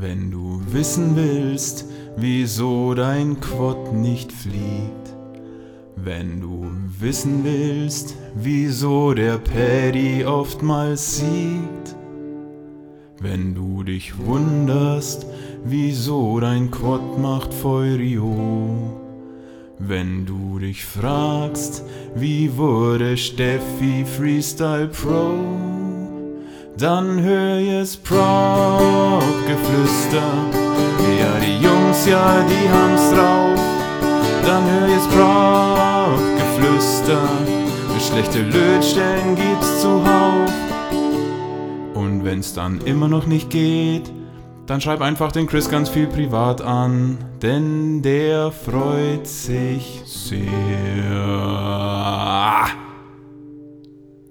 Wenn 0.00 0.30
du 0.30 0.62
wissen 0.70 1.16
willst, 1.16 1.84
wieso 2.16 2.94
dein 2.94 3.40
Quad 3.40 3.92
nicht 3.92 4.30
fliegt. 4.30 5.16
Wenn 5.96 6.40
du 6.40 6.70
wissen 7.00 7.42
willst, 7.42 8.14
wieso 8.36 9.12
der 9.12 9.38
Paddy 9.38 10.24
oftmals 10.24 11.16
siegt. 11.16 11.96
Wenn 13.20 13.56
du 13.56 13.82
dich 13.82 14.16
wunderst, 14.24 15.26
wieso 15.64 16.38
dein 16.38 16.70
Quad 16.70 17.18
macht 17.18 17.52
Feurio. 17.52 18.94
Wenn 19.80 20.26
du 20.26 20.60
dich 20.60 20.84
fragst, 20.84 21.82
wie 22.14 22.56
wurde 22.56 23.16
Steffi 23.16 24.04
Freestyle 24.04 24.86
Pro, 24.86 25.67
dann 26.78 27.20
hör 27.20 27.58
jetzt 27.58 28.04
Prop-Geflüster. 28.04 28.22
Ja, 31.18 31.38
die 31.40 31.58
Jungs, 31.64 32.06
ja, 32.06 32.46
die 32.48 32.68
haben's 32.68 33.10
drauf. 33.10 33.58
Dann 34.46 34.64
hör 34.70 34.86
jetzt 34.88 35.10
Prop-Geflüster. 35.10 37.28
Schlechte 37.98 38.42
Lötstellen 38.42 39.34
gibt's 39.34 39.82
zuhauf. 39.82 40.52
Und 41.94 42.24
wenn's 42.24 42.54
dann 42.54 42.80
immer 42.82 43.08
noch 43.08 43.26
nicht 43.26 43.50
geht, 43.50 44.12
dann 44.66 44.80
schreib 44.80 45.00
einfach 45.00 45.32
den 45.32 45.48
Chris 45.48 45.68
ganz 45.68 45.88
viel 45.88 46.06
privat 46.06 46.60
an, 46.60 47.18
denn 47.42 48.02
der 48.02 48.52
freut 48.52 49.26
sich 49.26 50.00
sehr. 50.06 50.46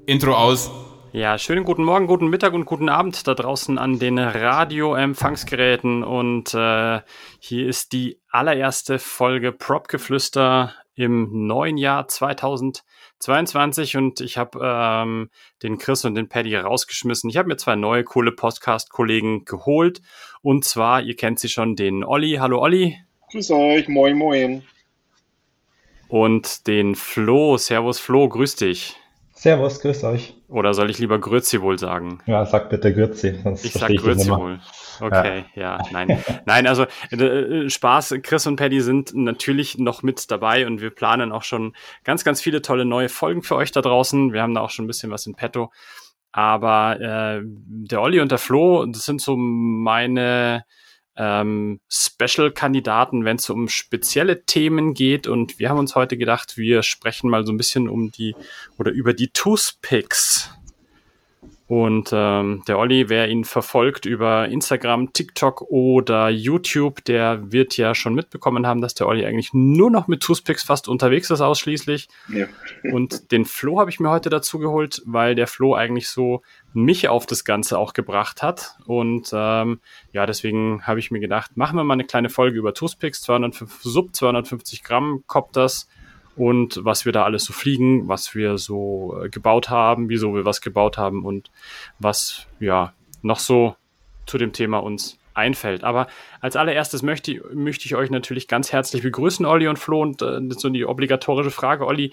Intro 0.05 0.33
aus. 0.33 0.71
Ja, 1.13 1.37
schönen 1.37 1.63
guten 1.63 1.85
Morgen, 1.85 2.05
guten 2.05 2.27
Mittag 2.27 2.53
und 2.53 2.65
guten 2.65 2.89
Abend 2.89 3.27
da 3.27 3.33
draußen 3.33 3.77
an 3.77 3.97
den 3.97 4.19
Radioempfangsgeräten. 4.19 6.03
Und 6.03 6.53
äh, 6.53 6.99
hier 7.39 7.67
ist 7.67 7.93
die 7.93 8.19
allererste 8.29 8.99
Folge 8.99 9.53
Propgeflüster 9.53 10.73
im 10.95 11.47
neuen 11.47 11.77
Jahr 11.77 12.09
2022 12.09 13.95
und 13.95 14.19
ich 14.19 14.37
habe 14.37 14.59
ähm, 14.61 15.29
den 15.63 15.77
Chris 15.77 16.03
und 16.03 16.15
den 16.15 16.27
Paddy 16.27 16.57
rausgeschmissen. 16.57 17.29
Ich 17.29 17.37
habe 17.37 17.47
mir 17.47 17.57
zwei 17.57 17.75
neue 17.75 18.03
coole 18.03 18.33
Podcast-Kollegen 18.33 19.45
geholt 19.45 20.01
und 20.41 20.65
zwar, 20.65 21.01
ihr 21.01 21.15
kennt 21.15 21.39
sie 21.39 21.49
schon, 21.49 21.75
den 21.75 22.03
Olli. 22.03 22.37
Hallo 22.41 22.59
Olli. 22.59 22.97
Grüß 23.31 23.51
euch, 23.51 23.87
moin 23.87 24.17
moin. 24.17 24.63
Und 26.09 26.67
den 26.67 26.95
Flo. 26.95 27.57
Servus 27.57 27.99
Flo, 27.99 28.27
grüß 28.27 28.55
dich. 28.57 28.95
Servus, 29.33 29.79
grüß 29.79 30.03
euch. 30.03 30.36
Oder 30.49 30.73
soll 30.73 30.89
ich 30.89 30.97
lieber 30.97 31.19
Grüezi 31.19 31.61
wohl 31.61 31.77
sagen? 31.77 32.19
Ja, 32.25 32.45
sag 32.45 32.69
bitte 32.69 32.93
Grüezi. 32.93 33.43
ich 33.63 33.73
sag 33.73 33.89
Grüezi 33.89 34.29
wohl. 34.29 34.59
Okay, 35.01 35.43
ja, 35.55 35.77
ja 35.77 35.79
nein. 35.91 36.23
nein, 36.45 36.67
also 36.67 36.85
äh, 37.11 37.69
Spaß, 37.69 38.15
Chris 38.23 38.47
und 38.47 38.55
Paddy 38.55 38.79
sind 38.81 39.13
natürlich 39.13 39.77
noch 39.77 40.03
mit 40.03 40.31
dabei 40.31 40.65
und 40.65 40.79
wir 40.79 40.89
planen 40.89 41.33
auch 41.33 41.43
schon 41.43 41.73
ganz, 42.05 42.23
ganz 42.23 42.41
viele 42.41 42.61
tolle 42.61 42.85
neue 42.85 43.09
Folgen 43.09 43.43
für 43.43 43.55
euch 43.57 43.71
da 43.71 43.81
draußen. 43.81 44.31
Wir 44.31 44.41
haben 44.41 44.55
da 44.55 44.61
auch 44.61 44.69
schon 44.69 44.85
ein 44.85 44.87
bisschen 44.87 45.11
was 45.11 45.27
in 45.27 45.35
petto. 45.35 45.71
Aber 46.31 46.99
äh, 46.99 47.41
der 47.43 48.01
Olli 48.01 48.21
und 48.21 48.31
der 48.31 48.37
Flo, 48.37 48.85
das 48.85 49.05
sind 49.05 49.21
so 49.21 49.35
meine 49.35 50.63
ähm, 51.17 51.79
Special-Kandidaten, 51.89 53.25
wenn 53.25 53.37
es 53.37 53.49
um 53.49 53.67
spezielle 53.67 54.45
Themen 54.45 54.93
geht. 54.93 55.27
Und 55.27 55.59
wir 55.59 55.69
haben 55.69 55.79
uns 55.79 55.95
heute 55.95 56.17
gedacht, 56.17 56.57
wir 56.57 56.83
sprechen 56.83 57.29
mal 57.29 57.45
so 57.45 57.51
ein 57.51 57.57
bisschen 57.57 57.89
um 57.89 58.11
die 58.11 58.35
oder 58.77 58.91
über 58.91 59.13
die 59.13 59.29
Toothpicks. 59.29 60.56
Und 61.67 62.11
ähm, 62.13 62.63
der 62.65 62.79
Olli, 62.79 63.09
wer 63.09 63.27
ihn 63.27 63.43
verfolgt 63.43 64.05
über 64.05 64.47
Instagram, 64.47 65.11
TikTok 65.11 65.63
oder 65.63 66.29
YouTube, 66.29 67.03
der 67.03 67.51
wird 67.51 67.75
ja 67.75 67.93
schon 67.93 68.15
mitbekommen 68.15 68.65
haben, 68.65 68.79
dass 68.79 68.93
der 68.93 69.05
Olli 69.05 69.25
eigentlich 69.25 69.53
nur 69.53 69.91
noch 69.91 70.07
mit 70.07 70.23
Toothpicks 70.23 70.63
fast 70.63 70.87
unterwegs 70.87 71.29
ist, 71.29 71.41
ausschließlich. 71.41 72.07
Ja. 72.29 72.45
Und 72.93 73.33
den 73.33 73.43
Flo 73.43 73.81
habe 73.81 73.89
ich 73.89 73.99
mir 73.99 74.09
heute 74.09 74.29
dazu 74.29 74.59
geholt, 74.59 75.01
weil 75.05 75.35
der 75.35 75.47
Flo 75.47 75.75
eigentlich 75.75 76.07
so 76.07 76.41
mich 76.73 77.09
auf 77.09 77.25
das 77.25 77.43
Ganze 77.43 77.77
auch 77.77 77.91
gebracht 77.91 78.41
hat. 78.41 78.77
Und 78.85 79.31
ähm, 79.33 79.81
ja, 80.13 80.25
deswegen 80.25 80.87
habe 80.87 80.99
ich 80.99 81.11
mir 81.11 81.19
gedacht, 81.19 81.57
machen 81.57 81.75
wir 81.75 81.83
mal 81.83 81.95
eine 81.95 82.05
kleine 82.05 82.29
Folge 82.29 82.57
über 82.57 82.73
Toothpicks, 82.73 83.21
205, 83.23 83.81
Sub 83.81 84.15
250 84.15 84.83
Gramm 84.83 85.23
Copters 85.27 85.89
und 86.37 86.79
was 86.83 87.05
wir 87.05 87.11
da 87.11 87.23
alles 87.23 87.43
so 87.43 87.53
fliegen, 87.53 88.07
was 88.07 88.35
wir 88.35 88.57
so 88.57 89.19
äh, 89.23 89.29
gebaut 89.29 89.69
haben, 89.69 90.07
wieso 90.09 90.35
wir 90.35 90.45
was 90.45 90.61
gebaut 90.61 90.97
haben 90.97 91.25
und 91.25 91.51
was 91.99 92.45
ja 92.59 92.93
noch 93.21 93.39
so 93.39 93.75
zu 94.25 94.37
dem 94.37 94.53
Thema 94.53 94.77
uns 94.77 95.17
einfällt. 95.33 95.83
Aber 95.83 96.07
als 96.39 96.55
allererstes 96.55 97.01
möchte, 97.03 97.41
möchte 97.53 97.85
ich 97.85 97.95
euch 97.95 98.09
natürlich 98.09 98.47
ganz 98.47 98.71
herzlich 98.71 99.03
begrüßen, 99.03 99.45
Olli 99.45 99.67
und 99.67 99.79
Flo, 99.79 100.01
und 100.01 100.21
äh, 100.21 100.39
so 100.49 100.69
die 100.69 100.85
obligatorische 100.85 101.51
Frage, 101.51 101.85
Olli, 101.85 102.11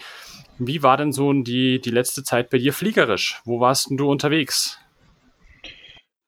wie 0.58 0.82
war 0.82 0.96
denn 0.96 1.12
so 1.12 1.32
die, 1.32 1.80
die 1.80 1.90
letzte 1.90 2.22
Zeit 2.22 2.50
bei 2.50 2.58
dir 2.58 2.72
fliegerisch? 2.72 3.40
Wo 3.44 3.60
warst 3.60 3.90
denn 3.90 3.96
du 3.96 4.10
unterwegs? 4.10 4.78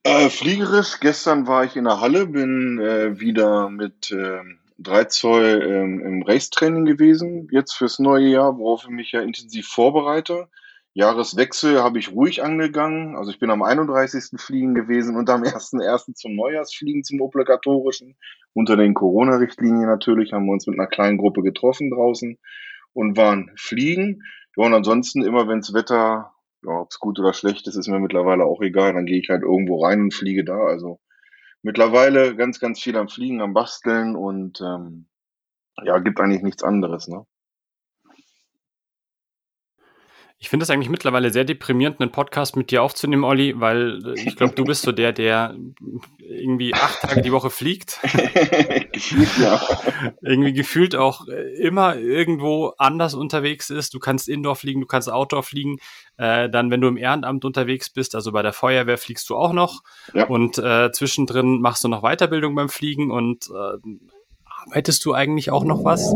Äh, 0.03 0.31
fliegerisch, 0.31 1.01
gestern 1.01 1.47
war 1.47 1.65
ich 1.65 1.77
in 1.77 1.85
der 1.85 2.01
Halle, 2.01 2.27
bin 2.27 2.79
äh, 2.79 3.19
wieder 3.19 3.71
mit 3.71 4.11
äh, 4.13 4.41
3 4.79 5.05
Zoll 5.05 5.63
ähm, 5.63 6.01
im 6.01 6.23
Racetraining 6.23 6.85
gewesen, 6.85 7.49
jetzt 7.51 7.73
fürs 7.73 7.99
neue 7.99 8.29
Jahr, 8.29 8.59
worauf 8.59 8.85
ich 8.85 8.91
mich 8.91 9.13
ja 9.13 9.23
intensiv 9.23 9.67
vorbereite. 9.67 10.49
Jahreswechsel 10.97 11.83
habe 11.83 11.99
ich 11.99 12.13
ruhig 12.13 12.43
angegangen. 12.43 13.17
Also 13.17 13.31
ich 13.31 13.39
bin 13.39 13.51
am 13.51 13.63
31. 13.63 14.41
Fliegen 14.41 14.75
gewesen 14.75 15.17
und 15.17 15.29
am 15.29 15.43
1.1. 15.43 16.15
zum 16.15 16.35
Neujahrsfliegen, 16.35 17.05
zum 17.05 17.21
obligatorischen. 17.21 18.17
Unter 18.55 18.79
den 18.79 18.95
Corona-Richtlinien 18.95 19.87
natürlich 19.87 20.33
haben 20.33 20.47
wir 20.47 20.53
uns 20.53 20.67
mit 20.67 20.79
einer 20.79 20.89
kleinen 20.89 21.19
Gruppe 21.19 21.43
getroffen 21.43 21.91
draußen 21.91 22.39
und 22.95 23.17
waren 23.19 23.51
fliegen. 23.57 24.23
Ja, 24.57 24.65
und 24.65 24.73
ansonsten 24.73 25.23
immer, 25.23 25.47
wenns 25.49 25.75
Wetter, 25.75 26.33
ja, 26.65 26.81
ob 26.81 26.89
es 26.91 26.99
gut 26.99 27.19
oder 27.19 27.35
schlecht 27.35 27.69
ist, 27.69 27.77
ist 27.77 27.89
mir 27.89 28.01
mittlerweile 28.01 28.45
auch 28.47 28.63
egal. 28.63 28.95
Dann 28.95 29.05
gehe 29.05 29.21
ich 29.21 29.29
halt 29.29 29.43
irgendwo 29.43 29.85
rein 29.85 30.01
und 30.01 30.15
fliege 30.15 30.45
da. 30.45 30.57
Also 30.57 30.99
mittlerweile 31.67 32.37
ganz, 32.37 32.61
ganz 32.61 32.81
viel 32.81 32.97
am 32.97 33.09
Fliegen, 33.09 33.43
am 33.43 33.53
Basteln 33.53 34.15
und 34.15 34.61
ähm, 34.61 35.09
ja, 35.83 35.99
gibt 35.99 36.21
eigentlich 36.21 36.43
nichts 36.43 36.63
anderes, 36.63 37.09
ne? 37.09 37.27
Ich 40.39 40.51
finde 40.51 40.65
es 40.65 40.71
eigentlich 40.71 40.91
mittlerweile 40.91 41.31
sehr 41.31 41.45
deprimierend, 41.45 41.99
einen 42.01 42.13
Podcast 42.13 42.57
mit 42.57 42.71
dir 42.71 42.83
aufzunehmen, 42.83 43.25
Olli, 43.25 43.59
weil 43.59 44.05
äh, 44.07 44.21
ich 44.21 44.37
glaube, 44.37 44.55
du 44.55 44.65
bist 44.65 44.83
so 44.83 44.93
der, 44.93 45.13
der 45.13 45.57
irgendwie 46.21 46.75
acht 46.75 47.01
Tage 47.01 47.23
die 47.23 47.33
Woche 47.33 47.49
fliegt. 47.49 47.99
ja. 49.41 49.61
irgendwie 50.21 50.53
gefühlt 50.53 50.95
auch 50.95 51.27
äh, 51.29 51.57
immer 51.57 51.97
irgendwo 51.97 52.75
anders 52.77 53.15
unterwegs 53.15 53.71
ist. 53.71 53.95
Du 53.95 53.99
kannst 53.99 54.29
Indoor 54.29 54.57
fliegen, 54.57 54.83
du 54.83 54.87
kannst 54.87 55.11
Outdoor 55.11 55.43
fliegen. 55.43 55.79
Äh, 56.19 56.51
dann, 56.51 56.71
wenn 56.71 56.83
du 56.83 56.89
im 56.89 56.99
Ehrenamt 56.99 57.47
unterwegs 57.47 57.89
bist, 57.89 58.15
also 58.15 58.31
bei 58.31 58.43
der 58.43 58.53
Feuerwehr 58.53 58.99
fliegst 58.99 59.31
du 59.31 59.37
auch 59.37 59.55
noch. 59.55 59.83
Ja. 60.13 60.27
Und 60.27 60.59
äh, 60.59 60.93
zwischendrin 60.93 61.63
machst 61.63 61.83
du 61.83 61.89
noch 61.89 62.03
Weiterbildung 62.03 62.55
beim 62.55 62.69
Fliegen 62.69 63.11
und 63.11 63.49
äh, 63.49 63.79
arbeitest 64.67 65.03
du 65.07 65.15
eigentlich 65.15 65.51
auch 65.51 65.65
noch 65.65 65.83
was? 65.85 66.15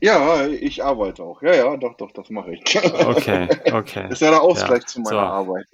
Ja, 0.00 0.46
ich 0.46 0.82
arbeite 0.82 1.22
auch. 1.22 1.42
Ja, 1.42 1.54
ja, 1.54 1.76
doch, 1.76 1.96
doch, 1.96 2.12
das 2.12 2.30
mache 2.30 2.54
ich. 2.54 2.62
Okay, 2.76 3.48
okay. 3.72 4.04
Das 4.04 4.12
ist 4.12 4.22
ja 4.22 4.30
der 4.30 4.42
Ausgleich 4.42 4.82
ja, 4.82 4.86
zu 4.86 5.00
meiner 5.00 5.10
so. 5.10 5.18
Arbeit. 5.18 5.66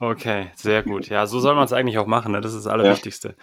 Okay, 0.00 0.48
sehr 0.56 0.82
gut. 0.82 1.08
Ja, 1.08 1.26
so 1.26 1.40
soll 1.40 1.54
man 1.54 1.64
es 1.64 1.72
eigentlich 1.72 1.98
auch 1.98 2.06
machen. 2.06 2.32
Ne? 2.32 2.40
Das 2.40 2.52
ist 2.52 2.66
das 2.66 2.72
Allerwichtigste. 2.72 3.28
Ja. 3.28 3.34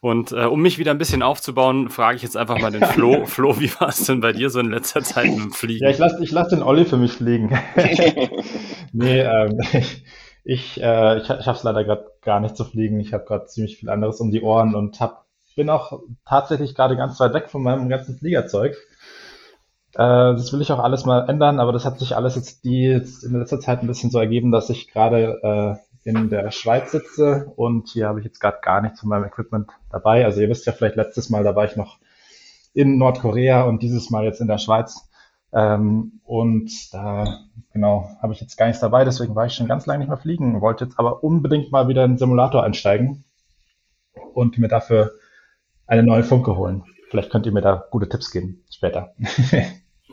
Und 0.00 0.32
äh, 0.32 0.44
um 0.44 0.62
mich 0.62 0.78
wieder 0.78 0.92
ein 0.92 0.98
bisschen 0.98 1.22
aufzubauen, 1.22 1.90
frage 1.90 2.16
ich 2.16 2.22
jetzt 2.22 2.36
einfach 2.36 2.58
mal 2.58 2.70
den 2.70 2.84
Flo. 2.84 3.24
Flo, 3.26 3.58
wie 3.60 3.70
war 3.80 3.88
es 3.88 4.04
denn 4.06 4.20
bei 4.20 4.32
dir 4.32 4.48
so 4.48 4.60
in 4.60 4.70
letzter 4.70 5.02
Zeit 5.02 5.26
mit 5.26 5.38
dem 5.38 5.52
Fliegen? 5.52 5.84
Ja, 5.84 5.90
ich 5.90 5.98
lasse 5.98 6.22
ich 6.22 6.30
lass 6.30 6.48
den 6.48 6.62
Olli 6.62 6.84
für 6.84 6.96
mich 6.96 7.12
fliegen. 7.12 7.58
nee, 8.92 9.20
ähm, 9.20 9.60
ich, 9.72 10.04
ich, 10.44 10.82
äh, 10.82 11.18
ich, 11.18 11.22
ich 11.24 11.44
schaffe 11.44 11.50
es 11.50 11.62
leider 11.64 11.84
gerade 11.84 12.06
gar 12.22 12.40
nicht 12.40 12.56
zu 12.56 12.64
fliegen. 12.64 13.00
Ich 13.00 13.12
habe 13.12 13.24
gerade 13.24 13.46
ziemlich 13.46 13.76
viel 13.76 13.90
anderes 13.90 14.20
um 14.20 14.30
die 14.30 14.42
Ohren 14.42 14.74
und 14.74 15.00
hab, 15.00 15.26
bin 15.58 15.68
auch 15.70 16.00
tatsächlich 16.24 16.76
gerade 16.76 16.96
ganz 16.96 17.18
weit 17.18 17.34
weg 17.34 17.50
von 17.50 17.62
meinem 17.62 17.88
ganzen 17.88 18.16
Fliegerzeug. 18.16 18.76
Äh, 19.94 19.98
das 19.98 20.52
will 20.52 20.62
ich 20.62 20.70
auch 20.70 20.78
alles 20.78 21.04
mal 21.04 21.28
ändern, 21.28 21.58
aber 21.58 21.72
das 21.72 21.84
hat 21.84 21.98
sich 21.98 22.14
alles 22.14 22.36
jetzt 22.36 22.64
die 22.64 22.84
jetzt 22.84 23.24
in 23.24 23.36
letzter 23.36 23.58
Zeit 23.58 23.80
ein 23.82 23.88
bisschen 23.88 24.10
so 24.10 24.20
ergeben, 24.20 24.52
dass 24.52 24.70
ich 24.70 24.88
gerade 24.88 25.82
äh, 26.04 26.08
in 26.08 26.30
der 26.30 26.52
Schweiz 26.52 26.92
sitze 26.92 27.52
und 27.56 27.88
hier 27.88 28.06
habe 28.06 28.20
ich 28.20 28.24
jetzt 28.24 28.38
gerade 28.38 28.58
gar 28.62 28.80
nichts 28.80 29.00
von 29.00 29.08
meinem 29.08 29.24
Equipment 29.24 29.68
dabei. 29.90 30.24
Also 30.24 30.40
ihr 30.40 30.48
wisst 30.48 30.64
ja 30.64 30.72
vielleicht 30.72 30.94
letztes 30.94 31.28
Mal, 31.28 31.42
da 31.42 31.56
war 31.56 31.64
ich 31.64 31.74
noch 31.74 31.98
in 32.72 32.96
Nordkorea 32.96 33.64
und 33.64 33.82
dieses 33.82 34.10
Mal 34.10 34.24
jetzt 34.24 34.40
in 34.40 34.46
der 34.46 34.58
Schweiz. 34.58 35.10
Ähm, 35.52 36.20
und 36.24 36.70
da, 36.94 37.40
genau, 37.72 38.08
habe 38.22 38.32
ich 38.32 38.40
jetzt 38.40 38.56
gar 38.56 38.66
nichts 38.66 38.80
dabei, 38.80 39.04
deswegen 39.04 39.34
war 39.34 39.46
ich 39.46 39.54
schon 39.54 39.66
ganz 39.66 39.86
lange 39.86 39.98
nicht 39.98 40.08
mehr 40.08 40.18
fliegen, 40.18 40.60
wollte 40.60 40.84
jetzt 40.84 41.00
aber 41.00 41.24
unbedingt 41.24 41.72
mal 41.72 41.88
wieder 41.88 42.04
in 42.04 42.12
den 42.12 42.18
Simulator 42.18 42.62
einsteigen 42.62 43.24
und 44.34 44.56
mir 44.58 44.68
dafür 44.68 45.10
eine 45.88 46.04
neue 46.04 46.22
Funke 46.22 46.56
holen. 46.56 46.84
Vielleicht 47.10 47.30
könnt 47.30 47.46
ihr 47.46 47.52
mir 47.52 47.62
da 47.62 47.84
gute 47.90 48.08
Tipps 48.08 48.30
geben 48.30 48.62
später. 48.70 49.14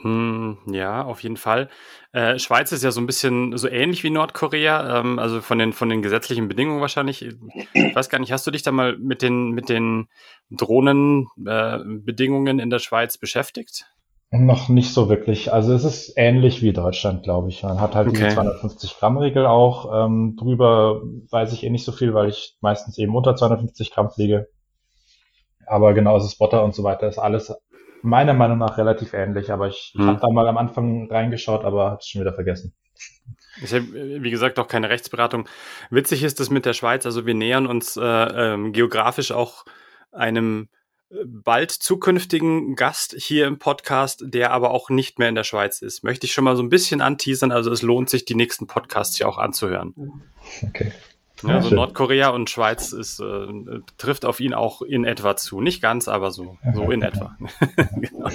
Hm, 0.01 0.57
ja, 0.68 1.04
auf 1.04 1.22
jeden 1.24 1.38
Fall. 1.38 1.68
Äh, 2.12 2.38
Schweiz 2.38 2.72
ist 2.72 2.83
ja 2.83 2.92
so 2.92 3.01
ein 3.01 3.07
bisschen 3.07 3.57
so 3.57 3.68
ähnlich 3.68 4.04
wie 4.04 4.12
Nordkorea, 4.12 5.00
ähm, 5.00 5.18
also 5.18 5.42
von 5.42 5.57
den, 5.57 5.74
von 5.74 5.89
den 5.89 6.04
gesetzlichen 6.04 6.48
Bedingungen 6.48 6.80
wahrscheinlich. 6.80 7.25
Ich 7.25 7.95
weiß 7.95 8.10
gar 8.10 8.19
nicht, 8.19 8.31
hast 8.31 8.45
du 8.45 8.51
dich 8.51 8.62
da 8.62 8.72
mal 8.72 9.00
mit 9.00 9.24
den, 9.24 9.50
mit 9.51 9.68
den 9.68 10.07
Drohnenbedingungen 10.51 12.60
äh, 12.60 12.62
in 12.62 12.69
der 12.69 12.77
Schweiz 12.77 13.18
beschäftigt? 13.18 13.88
Noch 14.30 14.69
nicht 14.69 14.94
so 14.94 15.10
wirklich. 15.10 15.51
Also 15.51 15.74
es 15.74 15.83
ist 15.83 16.13
ähnlich 16.18 16.62
wie 16.62 16.74
Deutschland, 16.74 17.24
glaube 17.24 17.50
ich. 17.50 17.63
Man 17.63 17.81
hat 17.81 17.95
halt 17.95 18.07
okay. 18.07 18.25
diese 18.25 18.36
250 18.36 19.00
Gramm 19.00 19.18
Regel 19.18 19.48
auch. 19.48 20.06
Ähm, 20.06 20.36
drüber 20.38 21.01
weiß 21.31 21.51
ich 21.54 21.63
eh 21.63 21.72
nicht 21.72 21.86
so 21.86 21.92
viel, 21.92 22.13
weil 22.13 22.30
ich 22.30 22.56
meistens 22.62 23.00
eben 23.00 23.16
unter 23.16 23.36
250 23.36 23.89
Gramm 23.92 24.12
fliege. 24.12 24.48
Aber 25.67 25.94
genauso 25.94 26.27
Spotter 26.29 26.63
und 26.63 26.75
so 26.75 26.83
weiter 26.83 27.07
ist 27.07 27.17
alles 27.17 27.53
meiner 28.01 28.33
Meinung 28.33 28.57
nach 28.57 28.77
relativ 28.77 29.13
ähnlich. 29.13 29.51
Aber 29.51 29.67
ich, 29.67 29.94
hm. 29.95 30.06
habe 30.06 30.19
da 30.21 30.29
mal 30.29 30.47
am 30.47 30.57
Anfang 30.57 31.09
reingeschaut, 31.09 31.65
aber 31.65 31.91
habe 31.91 32.00
es 32.00 32.07
schon 32.07 32.21
wieder 32.21 32.33
vergessen. 32.33 32.73
Ich 33.62 33.73
habe, 33.73 33.85
wie 33.94 34.31
gesagt, 34.31 34.59
auch 34.59 34.67
keine 34.67 34.89
Rechtsberatung. 34.89 35.47
Witzig 35.89 36.23
ist 36.23 36.39
es 36.39 36.50
mit 36.50 36.65
der 36.65 36.73
Schweiz. 36.73 37.06
Also 37.06 37.25
wir 37.25 37.33
nähern 37.33 37.67
uns 37.67 37.97
äh, 37.97 38.01
ähm, 38.01 38.73
geografisch 38.73 39.31
auch 39.31 39.65
einem 40.12 40.69
bald 41.23 41.71
zukünftigen 41.71 42.75
Gast 42.75 43.15
hier 43.17 43.47
im 43.47 43.59
Podcast, 43.59 44.23
der 44.25 44.51
aber 44.51 44.71
auch 44.71 44.89
nicht 44.89 45.19
mehr 45.19 45.29
in 45.29 45.35
der 45.35 45.44
Schweiz 45.44 45.81
ist. 45.81 46.03
Möchte 46.03 46.25
ich 46.25 46.33
schon 46.33 46.44
mal 46.44 46.56
so 46.56 46.63
ein 46.63 46.69
bisschen 46.69 47.01
anteasern. 47.01 47.51
Also 47.51 47.71
es 47.71 47.81
lohnt 47.81 48.09
sich, 48.09 48.25
die 48.25 48.35
nächsten 48.35 48.67
Podcasts 48.67 49.15
hier 49.17 49.29
auch 49.29 49.38
anzuhören. 49.38 49.94
Okay. 50.67 50.91
Ja, 51.44 51.56
also 51.56 51.76
Nordkorea 51.76 52.30
und 52.30 52.50
Schweiz 52.50 52.92
ist, 52.94 53.20
äh, 53.20 53.48
trifft 53.98 54.26
auf 54.26 54.40
ihn 54.40 54.54
auch 54.54 54.82
in 54.82 55.04
etwa 55.04 55.36
zu. 55.36 55.62
Nicht 55.62 55.82
ganz, 55.82 56.08
aber 56.08 56.32
so, 56.32 56.58
so 56.74 56.92
in 56.92 57.02
etwa. 57.02 57.38
genau. 57.96 58.30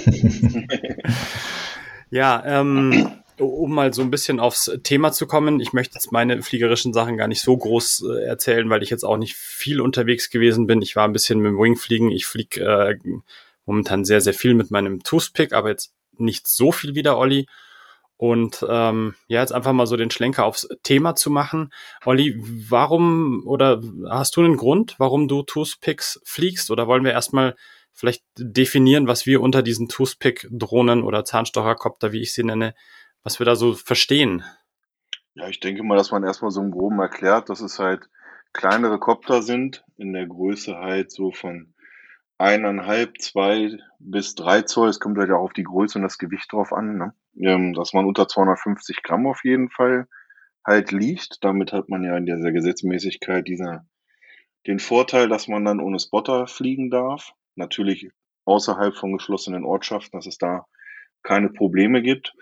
ja, 2.11 2.43
ähm, 2.45 3.11
um 3.37 3.73
mal 3.73 3.93
so 3.93 4.01
ein 4.01 4.11
bisschen 4.11 4.39
aufs 4.39 4.71
Thema 4.83 5.11
zu 5.11 5.25
kommen, 5.25 5.59
ich 5.59 5.73
möchte 5.73 5.95
jetzt 5.95 6.11
meine 6.11 6.41
fliegerischen 6.41 6.93
Sachen 6.93 7.17
gar 7.17 7.27
nicht 7.27 7.41
so 7.41 7.57
groß 7.57 8.05
äh, 8.09 8.23
erzählen, 8.25 8.69
weil 8.69 8.83
ich 8.83 8.89
jetzt 8.89 9.03
auch 9.03 9.17
nicht 9.17 9.35
viel 9.35 9.81
unterwegs 9.81 10.29
gewesen 10.29 10.67
bin. 10.67 10.81
Ich 10.81 10.95
war 10.95 11.05
ein 11.05 11.13
bisschen 11.13 11.39
mit 11.39 11.51
dem 11.51 11.59
Wingfliegen. 11.59 12.11
Ich 12.11 12.25
fliege 12.25 12.61
äh, 12.61 12.97
momentan 13.65 14.05
sehr, 14.05 14.21
sehr 14.21 14.33
viel 14.33 14.53
mit 14.53 14.71
meinem 14.71 15.03
Toothpick, 15.03 15.53
aber 15.53 15.69
jetzt 15.69 15.93
nicht 16.17 16.47
so 16.47 16.71
viel 16.71 16.95
wie 16.95 17.03
der 17.03 17.17
Olli. 17.17 17.47
Und 18.21 18.63
ähm, 18.69 19.15
ja, 19.25 19.41
jetzt 19.41 19.51
einfach 19.51 19.73
mal 19.73 19.87
so 19.87 19.97
den 19.97 20.11
Schlenker 20.11 20.45
aufs 20.45 20.69
Thema 20.83 21.15
zu 21.15 21.31
machen. 21.31 21.73
Olli, 22.05 22.39
warum 22.69 23.41
oder 23.47 23.81
hast 24.11 24.37
du 24.37 24.41
einen 24.41 24.57
Grund, 24.57 24.93
warum 24.99 25.27
du 25.27 25.41
Toothpicks 25.41 26.21
fliegst? 26.23 26.69
Oder 26.69 26.85
wollen 26.85 27.03
wir 27.03 27.13
erstmal 27.13 27.55
vielleicht 27.93 28.23
definieren, 28.37 29.07
was 29.07 29.25
wir 29.25 29.41
unter 29.41 29.63
diesen 29.63 29.89
Toothpick-Drohnen 29.89 31.01
oder 31.01 31.25
Zahnstocherkopter, 31.25 32.11
wie 32.11 32.21
ich 32.21 32.31
sie 32.31 32.43
nenne, 32.43 32.75
was 33.23 33.39
wir 33.39 33.47
da 33.47 33.55
so 33.55 33.73
verstehen. 33.73 34.43
Ja, 35.33 35.47
ich 35.47 35.59
denke 35.59 35.81
mal, 35.81 35.97
dass 35.97 36.11
man 36.11 36.23
erstmal 36.23 36.51
so 36.51 36.61
im 36.61 36.69
Groben 36.69 36.99
erklärt, 36.99 37.49
dass 37.49 37.59
es 37.59 37.79
halt 37.79 38.07
kleinere 38.53 38.99
Kopter 38.99 39.41
sind, 39.41 39.83
in 39.97 40.13
der 40.13 40.27
Größe 40.27 40.77
halt 40.77 41.11
so 41.11 41.31
von 41.31 41.70
eineinhalb, 42.41 43.19
zwei 43.19 43.77
bis 43.99 44.35
drei 44.35 44.63
Zoll. 44.63 44.89
Es 44.89 44.99
kommt 44.99 45.17
halt 45.17 45.31
auch 45.31 45.43
auf 45.43 45.53
die 45.53 45.63
Größe 45.63 45.97
und 45.97 46.03
das 46.03 46.17
Gewicht 46.17 46.51
drauf 46.51 46.73
an, 46.73 46.97
ne? 46.97 47.13
ähm, 47.39 47.73
dass 47.73 47.93
man 47.93 48.05
unter 48.05 48.27
250 48.27 49.03
Gramm 49.03 49.27
auf 49.27 49.43
jeden 49.43 49.69
Fall 49.69 50.07
halt 50.65 50.91
liegt. 50.91 51.43
Damit 51.43 51.71
hat 51.71 51.89
man 51.89 52.03
ja 52.03 52.17
in 52.17 52.25
dieser 52.25 52.51
Gesetzmäßigkeit 52.51 53.47
dieser, 53.47 53.85
den 54.67 54.79
Vorteil, 54.79 55.29
dass 55.29 55.47
man 55.47 55.63
dann 55.63 55.79
ohne 55.79 55.99
Spotter 55.99 56.47
fliegen 56.47 56.89
darf. 56.89 57.31
Natürlich 57.55 58.09
außerhalb 58.45 58.95
von 58.95 59.13
geschlossenen 59.13 59.63
Ortschaften, 59.63 60.17
dass 60.17 60.25
es 60.25 60.37
da 60.37 60.65
keine 61.23 61.49
Probleme 61.49 62.01
gibt. 62.01 62.33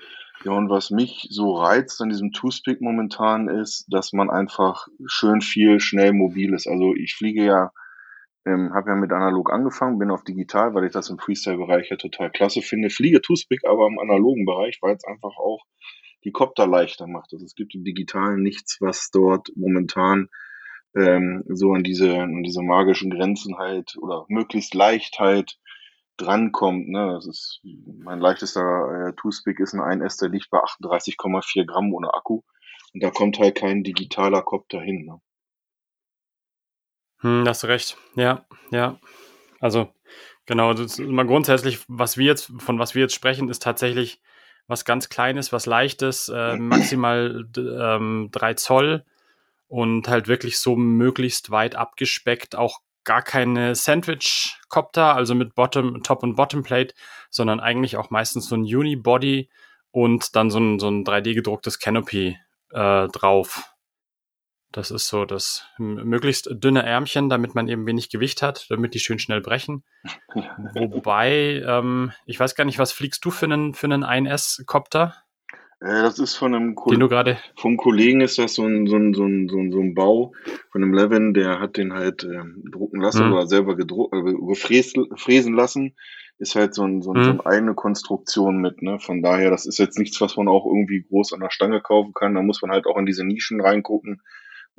Ja, 0.46 0.54
und 0.54 0.70
was 0.70 0.90
mich 0.90 1.28
so 1.30 1.56
reizt 1.56 2.02
an 2.02 2.10
diesem 2.10 2.32
Two-Speak 2.32 2.80
momentan 2.80 3.50
ist, 3.50 3.86
dass 3.90 4.14
man 4.14 4.30
einfach 4.30 4.88
schön 5.06 5.42
viel 5.42 5.82
schnell 5.82 6.14
mobil 6.14 6.54
ist. 6.54 6.68
Also 6.68 6.96
ich 6.96 7.16
fliege 7.16 7.44
ja, 7.44 7.72
ähm, 8.46 8.74
habe 8.74 8.92
ja 8.92 8.96
mit 8.96 9.12
analog 9.12 9.52
angefangen, 9.52 10.00
bin 10.00 10.12
auf 10.12 10.24
digital, 10.24 10.74
weil 10.74 10.86
ich 10.86 10.92
das 10.92 11.10
im 11.10 11.20
Freestyle-Bereich 11.20 11.90
ja 11.90 11.98
total 11.98 12.32
klasse 12.32 12.62
finde. 12.62 12.90
Fliege 12.90 13.22
Two-Speak 13.22 13.62
aber 13.68 13.88
im 13.88 14.00
analogen 14.00 14.46
Bereich, 14.46 14.80
weil 14.82 14.96
es 14.96 15.04
einfach 15.04 15.38
auch 15.38 15.64
die 16.24 16.32
Copter 16.32 16.68
leichter 16.68 17.08
macht. 17.08 17.34
Also 17.34 17.46
es 17.46 17.56
gibt 17.56 17.76
im 17.76 17.84
Digitalen 17.84 18.42
nichts, 18.42 18.78
was 18.82 19.10
dort 19.12 19.50
momentan 19.56 20.30
ähm, 20.96 21.44
so 21.48 21.74
an 21.74 21.84
diese, 21.84 22.18
an 22.18 22.44
diese 22.44 22.62
magischen 22.62 23.12
Grenzen 23.12 23.58
halt 23.58 23.96
oder 24.02 24.26
möglichst 24.28 24.74
Leichtheit 24.74 25.58
drankommt. 26.18 26.90
Ne? 26.90 27.12
Das 27.14 27.28
ist 27.28 27.62
mein 27.64 28.20
leichtester 28.20 29.10
äh, 29.10 29.14
Two-Speak 29.16 29.60
ist 29.60 29.74
ein 29.74 30.02
1S, 30.02 30.20
der 30.20 30.30
liegt 30.30 30.50
bei 30.50 30.60
38,4 30.60 31.66
Gramm 31.66 31.94
ohne 31.94 32.14
Akku. 32.14 32.42
Und 32.94 33.04
da 33.04 33.12
kommt 33.12 33.40
halt 33.40 33.56
kein 33.56 33.84
digitaler 33.84 34.42
Kopf 34.42 34.68
dahin. 34.70 35.06
Ne? 35.06 35.22
Hm, 37.22 37.48
hast 37.48 37.64
du 37.64 37.68
recht. 37.68 37.98
Ja, 38.16 38.46
ja. 38.72 39.00
Also, 39.60 39.94
genau, 40.46 40.74
das 40.74 41.00
ist 41.00 41.00
mal 41.00 41.26
grundsätzlich, 41.26 41.80
was 41.88 42.18
wir 42.18 42.26
jetzt, 42.26 42.52
von 42.60 42.80
was 42.80 42.96
wir 42.96 43.02
jetzt 43.04 43.16
sprechen, 43.16 43.50
ist 43.50 43.62
tatsächlich 43.62 44.22
was 44.68 44.86
ganz 44.86 45.10
Kleines, 45.10 45.52
was 45.52 45.66
Leichtes, 45.66 46.30
äh, 46.30 46.56
maximal 46.56 47.46
ähm, 47.58 48.30
3 48.32 48.54
Zoll 48.54 49.04
und 49.68 50.08
halt 50.08 50.28
wirklich 50.28 50.60
so 50.60 50.76
möglichst 50.76 51.52
weit 51.52 51.76
abgespeckt, 51.76 52.56
auch 52.56 52.80
gar 53.04 53.22
keine 53.24 53.76
Sandwich-Copter, 53.76 55.16
also 55.16 55.34
mit 55.34 55.56
Bottom, 55.56 56.04
Top 56.04 56.22
und 56.22 56.36
Bottom 56.36 56.64
Plate, 56.64 56.94
sondern 57.30 57.60
eigentlich 57.60 57.98
auch 57.98 58.12
meistens 58.12 58.48
so 58.48 58.56
ein 58.56 58.62
Unibody 58.64 59.50
und 59.92 60.36
dann 60.36 60.52
so 60.52 60.60
ein, 60.60 60.80
so 60.80 60.90
ein 60.90 61.04
3D 61.04 61.34
gedrucktes 61.34 61.80
Canopy 61.80 62.38
äh, 62.72 63.08
drauf. 63.08 63.74
Das 64.72 64.92
ist 64.92 65.08
so 65.08 65.26
das 65.26 65.66
möglichst 65.80 66.48
dünne 66.52 66.84
Ärmchen, 66.84 67.28
damit 67.28 67.56
man 67.56 67.68
eben 67.68 67.88
wenig 67.88 68.10
Gewicht 68.10 68.44
hat, 68.44 68.68
damit 68.70 68.94
die 68.94 69.00
schön 69.00 69.18
schnell 69.18 69.42
brechen. 69.42 69.84
Wobei, 70.76 71.64
ähm, 71.66 72.12
ich 72.26 72.40
weiß 72.40 72.54
gar 72.54 72.66
nicht, 72.66 72.78
was 72.78 72.92
fliegst 72.92 73.26
du 73.26 73.32
für 73.32 73.46
einen, 73.46 73.74
für 73.74 73.88
einen 73.88 74.04
1S-Copter? 74.04 75.16
Äh, 75.82 76.04
das 76.04 76.20
ist 76.20 76.36
von 76.36 76.54
einem 76.54 76.76
Ko 76.76 76.92
Den 76.92 77.00
du 77.00 77.10
gerade. 77.10 77.38
Vom 77.56 77.78
Kollegen 77.78 78.22
ist 78.22 78.38
das 78.38 78.54
so 78.54 78.64
ein, 78.64 78.86
so 78.86 78.98
ein, 78.98 79.16
so 79.16 79.26
ein, 79.26 79.50
so 79.50 79.58
ein, 79.58 79.72
so 79.72 79.80
ein 79.80 79.96
Bau 79.96 80.34
von 80.72 80.84
einem 80.84 80.94
Levin, 80.94 81.34
der 81.34 81.60
hat 81.60 81.78
den 81.78 81.94
halt 81.94 82.24
äh, 82.24 82.44
drucken 82.70 83.02
lassen 83.02 83.26
hm. 83.26 83.34
oder 83.34 83.48
selber 83.48 83.76
gedruckt, 83.76 84.14
äh, 84.14 84.34
gefräsen 84.34 85.56
lassen. 85.56 85.96
Ist 86.38 86.56
halt 86.56 86.76
so, 86.76 86.84
ein, 86.84 87.02
so, 87.02 87.12
ein, 87.12 87.18
hm. 87.18 87.24
so 87.24 87.32
eine 87.32 87.46
eigene 87.48 87.74
Konstruktion 87.74 88.62
mit, 88.62 88.84
ne? 88.84 89.00
Von 89.00 89.24
daher, 89.24 89.50
das 89.50 89.66
ist 89.66 89.80
jetzt 89.80 89.98
nichts, 89.98 90.22
was 90.22 90.38
man 90.38 90.48
auch 90.48 90.66
irgendwie 90.66 91.02
groß 91.10 91.34
an 91.34 91.40
der 91.40 91.50
Stange 91.50 91.82
kaufen 91.82 92.14
kann. 92.14 92.36
Da 92.36 92.44
muss 92.44 92.62
man 92.62 92.72
halt 92.72 92.86
auch 92.86 92.98
in 92.98 93.08
diese 93.08 93.26
Nischen 93.26 93.60
reingucken 93.60 94.22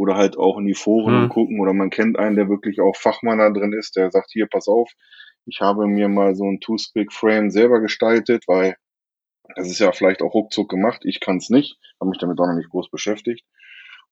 oder 0.01 0.17
halt 0.17 0.39
auch 0.39 0.57
in 0.57 0.65
die 0.65 0.75
Foren 0.75 1.25
hm. 1.25 1.29
gucken 1.29 1.61
oder 1.61 1.75
man 1.75 1.91
kennt 1.91 2.19
einen, 2.19 2.35
der 2.35 2.49
wirklich 2.49 2.81
auch 2.81 2.97
Fachmann 2.97 3.37
da 3.37 3.51
drin 3.51 3.75
ist, 3.75 3.97
der 3.97 4.11
sagt, 4.11 4.31
hier, 4.33 4.47
pass 4.47 4.67
auf, 4.67 4.91
ich 5.45 5.61
habe 5.61 5.87
mir 5.87 6.09
mal 6.09 6.35
so 6.35 6.45
ein 6.45 6.59
Two-Spick-Frame 6.61 7.51
selber 7.51 7.81
gestaltet, 7.81 8.45
weil 8.47 8.77
das 9.57 9.69
ist 9.69 9.79
ja 9.79 9.93
vielleicht 9.93 10.23
auch 10.23 10.33
ruckzuck 10.33 10.71
gemacht. 10.71 11.03
Ich 11.05 11.21
kann 11.21 11.37
es 11.37 11.51
nicht, 11.51 11.79
habe 12.01 12.09
mich 12.09 12.19
damit 12.19 12.41
auch 12.41 12.47
noch 12.47 12.57
nicht 12.57 12.71
groß 12.71 12.91
beschäftigt. 12.91 13.45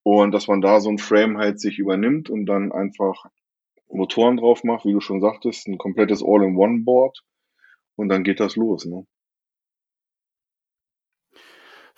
Und 0.03 0.33
dass 0.33 0.47
man 0.47 0.61
da 0.61 0.81
so 0.81 0.91
ein 0.91 0.99
Frame 0.99 1.39
halt 1.39 1.59
sich 1.59 1.79
übernimmt 1.79 2.29
und 2.29 2.45
dann 2.45 2.71
einfach 2.71 3.25
Motoren 3.89 4.37
drauf 4.37 4.65
macht, 4.65 4.85
wie 4.85 4.93
du 4.93 5.01
schon 5.01 5.23
sagtest, 5.23 5.69
ein 5.69 5.79
komplettes 5.79 6.23
All-in-One-Board 6.23 7.23
und 7.97 8.11
dann 8.11 8.25
geht 8.25 8.41
das 8.41 8.57
los. 8.57 8.85
Ne? 8.85 9.07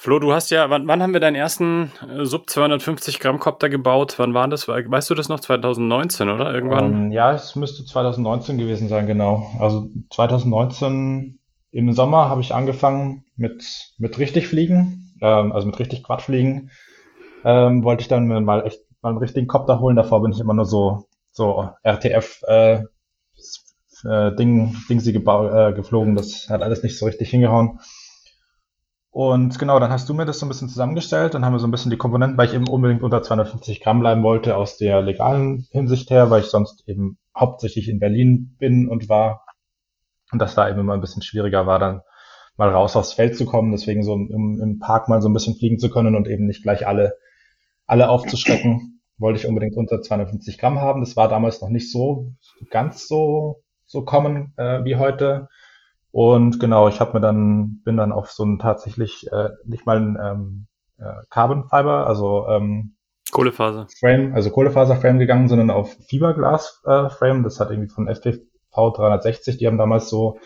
Flo, 0.02 0.18
du 0.18 0.32
hast 0.32 0.50
ja, 0.50 0.70
wann, 0.70 0.88
wann 0.88 1.02
haben 1.02 1.12
wir 1.12 1.20
deinen 1.20 1.34
ersten 1.34 1.92
äh, 2.08 2.24
Sub 2.24 2.48
250 2.48 3.20
Gramm 3.20 3.38
Copter 3.38 3.68
gebaut? 3.68 4.14
Wann 4.16 4.32
war 4.32 4.48
das? 4.48 4.66
Weißt 4.66 5.10
du 5.10 5.14
das 5.14 5.28
noch? 5.28 5.40
2019, 5.40 6.30
oder? 6.30 6.54
Irgendwann? 6.54 6.92
Ähm, 6.92 7.12
ja, 7.12 7.34
es 7.34 7.54
müsste 7.54 7.84
2019 7.84 8.56
gewesen 8.56 8.88
sein, 8.88 9.06
genau. 9.06 9.46
Also 9.58 9.90
2019 10.08 11.38
im 11.72 11.92
Sommer 11.92 12.30
habe 12.30 12.40
ich 12.40 12.54
angefangen 12.54 13.26
mit, 13.36 13.92
mit 13.98 14.18
richtig 14.18 14.48
fliegen, 14.48 15.12
ähm, 15.20 15.52
also 15.52 15.66
mit 15.66 15.78
richtig 15.78 16.02
Quadfliegen. 16.02 16.70
Ähm, 17.44 17.84
wollte 17.84 18.00
ich 18.00 18.08
dann 18.08 18.26
mal 18.26 18.66
echt 18.66 18.80
mal 19.02 19.10
einen 19.10 19.18
richtigen 19.18 19.48
Kopter 19.48 19.80
holen. 19.80 19.96
Davor 19.96 20.22
bin 20.22 20.32
ich 20.32 20.40
immer 20.40 20.54
nur 20.54 20.64
so, 20.64 21.08
so 21.30 21.68
RTF 21.82 22.40
äh, 22.46 22.84
äh, 24.08 24.34
Ding, 24.34 24.74
Ding 24.88 25.00
sie 25.00 25.14
äh, 25.14 25.72
geflogen. 25.74 26.16
Das 26.16 26.48
hat 26.48 26.62
alles 26.62 26.82
nicht 26.82 26.96
so 26.98 27.04
richtig 27.04 27.28
hingehauen. 27.28 27.80
Und 29.12 29.58
genau, 29.58 29.80
dann 29.80 29.90
hast 29.90 30.08
du 30.08 30.14
mir 30.14 30.24
das 30.24 30.38
so 30.38 30.46
ein 30.46 30.48
bisschen 30.48 30.68
zusammengestellt. 30.68 31.34
Dann 31.34 31.44
haben 31.44 31.52
wir 31.52 31.58
so 31.58 31.66
ein 31.66 31.72
bisschen 31.72 31.90
die 31.90 31.96
Komponenten, 31.96 32.38
weil 32.38 32.48
ich 32.48 32.54
eben 32.54 32.68
unbedingt 32.68 33.02
unter 33.02 33.22
250 33.22 33.80
Gramm 33.80 34.00
bleiben 34.00 34.22
wollte 34.22 34.56
aus 34.56 34.76
der 34.76 35.02
legalen 35.02 35.66
Hinsicht 35.72 36.10
her, 36.10 36.30
weil 36.30 36.42
ich 36.42 36.46
sonst 36.46 36.84
eben 36.86 37.18
hauptsächlich 37.36 37.88
in 37.88 37.98
Berlin 37.98 38.54
bin 38.58 38.88
und 38.88 39.08
war 39.08 39.44
und 40.32 40.40
das 40.40 40.54
da 40.54 40.68
eben 40.68 40.80
immer 40.80 40.94
ein 40.94 41.00
bisschen 41.00 41.22
schwieriger 41.22 41.66
war, 41.66 41.78
dann 41.78 42.02
mal 42.56 42.68
raus 42.68 42.96
aufs 42.96 43.12
Feld 43.12 43.36
zu 43.36 43.46
kommen, 43.46 43.72
deswegen 43.72 44.02
so 44.02 44.14
im, 44.14 44.60
im 44.62 44.78
Park 44.78 45.08
mal 45.08 45.22
so 45.22 45.28
ein 45.28 45.32
bisschen 45.32 45.56
fliegen 45.56 45.78
zu 45.78 45.90
können 45.90 46.14
und 46.14 46.28
eben 46.28 46.46
nicht 46.46 46.62
gleich 46.62 46.86
alle, 46.86 47.14
alle 47.86 48.08
aufzuschrecken, 48.08 49.00
wollte 49.18 49.40
ich 49.40 49.46
unbedingt 49.46 49.76
unter 49.76 50.00
250 50.00 50.58
Gramm 50.58 50.80
haben. 50.80 51.00
Das 51.00 51.16
war 51.16 51.28
damals 51.28 51.60
noch 51.60 51.68
nicht 51.68 51.90
so 51.90 52.32
ganz 52.70 53.08
so, 53.08 53.62
so 53.86 54.04
kommen 54.04 54.52
äh, 54.56 54.84
wie 54.84 54.96
heute. 54.96 55.48
Und 56.12 56.58
genau, 56.58 56.88
ich 56.88 57.00
habe 57.00 57.14
mir 57.14 57.20
dann, 57.20 57.82
bin 57.84 57.96
dann 57.96 58.12
auf 58.12 58.30
so 58.32 58.44
ein 58.44 58.58
tatsächlich 58.58 59.30
äh, 59.30 59.50
nicht 59.64 59.86
mal 59.86 59.96
ein 59.96 60.18
ähm, 60.20 60.66
äh, 60.98 61.24
Carbon 61.30 61.64
Fiber, 61.68 62.06
also 62.06 62.46
ähm, 62.48 62.96
Kohlefaser. 63.30 63.86
Frame, 64.00 64.34
also 64.34 64.50
Kohlefaser-Frame 64.50 65.18
gegangen, 65.18 65.48
sondern 65.48 65.70
auf 65.70 65.96
Fiberglas-Frame. 66.08 67.40
Äh, 67.40 67.44
das 67.44 67.60
hat 67.60 67.70
irgendwie 67.70 67.88
von 67.88 68.08
FPV 68.08 68.40
360, 68.72 69.58
die 69.58 69.66
haben 69.66 69.78
damals 69.78 70.08
so 70.08 70.38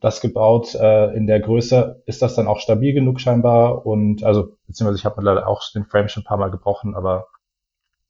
das 0.00 0.20
gebaut. 0.20 0.74
Äh, 0.74 1.14
in 1.14 1.26
der 1.26 1.40
Größe 1.40 2.02
ist 2.06 2.20
das 2.20 2.34
dann 2.34 2.46
auch 2.46 2.58
stabil 2.58 2.92
genug 2.92 3.20
scheinbar 3.20 3.86
und 3.86 4.22
also 4.22 4.56
beziehungsweise 4.66 4.98
ich 4.98 5.04
habe 5.04 5.22
leider 5.22 5.46
auch 5.46 5.62
den 5.74 5.84
Frame 5.86 6.08
schon 6.08 6.22
ein 6.22 6.26
paar 6.26 6.38
Mal 6.38 6.50
gebrochen, 6.50 6.94
aber 6.94 7.28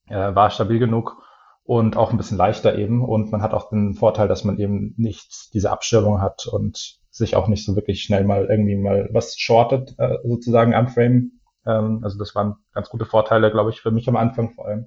äh, 0.09 0.35
war 0.35 0.51
stabil 0.51 0.79
genug 0.79 1.17
und 1.65 1.97
auch 1.97 2.11
ein 2.11 2.17
bisschen 2.17 2.39
leichter 2.39 2.77
eben 2.77 3.05
und 3.05 3.31
man 3.33 3.43
hat 3.43 3.55
auch 3.55 3.71
den 3.71 3.95
Vorteil, 3.95 4.29
dass 4.29 4.45
man 4.45 4.59
eben 4.59 4.95
nicht 4.97 5.55
diese 5.55 5.71
Abschirmung 5.71 6.21
hat 6.21 6.47
und 6.47 6.99
sich 7.11 7.37
auch 7.37 7.49
nicht 7.49 7.65
so 7.65 7.77
wirklich 7.77 8.03
schnell 8.03 8.25
mal 8.25 8.47
irgendwie 8.47 8.77
mal 8.77 9.09
was 9.13 9.39
shortet 9.39 9.95
äh, 9.99 10.17
sozusagen 10.25 10.75
am 10.75 10.89
Frame. 10.89 11.33
Ähm, 11.67 12.01
also 12.03 12.19
das 12.19 12.35
waren 12.35 12.57
ganz 12.73 12.89
gute 12.89 13.05
Vorteile, 13.05 13.51
glaube 13.51 13.71
ich, 13.71 13.81
für 13.81 13.91
mich 13.91 14.09
am 14.09 14.17
Anfang 14.17 14.51
vor 14.51 14.67
allem. 14.67 14.87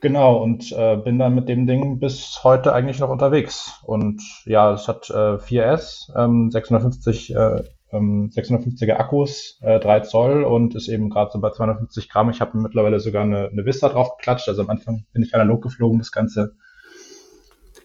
Genau, 0.00 0.42
und 0.42 0.72
äh, 0.72 0.96
bin 0.96 1.18
dann 1.18 1.34
mit 1.34 1.48
dem 1.48 1.66
Ding 1.66 1.98
bis 1.98 2.42
heute 2.42 2.72
eigentlich 2.72 3.00
noch 3.00 3.10
unterwegs. 3.10 3.82
Und 3.84 4.22
ja, 4.46 4.72
es 4.72 4.88
hat 4.88 5.10
äh, 5.10 5.36
4S, 5.36 6.10
ähm, 6.16 6.50
650, 6.50 7.34
äh, 7.34 7.64
ähm, 7.92 8.30
650er 8.32 8.94
Akkus, 8.94 9.58
äh, 9.62 9.80
3 9.80 10.00
Zoll 10.00 10.44
und 10.44 10.74
ist 10.74 10.88
eben 10.88 11.10
gerade 11.10 11.30
so 11.32 11.40
bei 11.40 11.50
250 11.50 12.08
Gramm. 12.08 12.30
Ich 12.30 12.40
habe 12.40 12.58
mittlerweile 12.58 13.00
sogar 13.00 13.22
eine, 13.22 13.48
eine 13.48 13.64
Vista 13.64 13.88
drauf 13.88 14.16
geklatscht. 14.16 14.48
Also 14.48 14.62
am 14.62 14.70
Anfang 14.70 15.04
bin 15.12 15.22
ich 15.22 15.34
analog 15.34 15.62
geflogen, 15.62 15.98
das 15.98 16.12
Ganze. 16.12 16.54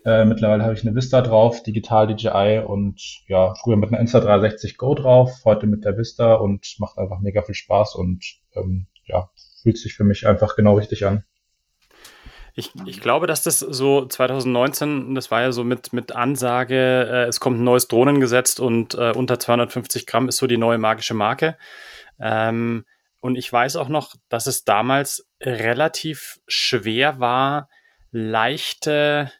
Äh, 0.05 0.25
mittlerweile 0.25 0.63
habe 0.63 0.73
ich 0.73 0.85
eine 0.85 0.95
Vista 0.95 1.21
drauf, 1.21 1.63
digital 1.63 2.07
DJI 2.07 2.63
und 2.65 3.01
ja, 3.27 3.55
früher 3.55 3.75
mit 3.75 3.91
einer 3.91 4.01
Insta360 4.01 4.77
Go 4.77 4.93
drauf, 4.93 5.31
heute 5.45 5.65
mit 5.65 5.83
der 5.83 5.97
Vista 5.97 6.35
und 6.35 6.75
macht 6.79 6.99
einfach 6.99 7.19
mega 7.21 7.41
viel 7.41 7.55
Spaß 7.55 7.95
und 7.95 8.23
ähm, 8.55 8.85
ja, 9.05 9.29
fühlt 9.63 9.79
sich 9.79 9.95
für 9.95 10.03
mich 10.03 10.27
einfach 10.27 10.55
genau 10.55 10.75
richtig 10.75 11.07
an. 11.07 11.23
Ich, 12.57 12.71
ich 12.85 13.01
glaube, 13.01 13.27
dass 13.27 13.43
das 13.43 13.59
so 13.59 14.05
2019, 14.05 15.13
das 15.13 15.29
war 15.29 15.41
ja 15.41 15.51
so 15.51 15.65
mit, 15.65 15.91
mit 15.91 16.13
Ansage, 16.13 16.75
äh, 17.11 17.25
es 17.25 17.41
kommt 17.41 17.59
ein 17.59 17.65
neues 17.65 17.89
Drohnengesetz 17.89 18.59
und 18.59 18.93
äh, 18.93 19.11
unter 19.11 19.39
250 19.39 20.05
Gramm 20.05 20.29
ist 20.29 20.37
so 20.37 20.47
die 20.47 20.57
neue 20.57 20.77
magische 20.77 21.13
Marke. 21.13 21.57
Ähm, 22.17 22.85
und 23.19 23.35
ich 23.35 23.51
weiß 23.51 23.75
auch 23.75 23.89
noch, 23.89 24.15
dass 24.29 24.47
es 24.47 24.63
damals 24.63 25.27
relativ 25.41 26.39
schwer 26.47 27.19
war, 27.19 27.67
leichte 28.11 29.31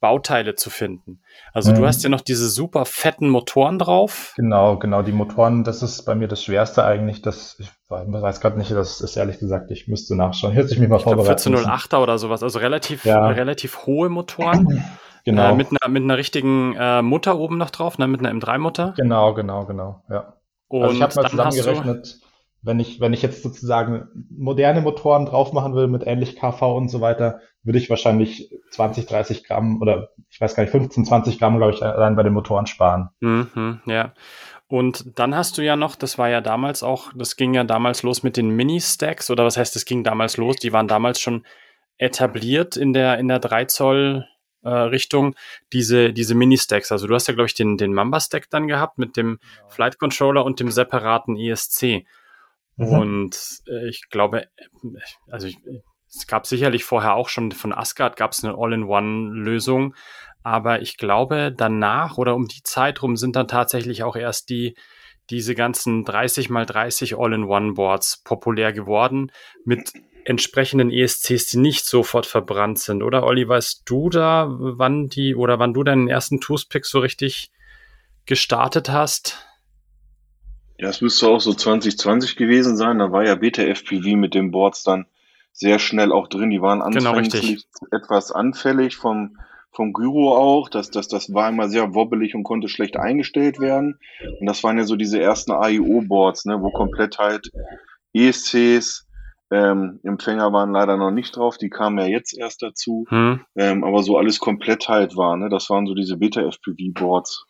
Bauteile 0.00 0.54
zu 0.54 0.70
finden. 0.70 1.20
Also 1.52 1.72
mhm. 1.72 1.76
du 1.76 1.86
hast 1.86 2.02
ja 2.02 2.08
noch 2.08 2.22
diese 2.22 2.48
super 2.48 2.84
fetten 2.86 3.28
Motoren 3.28 3.78
drauf. 3.78 4.32
Genau, 4.36 4.78
genau. 4.78 5.02
Die 5.02 5.12
Motoren, 5.12 5.62
das 5.62 5.82
ist 5.82 6.04
bei 6.04 6.14
mir 6.14 6.26
das 6.26 6.42
Schwerste 6.42 6.84
eigentlich. 6.84 7.22
Das, 7.22 7.56
ich 7.58 7.70
weiß 7.88 8.40
gerade 8.40 8.58
nicht, 8.58 8.70
das 8.70 9.00
ist 9.00 9.16
ehrlich 9.16 9.38
gesagt, 9.38 9.70
ich 9.70 9.88
müsste 9.88 10.16
nachschauen. 10.16 10.54
Hört 10.54 10.68
sich 10.68 10.78
mich 10.78 10.88
mal 10.88 10.96
ich 10.96 11.02
vorbereiten. 11.02 11.54
1408er 11.54 11.98
oder 11.98 12.18
sowas, 12.18 12.42
also 12.42 12.58
relativ, 12.58 13.04
ja. 13.04 13.28
relativ 13.28 13.86
hohe 13.86 14.08
Motoren. 14.08 14.84
Genau. 15.22 15.50
Äh, 15.50 15.54
mit, 15.54 15.68
einer, 15.68 15.92
mit 15.92 16.02
einer 16.02 16.16
richtigen 16.16 16.74
äh, 16.78 17.02
Mutter 17.02 17.38
oben 17.38 17.58
noch 17.58 17.68
drauf, 17.68 17.98
ne, 17.98 18.08
mit 18.08 18.20
einer 18.20 18.32
M3-Mutter. 18.32 18.94
Genau, 18.96 19.34
genau, 19.34 19.66
genau, 19.66 20.02
ja. 20.08 20.32
Und 20.68 20.82
also 20.82 20.94
ich 20.94 21.02
habe 21.02 21.14
mal 21.14 21.28
zusammengerechnet, 21.28 22.20
wenn 22.62 22.80
ich, 22.80 23.00
wenn 23.00 23.12
ich 23.12 23.22
jetzt 23.22 23.42
sozusagen 23.42 24.08
moderne 24.30 24.80
Motoren 24.80 25.26
drauf 25.26 25.52
machen 25.52 25.74
will 25.74 25.86
mit 25.86 26.06
ähnlich 26.06 26.36
KV 26.36 26.76
und 26.76 26.88
so 26.88 27.00
weiter, 27.00 27.40
würde 27.62 27.78
ich 27.78 27.90
wahrscheinlich 27.90 28.50
20, 28.72 29.06
30 29.06 29.44
Gramm 29.44 29.80
oder 29.80 30.10
ich 30.30 30.40
weiß 30.40 30.54
gar 30.54 30.62
nicht, 30.62 30.72
15, 30.72 31.04
20 31.04 31.38
Gramm, 31.38 31.56
glaube 31.56 31.72
ich, 31.72 31.82
allein 31.82 32.16
bei 32.16 32.22
den 32.22 32.32
Motoren 32.32 32.66
sparen. 32.66 33.10
Mhm, 33.20 33.80
ja. 33.86 34.12
Und 34.68 35.18
dann 35.18 35.34
hast 35.34 35.58
du 35.58 35.62
ja 35.62 35.74
noch, 35.74 35.96
das 35.96 36.16
war 36.16 36.28
ja 36.28 36.40
damals 36.40 36.82
auch, 36.82 37.12
das 37.14 37.36
ging 37.36 37.54
ja 37.54 37.64
damals 37.64 38.02
los 38.02 38.22
mit 38.22 38.36
den 38.36 38.50
Mini-Stacks, 38.50 39.30
oder 39.30 39.44
was 39.44 39.56
heißt, 39.56 39.74
das 39.74 39.84
ging 39.84 40.04
damals 40.04 40.36
los? 40.36 40.56
Die 40.56 40.72
waren 40.72 40.86
damals 40.86 41.20
schon 41.20 41.44
etabliert 41.98 42.76
in 42.76 42.92
der, 42.92 43.18
in 43.18 43.26
der 43.26 43.40
3 43.40 43.64
Zoll 43.64 44.26
äh, 44.62 44.68
Richtung, 44.70 45.34
diese, 45.72 46.12
diese 46.12 46.34
Mini-Stacks. 46.34 46.92
Also 46.92 47.06
du 47.06 47.14
hast 47.14 47.26
ja, 47.26 47.34
glaube 47.34 47.48
ich, 47.48 47.54
den, 47.54 47.78
den 47.78 47.92
Mamba-Stack 47.92 48.48
dann 48.50 48.68
gehabt 48.68 48.98
mit 48.98 49.16
dem 49.16 49.38
genau. 49.38 49.68
Flight 49.70 49.98
Controller 49.98 50.44
und 50.44 50.60
dem 50.60 50.70
separaten 50.70 51.36
ESC. 51.36 52.04
Mhm. 52.80 52.92
Und 52.94 53.60
äh, 53.68 53.88
ich 53.88 54.08
glaube, 54.08 54.46
also 55.30 55.46
ich, 55.46 55.58
es 56.08 56.26
gab 56.26 56.46
sicherlich 56.46 56.82
vorher 56.82 57.14
auch 57.14 57.28
schon 57.28 57.52
von 57.52 57.74
Asgard 57.74 58.16
gab 58.16 58.32
es 58.32 58.42
eine 58.42 58.56
All-in-One-Lösung, 58.56 59.94
aber 60.42 60.80
ich 60.80 60.96
glaube, 60.96 61.52
danach 61.54 62.16
oder 62.16 62.34
um 62.34 62.46
die 62.48 62.62
Zeit 62.62 63.02
rum 63.02 63.16
sind 63.16 63.36
dann 63.36 63.48
tatsächlich 63.48 64.02
auch 64.02 64.16
erst 64.16 64.48
die 64.48 64.74
diese 65.28 65.54
ganzen 65.54 66.04
30 66.04 66.48
mal 66.48 66.64
30 66.64 67.16
All-in-One-Boards 67.18 68.22
populär 68.24 68.72
geworden 68.72 69.30
mit 69.64 69.92
entsprechenden 70.24 70.90
ESCs, 70.90 71.46
die 71.46 71.58
nicht 71.58 71.84
sofort 71.84 72.26
verbrannt 72.26 72.78
sind, 72.78 73.02
oder 73.02 73.24
Olli, 73.24 73.46
weißt 73.46 73.82
du 73.84 74.08
da, 74.08 74.46
wann 74.48 75.08
die 75.08 75.36
oder 75.36 75.58
wann 75.58 75.74
du 75.74 75.84
deinen 75.84 76.08
ersten 76.08 76.40
Toothpick 76.40 76.86
so 76.86 76.98
richtig 76.98 77.50
gestartet 78.26 78.90
hast? 78.90 79.49
Ja, 80.80 80.88
es 80.88 81.02
müsste 81.02 81.28
auch 81.28 81.40
so 81.40 81.52
2020 81.52 82.36
gewesen 82.36 82.76
sein. 82.76 82.98
Da 82.98 83.12
war 83.12 83.22
ja 83.24 83.34
Beta 83.34 83.62
FPV 83.62 84.16
mit 84.16 84.34
den 84.34 84.50
Boards 84.50 84.82
dann 84.82 85.04
sehr 85.52 85.78
schnell 85.78 86.10
auch 86.10 86.26
drin. 86.26 86.48
Die 86.48 86.62
waren 86.62 86.80
genau, 86.90 87.12
anfänglich 87.12 87.66
etwas 87.90 88.32
anfällig 88.32 88.96
vom, 88.96 89.36
vom 89.72 89.92
Gyro 89.92 90.34
auch. 90.34 90.70
Das, 90.70 90.90
das, 90.90 91.06
das 91.08 91.34
war 91.34 91.50
immer 91.50 91.68
sehr 91.68 91.94
wobbelig 91.94 92.34
und 92.34 92.44
konnte 92.44 92.68
schlecht 92.68 92.96
eingestellt 92.96 93.60
werden. 93.60 93.98
Und 94.40 94.46
das 94.46 94.64
waren 94.64 94.78
ja 94.78 94.84
so 94.84 94.96
diese 94.96 95.20
ersten 95.20 95.52
AIO-Boards, 95.52 96.46
ne, 96.46 96.62
wo 96.62 96.70
komplett 96.70 97.18
halt 97.18 97.50
ESCs, 98.14 99.06
ähm, 99.52 100.00
Empfänger 100.02 100.52
waren 100.52 100.72
leider 100.72 100.96
noch 100.96 101.10
nicht 101.10 101.36
drauf, 101.36 101.58
die 101.58 101.70
kamen 101.70 101.98
ja 101.98 102.06
jetzt 102.06 102.38
erst 102.38 102.62
dazu. 102.62 103.04
Hm. 103.08 103.40
Ähm, 103.54 103.84
aber 103.84 104.02
so 104.02 104.16
alles 104.16 104.38
komplett 104.38 104.88
halt 104.88 105.16
war, 105.16 105.36
ne? 105.36 105.48
Das 105.50 105.68
waren 105.68 105.86
so 105.86 105.94
diese 105.94 106.16
Beta-FPV-Boards 106.16 107.46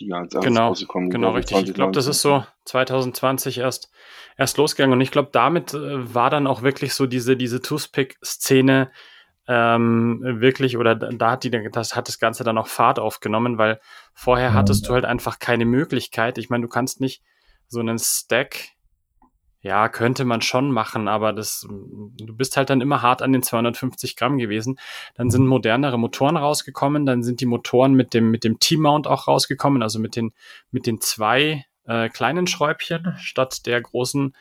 die 0.00 0.12
als 0.12 0.34
genau, 0.34 0.68
rausgekommen 0.68 1.10
Genau, 1.10 1.32
richtig. 1.32 1.68
Ich 1.68 1.74
glaube, 1.74 1.92
das 1.92 2.06
ist 2.06 2.22
so 2.22 2.44
2020 2.64 3.58
erst, 3.58 3.90
erst 4.36 4.56
losgegangen. 4.56 4.94
Und 4.94 5.00
ich 5.00 5.10
glaube, 5.10 5.28
damit 5.32 5.74
äh, 5.74 6.14
war 6.14 6.30
dann 6.30 6.46
auch 6.46 6.62
wirklich 6.62 6.94
so 6.94 7.06
diese, 7.06 7.36
diese 7.36 7.60
Toothpick-Szene 7.60 8.90
ähm, 9.46 10.20
wirklich, 10.22 10.76
oder 10.76 10.94
da 10.94 11.32
hat 11.32 11.44
die, 11.44 11.50
das 11.50 11.96
hat 11.96 12.08
das 12.08 12.18
Ganze 12.18 12.44
dann 12.44 12.58
auch 12.58 12.68
Fahrt 12.68 12.98
aufgenommen, 12.98 13.58
weil 13.58 13.80
vorher 14.14 14.54
hattest 14.54 14.88
du 14.88 14.92
halt 14.94 15.04
einfach 15.04 15.38
keine 15.38 15.64
Möglichkeit. 15.64 16.38
Ich 16.38 16.50
meine, 16.50 16.62
du 16.62 16.68
kannst 16.68 17.00
nicht 17.00 17.22
so 17.66 17.80
einen 17.80 17.98
Stack 17.98 18.68
ja, 19.62 19.88
könnte 19.88 20.24
man 20.24 20.40
schon 20.40 20.70
machen, 20.70 21.06
aber 21.06 21.32
das, 21.32 21.66
du 21.68 22.34
bist 22.34 22.56
halt 22.56 22.70
dann 22.70 22.80
immer 22.80 23.02
hart 23.02 23.20
an 23.20 23.32
den 23.32 23.42
250 23.42 24.16
Gramm 24.16 24.38
gewesen. 24.38 24.78
Dann 25.14 25.30
sind 25.30 25.46
modernere 25.46 25.98
Motoren 25.98 26.38
rausgekommen, 26.38 27.04
dann 27.04 27.22
sind 27.22 27.40
die 27.40 27.46
Motoren 27.46 27.92
mit 27.92 28.14
dem, 28.14 28.30
mit 28.30 28.44
dem 28.44 28.58
T-Mount 28.58 29.06
auch 29.06 29.28
rausgekommen, 29.28 29.82
also 29.82 29.98
mit 29.98 30.16
den, 30.16 30.32
mit 30.70 30.86
den 30.86 31.00
zwei 31.00 31.66
äh, 31.86 32.08
kleinen 32.08 32.46
Schräubchen 32.46 33.14
statt 33.18 33.66
der 33.66 33.82
großen 33.82 34.34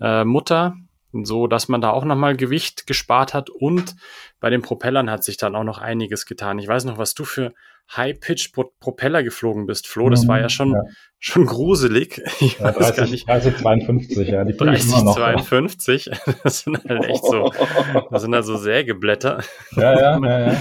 äh, 0.00 0.24
Mutter, 0.24 0.76
so 1.12 1.46
dass 1.46 1.68
man 1.68 1.82
da 1.82 1.90
auch 1.90 2.04
nochmal 2.04 2.36
Gewicht 2.36 2.86
gespart 2.86 3.34
hat 3.34 3.50
und 3.50 3.94
bei 4.42 4.50
den 4.50 4.60
Propellern 4.60 5.08
hat 5.08 5.22
sich 5.22 5.36
dann 5.36 5.54
auch 5.54 5.62
noch 5.62 5.78
einiges 5.78 6.26
getan. 6.26 6.58
Ich 6.58 6.66
weiß 6.66 6.84
noch, 6.84 6.98
was 6.98 7.14
du 7.14 7.24
für 7.24 7.54
High-Pitch-Propeller 7.96 9.22
geflogen 9.22 9.66
bist, 9.66 9.86
Flo. 9.86 10.10
Das 10.10 10.26
war 10.26 10.40
ja 10.40 10.48
schon, 10.48 10.72
ja. 10.72 10.82
schon 11.20 11.46
gruselig. 11.46 12.20
Ich 12.40 12.58
ja, 12.58 12.72
30, 12.72 13.24
30, 13.24 13.56
52, 13.58 14.28
ja. 14.28 14.44
Die 14.44 14.56
30, 14.56 14.90
52, 14.90 16.10
das 16.42 16.60
sind 16.60 16.82
halt 16.88 17.04
echt 17.04 17.24
so, 17.24 17.52
das 18.10 18.22
sind 18.22 18.34
halt 18.34 18.44
so 18.44 18.56
Sägeblätter. 18.56 19.44
Ja, 19.76 19.92
ja, 19.92 20.18
ja, 20.26 20.52
ja. 20.52 20.58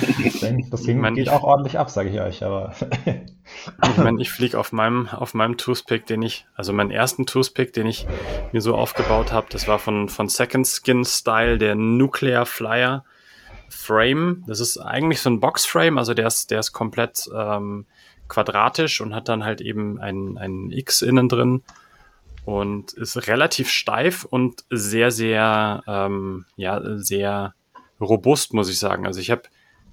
Das 0.69 0.83
ging, 0.83 0.99
mein, 0.99 1.15
geht 1.15 1.29
auch 1.29 1.41
ordentlich 1.41 1.79
ab, 1.79 1.89
sage 1.89 2.09
ich 2.09 2.21
euch, 2.21 2.43
aber. 2.43 2.75
ich 3.05 3.97
meine, 3.97 4.21
ich 4.21 4.29
fliege 4.29 4.59
auf 4.59 4.73
meinem, 4.73 5.07
auf 5.07 5.33
meinem 5.33 5.57
Toothpick, 5.57 6.05
den 6.05 6.21
ich, 6.21 6.45
also 6.53 6.71
meinen 6.71 6.91
ersten 6.91 7.25
Toothpick, 7.25 7.73
den 7.73 7.87
ich 7.87 8.05
mir 8.51 8.61
so 8.61 8.75
aufgebaut 8.75 9.31
habe, 9.31 9.47
das 9.49 9.67
war 9.67 9.79
von, 9.79 10.07
von 10.07 10.29
Second 10.29 10.67
Skin 10.67 11.03
Style, 11.03 11.57
der 11.57 11.73
Nuclear 11.73 12.45
Flyer. 12.45 13.05
Frame. 13.71 14.43
Das 14.47 14.59
ist 14.59 14.77
eigentlich 14.77 15.21
so 15.21 15.29
ein 15.29 15.39
Boxframe, 15.39 15.97
also 15.97 16.13
der 16.13 16.27
ist, 16.27 16.51
der 16.51 16.59
ist 16.59 16.73
komplett 16.73 17.29
ähm, 17.33 17.85
quadratisch 18.27 19.01
und 19.01 19.15
hat 19.15 19.29
dann 19.29 19.43
halt 19.43 19.61
eben 19.61 19.99
ein, 19.99 20.37
ein 20.37 20.71
X 20.71 21.01
innen 21.01 21.29
drin 21.29 21.63
und 22.45 22.93
ist 22.93 23.27
relativ 23.27 23.69
steif 23.69 24.25
und 24.25 24.63
sehr, 24.69 25.11
sehr, 25.11 25.83
ähm, 25.87 26.45
ja, 26.55 26.81
sehr 26.97 27.53
robust, 27.99 28.53
muss 28.53 28.69
ich 28.69 28.79
sagen. 28.79 29.05
Also 29.05 29.19
ich 29.19 29.31
habe 29.31 29.43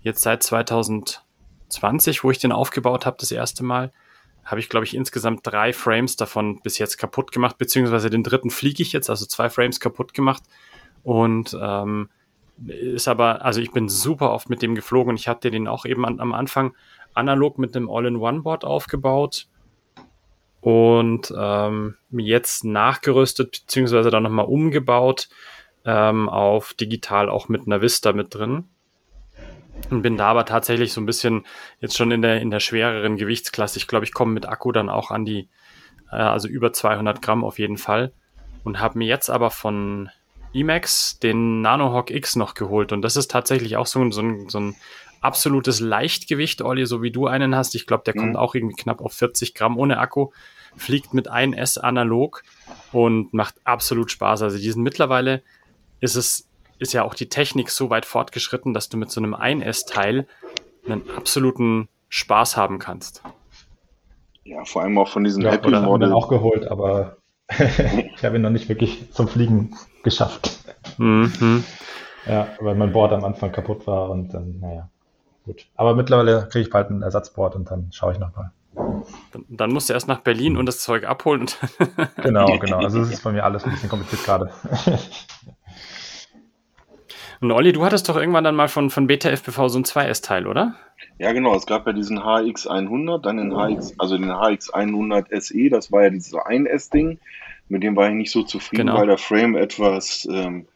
jetzt 0.01 0.23
seit 0.23 0.43
2020, 0.43 2.25
wo 2.25 2.31
ich 2.31 2.39
den 2.39 2.53
aufgebaut 2.53 3.07
habe, 3.07 3.17
das 3.21 3.31
erste 3.31 3.65
Mal, 3.65 3.93
habe 4.45 4.61
ich, 4.61 4.71
glaube 4.71 4.87
ich, 4.87 4.97
insgesamt 4.97 5.41
drei 5.47 5.75
Frames 5.75 6.17
davon 6.17 6.61
bis 6.63 6.79
jetzt 6.79 6.97
kaputt 6.97 7.33
gemacht, 7.33 7.59
beziehungsweise 7.59 8.09
den 8.09 8.23
dritten 8.23 8.51
fliege 8.51 8.83
ich 8.83 8.93
jetzt, 8.93 9.11
also 9.11 9.27
zwei 9.27 9.51
Frames 9.51 9.79
kaputt 9.79 10.15
gemacht. 10.15 10.43
Und 11.03 11.57
ähm, 11.61 12.09
ist 12.67 13.09
aber, 13.09 13.45
also 13.45 13.61
ich 13.61 13.73
bin 13.73 13.89
super 13.89 14.33
oft 14.33 14.51
mit 14.51 14.63
dem 14.63 14.75
geflogen 14.75 15.11
und 15.11 15.21
ich 15.21 15.29
hatte 15.29 15.51
den 15.51 15.69
auch 15.69 15.85
eben 15.85 16.05
an, 16.05 16.21
am 16.21 16.35
Anfang 16.35 16.75
analog 17.15 17.59
mit 17.59 17.77
einem 17.77 17.91
All-in-One-Board 17.91 18.65
aufgebaut 18.65 19.47
und 20.61 21.33
ähm, 21.37 21.97
jetzt 22.11 22.65
nachgerüstet 22.65 23.63
beziehungsweise 23.63 24.11
dann 24.11 24.25
nochmal 24.25 24.47
umgebaut 24.47 25.29
ähm, 25.85 26.29
auf 26.29 26.75
digital 26.75 27.29
auch 27.29 27.49
mit 27.49 27.67
einer 27.67 27.81
Vista 27.81 28.13
mit 28.13 28.35
drin. 28.35 28.65
Und 29.91 30.03
bin 30.03 30.17
da 30.17 30.27
aber 30.27 30.45
tatsächlich 30.45 30.93
so 30.93 31.01
ein 31.01 31.07
bisschen 31.07 31.47
jetzt 31.81 31.97
schon 31.97 32.11
in 32.11 32.21
der, 32.21 32.41
in 32.41 32.51
der 32.51 32.61
schwereren 32.61 33.17
Gewichtsklasse. 33.17 33.79
Ich 33.79 33.87
glaube, 33.87 34.05
ich 34.05 34.13
komme 34.13 34.33
mit 34.33 34.49
Akku 34.49 34.73
dann 34.73 34.89
auch 34.89 35.11
an 35.13 35.25
die, 35.25 35.49
äh, 36.11 36.17
also 36.17 36.49
über 36.49 36.73
200 36.73 37.23
Gramm 37.23 37.45
auf 37.45 37.59
jeden 37.59 37.79
Fall. 37.79 38.13
Und 38.65 38.81
habe 38.81 38.99
mir 38.99 39.07
jetzt 39.07 39.31
aber 39.31 39.51
von 39.51 40.11
Emax 40.53 41.19
den 41.19 41.61
Nanohawk 41.61 42.11
X 42.11 42.37
noch 42.37 42.55
geholt. 42.55 42.93
Und 42.93 43.03
das 43.03 43.17
ist 43.17 43.31
tatsächlich 43.31 43.77
auch 43.77 43.87
so, 43.87 44.11
so, 44.11 44.23
ein, 44.23 44.49
so 44.49 44.59
ein 44.61 44.77
absolutes 45.21 45.81
Leichtgewicht, 45.81 46.63
Olli, 46.63 46.87
so 46.87 47.03
wie 47.03 47.11
du 47.11 47.27
einen 47.27 47.55
hast. 47.55 47.75
Ich 47.75 47.87
glaube, 47.87 48.05
der 48.05 48.15
mhm. 48.15 48.21
kommt 48.21 48.37
auch 48.37 48.55
irgendwie 48.55 48.77
knapp 48.77 49.01
auf 49.01 49.13
40 49.13 49.55
Gramm 49.55 49.79
ohne 49.79 49.99
Akku. 49.99 50.31
Fliegt 50.77 51.15
mit 51.15 51.31
1S 51.31 51.79
analog 51.79 52.43
und 52.93 53.33
macht 53.35 53.57
absolut 53.65 54.11
Spaß. 54.11 54.43
Also 54.43 54.59
die 54.59 54.71
sind 54.71 54.83
mittlerweile, 54.83 55.43
ist 56.01 56.15
es 56.15 56.49
ist 56.79 56.93
ja 56.93 57.03
auch 57.03 57.15
die 57.15 57.29
Technik 57.29 57.71
so 57.71 57.91
weit 57.91 58.07
fortgeschritten, 58.07 58.73
dass 58.73 58.89
du 58.89 58.97
mit 58.97 59.11
so 59.11 59.21
einem 59.21 59.35
1S-Teil 59.35 60.27
einen 60.87 61.11
absoluten 61.11 61.89
Spaß 62.09 62.57
haben 62.57 62.79
kannst. 62.79 63.23
Ja, 64.45 64.65
vor 64.65 64.83
allem 64.83 64.97
auch 64.97 65.09
von 65.09 65.25
diesen 65.25 65.43
ja, 65.43 65.51
Happy 65.51 65.71
Model. 65.71 66.13
auch 66.13 66.29
geholt, 66.29 66.67
aber 66.69 67.18
ich 68.15 68.25
habe 68.25 68.37
ihn 68.37 68.43
noch 68.43 68.51
nicht 68.51 68.69
wirklich 68.69 69.13
zum 69.13 69.29
Fliegen 69.29 69.75
geschafft. 70.03 70.59
Mhm. 70.99 71.65
Ja, 72.27 72.49
weil 72.61 72.75
mein 72.75 72.93
Board 72.93 73.13
am 73.13 73.25
Anfang 73.25 73.53
kaputt 73.53 73.87
war 73.87 74.11
und 74.11 74.35
dann, 74.35 74.61
naja, 74.61 74.91
gut. 75.45 75.67
Aber 75.77 75.95
mittlerweile 75.95 76.49
kriege 76.51 76.63
ich 76.63 76.71
bald 76.71 76.91
ein 76.91 77.03
Ersatzboard 77.03 77.57
und 77.57 77.71
dann 77.71 77.91
schaue 77.93 78.13
ich 78.13 78.19
nochmal. 78.19 78.53
Dann, 79.33 79.45
dann 79.49 79.73
musst 79.73 79.89
du 79.89 79.95
erst 79.95 80.09
nach 80.09 80.21
Berlin 80.21 80.57
und 80.57 80.67
das 80.67 80.81
Zeug 80.81 81.05
abholen. 81.05 81.47
genau, 82.23 82.47
genau. 82.61 82.79
Also 82.79 83.01
es 83.01 83.11
ist 83.11 83.25
bei 83.25 83.33
mir 83.33 83.45
alles 83.45 83.65
ein 83.65 83.71
bisschen 83.71 83.89
kompliziert 83.89 84.25
gerade. 84.25 84.51
Und 87.41 87.53
Olli, 87.53 87.73
du 87.73 87.85
hattest 87.85 88.09
doch 88.09 88.17
irgendwann 88.17 88.45
dann 88.45 88.57
mal 88.57 88.69
von, 88.69 88.91
von 88.91 89.07
Beta 89.07 89.31
FPV 89.31 89.69
so 89.69 89.79
ein 89.79 89.85
2S-Teil, 89.85 90.47
oder? 90.47 90.75
Ja, 91.19 91.33
genau. 91.33 91.55
Es 91.55 91.67
gab 91.67 91.87
ja 91.87 91.93
diesen 91.93 92.19
HX100, 92.19 93.23
dann 93.23 93.37
den 93.37 93.53
HX, 93.53 93.95
also 93.99 94.17
den 94.17 94.31
HX100 94.31 95.41
SE, 95.41 95.69
das 95.71 95.93
war 95.93 96.05
ja 96.05 96.11
dieses 96.11 96.35
1S-Ding. 96.35 97.19
Mit 97.69 97.83
dem 97.83 97.97
war 97.97 98.09
ich 98.09 98.15
nicht 98.15 98.33
so 98.33 98.43
zufrieden, 98.43 98.87
genau. 98.87 98.99
weil 98.99 99.07
der 99.07 99.19
Frame 99.19 99.57
etwas, 99.57 100.27
ähm, 100.31 100.67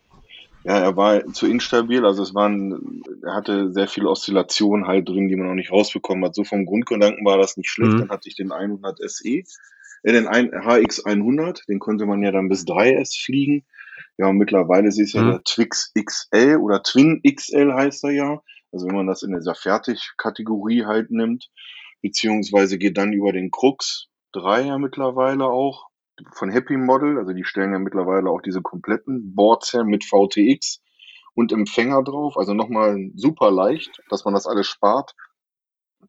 ja, 0.64 0.78
er 0.78 0.96
war 0.96 1.26
zu 1.32 1.46
instabil, 1.46 2.04
also 2.04 2.22
es 2.22 2.34
waren, 2.34 3.02
er 3.24 3.34
hatte 3.34 3.72
sehr 3.72 3.88
viele 3.88 4.08
Oszillationen 4.08 4.86
halt 4.86 5.08
drin, 5.08 5.28
die 5.28 5.36
man 5.36 5.48
noch 5.48 5.54
nicht 5.54 5.72
rausbekommen 5.72 6.24
hat. 6.24 6.34
So 6.34 6.44
vom 6.44 6.66
Grundgedanken 6.66 7.24
war 7.24 7.38
das 7.38 7.56
nicht 7.56 7.70
schlecht. 7.70 7.94
Mhm. 7.94 7.98
Dann 8.00 8.10
hatte 8.10 8.28
ich 8.28 8.36
den 8.36 8.52
100 8.52 8.98
SE, 9.10 9.28
äh, 9.28 9.44
den 10.04 10.28
HX100, 10.28 11.66
den 11.66 11.78
konnte 11.78 12.06
man 12.06 12.22
ja 12.22 12.30
dann 12.30 12.48
bis 12.48 12.64
3S 12.64 13.24
fliegen. 13.24 13.64
Ja, 14.18 14.28
und 14.28 14.36
mittlerweile 14.36 14.88
ist 14.88 15.00
es 15.00 15.12
ja 15.12 15.22
mhm. 15.22 15.30
der 15.30 15.44
Twix 15.44 15.92
XL 15.94 16.58
oder 16.60 16.82
Twin 16.82 17.22
XL 17.22 17.72
heißt 17.72 18.04
er 18.04 18.10
ja. 18.10 18.42
Also 18.72 18.86
wenn 18.86 18.96
man 18.96 19.06
das 19.06 19.22
in 19.22 19.34
dieser 19.34 19.54
Fertigkategorie 19.54 20.84
halt 20.84 21.10
nimmt, 21.10 21.50
beziehungsweise 22.00 22.78
geht 22.78 22.98
dann 22.98 23.12
über 23.12 23.32
den 23.32 23.50
Crux 23.50 24.08
3 24.32 24.62
ja 24.62 24.78
mittlerweile 24.78 25.46
auch 25.46 25.88
von 26.34 26.50
Happy 26.50 26.76
Model, 26.76 27.18
also 27.18 27.32
die 27.32 27.44
stellen 27.44 27.72
ja 27.72 27.78
mittlerweile 27.78 28.30
auch 28.30 28.42
diese 28.42 28.62
kompletten 28.62 29.34
Boards 29.34 29.72
her 29.72 29.84
mit 29.84 30.04
VTX 30.04 30.82
und 31.34 31.52
Empfänger 31.52 32.02
drauf, 32.02 32.36
also 32.36 32.54
nochmal 32.54 33.10
super 33.14 33.50
leicht, 33.50 34.02
dass 34.10 34.24
man 34.24 34.34
das 34.34 34.46
alles 34.46 34.66
spart. 34.66 35.14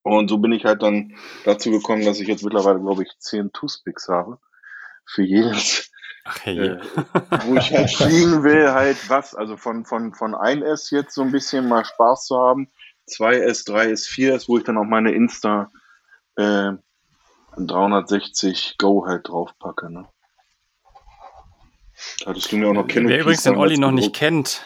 Und 0.01 0.29
so 0.29 0.37
bin 0.39 0.51
ich 0.51 0.65
halt 0.65 0.81
dann 0.81 1.15
dazu 1.45 1.71
gekommen, 1.71 2.03
dass 2.03 2.19
ich 2.19 2.27
jetzt 2.27 2.43
mittlerweile, 2.43 2.79
glaube 2.79 3.03
ich, 3.03 3.09
10 3.19 3.51
Toothpicks 3.53 4.09
habe. 4.09 4.39
Für 5.05 5.23
jedes 5.23 5.91
Ach, 6.25 6.39
hey. 6.43 6.57
äh, 6.57 6.77
wo 7.45 7.55
ich 7.55 7.71
halt 7.71 7.91
fliegen 7.91 8.43
will, 8.43 8.71
halt 8.71 8.97
was, 9.09 9.35
also 9.35 9.57
von, 9.57 9.85
von, 9.85 10.13
von 10.13 10.33
1S 10.33 10.93
jetzt 10.93 11.13
so 11.15 11.21
ein 11.21 11.31
bisschen 11.31 11.67
mal 11.67 11.83
Spaß 11.83 12.25
zu 12.27 12.37
haben, 12.37 12.69
2S, 13.09 13.67
3S, 13.67 14.09
4S, 14.09 14.47
wo 14.47 14.57
ich 14.57 14.63
dann 14.63 14.77
auch 14.77 14.85
meine 14.85 15.11
Insta 15.11 15.69
äh, 16.37 16.71
360 17.57 18.77
Go 18.77 19.05
halt 19.05 19.27
draufpacke. 19.27 19.91
Ne? 19.91 20.07
Hattest 22.25 22.51
du 22.51 22.57
mir 22.57 22.69
auch 22.69 22.73
noch 22.73 22.87
kennen. 22.87 23.07
Wer 23.07 23.19
übrigens 23.19 23.43
den 23.43 23.55
Olli 23.55 23.77
noch 23.77 23.91
nicht 23.91 24.13
kennt, 24.13 24.63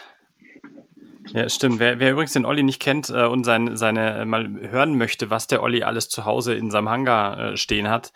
ja, 1.32 1.48
stimmt. 1.48 1.78
Wer, 1.78 1.98
wer 2.00 2.12
übrigens 2.12 2.32
den 2.32 2.44
Olli 2.44 2.62
nicht 2.62 2.80
kennt 2.80 3.10
äh, 3.10 3.24
und 3.24 3.44
sein, 3.44 3.76
seine 3.76 4.18
äh, 4.18 4.24
mal 4.24 4.48
hören 4.70 4.96
möchte, 4.96 5.30
was 5.30 5.46
der 5.46 5.62
Olli 5.62 5.82
alles 5.82 6.08
zu 6.08 6.24
Hause 6.24 6.54
in 6.54 6.70
seinem 6.70 6.88
Hangar 6.88 7.38
äh, 7.38 7.56
stehen 7.56 7.88
hat, 7.88 8.12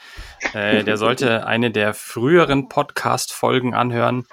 äh, 0.55 0.85
der 0.85 0.97
sollte 0.97 1.47
eine 1.47 1.71
der 1.71 1.95
früheren 1.95 2.69
Podcast-Folgen 2.69 3.75
anhören. 3.75 4.27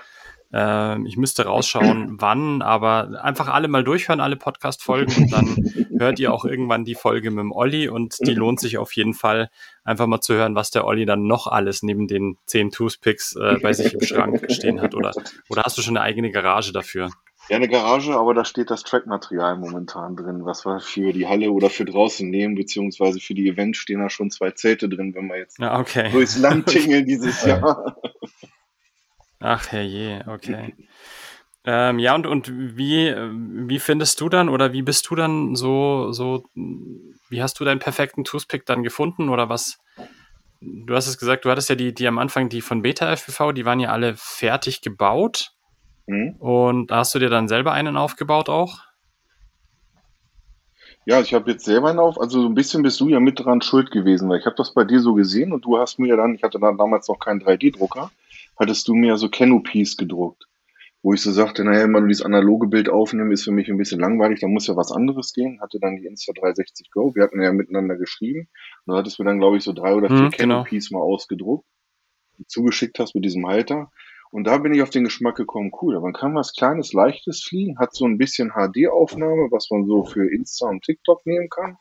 Äh, 0.53 1.01
ich 1.07 1.17
müsste 1.17 1.45
rausschauen, 1.45 2.15
wann, 2.19 2.61
aber 2.61 3.23
einfach 3.23 3.49
alle 3.49 3.67
mal 3.67 3.83
durchhören, 3.83 4.19
alle 4.19 4.35
Podcast-Folgen 4.35 5.23
und 5.23 5.33
dann 5.33 5.89
hört 5.99 6.19
ihr 6.19 6.33
auch 6.33 6.45
irgendwann 6.45 6.85
die 6.85 6.95
Folge 6.95 7.29
mit 7.31 7.39
dem 7.39 7.51
Olli 7.51 7.89
und 7.89 8.15
die 8.25 8.33
lohnt 8.35 8.59
sich 8.59 8.77
auf 8.77 8.93
jeden 8.93 9.13
Fall, 9.13 9.49
einfach 9.83 10.07
mal 10.07 10.21
zu 10.21 10.33
hören, 10.33 10.55
was 10.55 10.71
der 10.71 10.85
Olli 10.85 11.05
dann 11.05 11.27
noch 11.27 11.47
alles 11.47 11.83
neben 11.83 12.07
den 12.07 12.37
zehn 12.45 12.71
Toothpicks 12.71 13.35
äh, 13.35 13.57
bei 13.61 13.73
sich 13.73 13.93
im 13.93 14.01
Schrank 14.01 14.45
stehen 14.49 14.81
hat. 14.81 14.95
Oder, 14.95 15.11
oder 15.49 15.63
hast 15.63 15.77
du 15.77 15.81
schon 15.81 15.97
eine 15.97 16.05
eigene 16.05 16.31
Garage 16.31 16.71
dafür? 16.71 17.09
Ja, 17.49 17.55
eine 17.55 17.67
Garage, 17.67 18.15
aber 18.15 18.35
da 18.35 18.45
steht 18.45 18.69
das 18.69 18.83
Trackmaterial 18.83 19.57
momentan 19.57 20.15
drin, 20.15 20.45
was 20.45 20.67
wir 20.67 20.79
für 20.79 21.13
die 21.13 21.27
Halle 21.27 21.49
oder 21.51 21.71
für 21.71 21.83
draußen 21.83 22.29
nehmen, 22.29 22.53
beziehungsweise 22.53 23.19
für 23.19 23.33
die 23.33 23.49
Events 23.49 23.79
stehen 23.79 24.01
da 24.01 24.09
schon 24.11 24.29
zwei 24.29 24.51
Zelte 24.51 24.87
drin, 24.87 25.15
wenn 25.15 25.27
wir 25.27 25.37
jetzt 25.37 25.57
ja, 25.57 25.79
okay. 25.79 26.11
durchs 26.11 26.37
Land 26.37 26.65
tingeln 26.67 27.05
dieses 27.07 27.43
Jahr. 27.43 27.95
Ach 29.39 29.71
herrje, 29.71 30.25
okay. 30.27 30.75
Ähm, 31.65 31.97
ja, 31.97 32.13
und, 32.13 32.27
und 32.27 32.51
wie, 32.77 33.13
wie 33.67 33.79
findest 33.79 34.21
du 34.21 34.29
dann 34.29 34.47
oder 34.47 34.71
wie 34.71 34.83
bist 34.83 35.09
du 35.09 35.15
dann 35.15 35.55
so, 35.55 36.11
so, 36.11 36.43
wie 36.53 37.41
hast 37.41 37.59
du 37.59 37.65
deinen 37.65 37.79
perfekten 37.79 38.23
Toothpick 38.23 38.67
dann 38.67 38.83
gefunden 38.83 39.29
oder 39.29 39.49
was? 39.49 39.79
Du 40.61 40.93
hast 40.93 41.07
es 41.07 41.17
gesagt, 41.17 41.45
du 41.45 41.49
hattest 41.49 41.69
ja 41.69 41.75
die, 41.75 41.93
die 41.93 42.07
am 42.07 42.19
Anfang, 42.19 42.49
die 42.49 42.61
von 42.61 42.83
Beta 42.83 43.11
FPV, 43.11 43.53
die 43.53 43.65
waren 43.65 43.79
ja 43.79 43.89
alle 43.89 44.13
fertig 44.17 44.81
gebaut. 44.81 45.51
Mhm. 46.09 46.35
Und 46.39 46.91
hast 46.91 47.13
du 47.13 47.19
dir 47.19 47.29
dann 47.29 47.47
selber 47.47 47.71
einen 47.71 47.95
aufgebaut 47.95 48.49
auch? 48.49 48.79
Ja, 51.05 51.21
ich 51.21 51.33
habe 51.33 51.51
jetzt 51.51 51.65
selber 51.65 51.89
einen 51.89 51.99
auf. 51.99 52.19
Also 52.19 52.41
so 52.41 52.47
ein 52.47 52.55
bisschen 52.55 52.81
bist 52.81 52.99
du 52.99 53.09
ja 53.09 53.19
mit 53.19 53.39
dran 53.39 53.61
schuld 53.61 53.91
gewesen, 53.91 54.27
weil 54.27 54.39
ich 54.39 54.45
habe 54.45 54.55
das 54.55 54.73
bei 54.73 54.83
dir 54.83 54.99
so 54.99 55.13
gesehen 55.13 55.53
und 55.53 55.65
du 55.65 55.77
hast 55.77 55.99
mir 55.99 56.17
dann, 56.17 56.33
ich 56.33 56.43
hatte 56.43 56.59
dann 56.59 56.77
damals 56.77 57.07
noch 57.07 57.19
keinen 57.19 57.41
3D-Drucker, 57.41 58.11
hattest 58.59 58.87
du 58.87 58.95
mir 58.95 59.17
so 59.17 59.29
Canopies 59.29 59.97
gedruckt. 59.97 60.47
Wo 61.01 61.13
ich 61.13 61.21
so 61.21 61.31
sagte, 61.31 61.63
naja, 61.63 61.83
wenn 61.83 61.91
man 61.91 62.07
dieses 62.07 62.25
analoge 62.25 62.67
Bild 62.67 62.89
aufnehmen, 62.89 63.31
ist 63.31 63.43
für 63.43 63.51
mich 63.51 63.69
ein 63.69 63.77
bisschen 63.77 64.01
langweilig, 64.01 64.39
da 64.41 64.47
muss 64.47 64.67
ja 64.67 64.75
was 64.75 64.91
anderes 64.91 65.31
gehen. 65.31 65.61
Hatte 65.61 65.79
dann 65.79 65.95
die 65.95 66.09
Insta360 66.09 66.89
Go, 66.91 67.15
wir 67.15 67.23
hatten 67.23 67.41
ja 67.41 67.53
miteinander 67.53 67.95
geschrieben. 67.95 68.49
Und 68.85 68.93
da 68.93 68.97
hattest 68.97 69.17
du 69.19 69.23
dann, 69.23 69.39
glaube 69.39 69.57
ich, 69.57 69.63
so 69.63 69.73
drei 69.73 69.93
oder 69.93 70.09
vier 70.09 70.25
hm, 70.25 70.31
Canopies 70.31 70.89
genau. 70.89 70.99
mal 70.99 71.05
ausgedruckt, 71.05 71.65
die 72.37 72.47
zugeschickt 72.47 72.99
hast 72.99 73.15
mit 73.15 73.23
diesem 73.23 73.47
Halter. 73.47 73.91
Und 74.31 74.43
da 74.45 74.57
bin 74.59 74.73
ich 74.73 74.81
auf 74.83 74.91
den 74.91 75.05
Geschmack 75.05 75.35
gekommen, 75.35 75.71
cool, 75.81 75.99
man 75.99 76.13
kann 76.13 76.35
was 76.35 76.53
Kleines, 76.53 76.93
Leichtes 76.93 77.43
fliegen, 77.43 77.79
hat 77.79 77.95
so 77.95 78.05
ein 78.05 78.19
bisschen 78.19 78.51
HD-Aufnahme, 78.51 79.49
was 79.51 79.71
man 79.71 79.85
so 79.85 80.03
für 80.03 80.31
Insta 80.31 80.67
und 80.67 80.83
TikTok 80.83 81.25
nehmen 81.25 81.49
kann. 81.49 81.77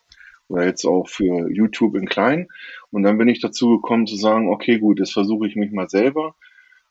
Oder 0.49 0.65
jetzt 0.65 0.87
auch 0.87 1.09
für 1.09 1.51
YouTube 1.51 1.95
in 1.95 2.07
klein. 2.07 2.49
Und 2.91 3.03
dann 3.03 3.19
bin 3.19 3.29
ich 3.29 3.41
dazu 3.41 3.69
gekommen 3.69 4.07
zu 4.07 4.17
sagen, 4.17 4.49
okay, 4.49 4.79
gut, 4.79 4.99
jetzt 4.99 5.13
versuche 5.13 5.47
ich 5.47 5.57
mich 5.57 5.73
mal 5.73 5.91
selber. 5.91 6.37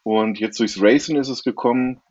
Und 0.04 0.40
jetzt 0.40 0.60
durchs 0.60 0.80
Racing 0.80 1.18
ist 1.18 1.30
es 1.30 1.44
gekommen, 1.44 2.02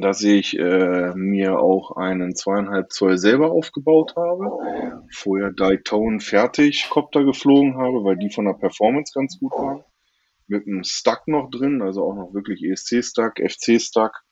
dass 0.00 0.22
ich 0.24 0.58
äh, 0.58 1.14
mir 1.14 1.60
auch 1.60 1.96
einen 1.96 2.34
zweieinhalb 2.34 2.92
Zoll 2.92 3.18
selber 3.18 3.52
aufgebaut 3.52 4.14
habe. 4.16 5.04
Vorher 5.12 5.52
Daytone 5.52 6.18
fertig 6.18 6.88
Copter 6.90 7.24
geflogen 7.24 7.76
habe, 7.76 8.02
weil 8.02 8.16
die 8.16 8.30
von 8.30 8.46
der 8.46 8.54
Performance 8.54 9.12
ganz 9.14 9.38
gut 9.38 9.52
waren 9.52 9.84
mit 10.50 10.66
einem 10.66 10.84
Stack 10.84 11.28
noch 11.28 11.50
drin, 11.50 11.80
also 11.80 12.04
auch 12.04 12.14
noch 12.14 12.34
wirklich 12.34 12.62
ESC-Stack, 12.62 13.40
FC-Stack 13.40 14.22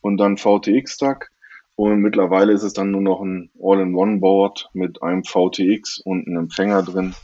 und 0.00 0.18
dann 0.18 0.36
VTX-Stack. 0.36 1.30
Und 1.76 2.00
mittlerweile 2.00 2.52
ist 2.52 2.62
es 2.62 2.72
dann 2.72 2.90
nur 2.90 3.00
noch 3.00 3.20
ein 3.20 3.50
All-in-One-Board 3.60 4.70
mit 4.74 5.02
einem 5.02 5.24
VTX 5.24 5.98
und 6.04 6.28
einem 6.28 6.44
Empfänger 6.44 6.82
drin. 6.82 7.14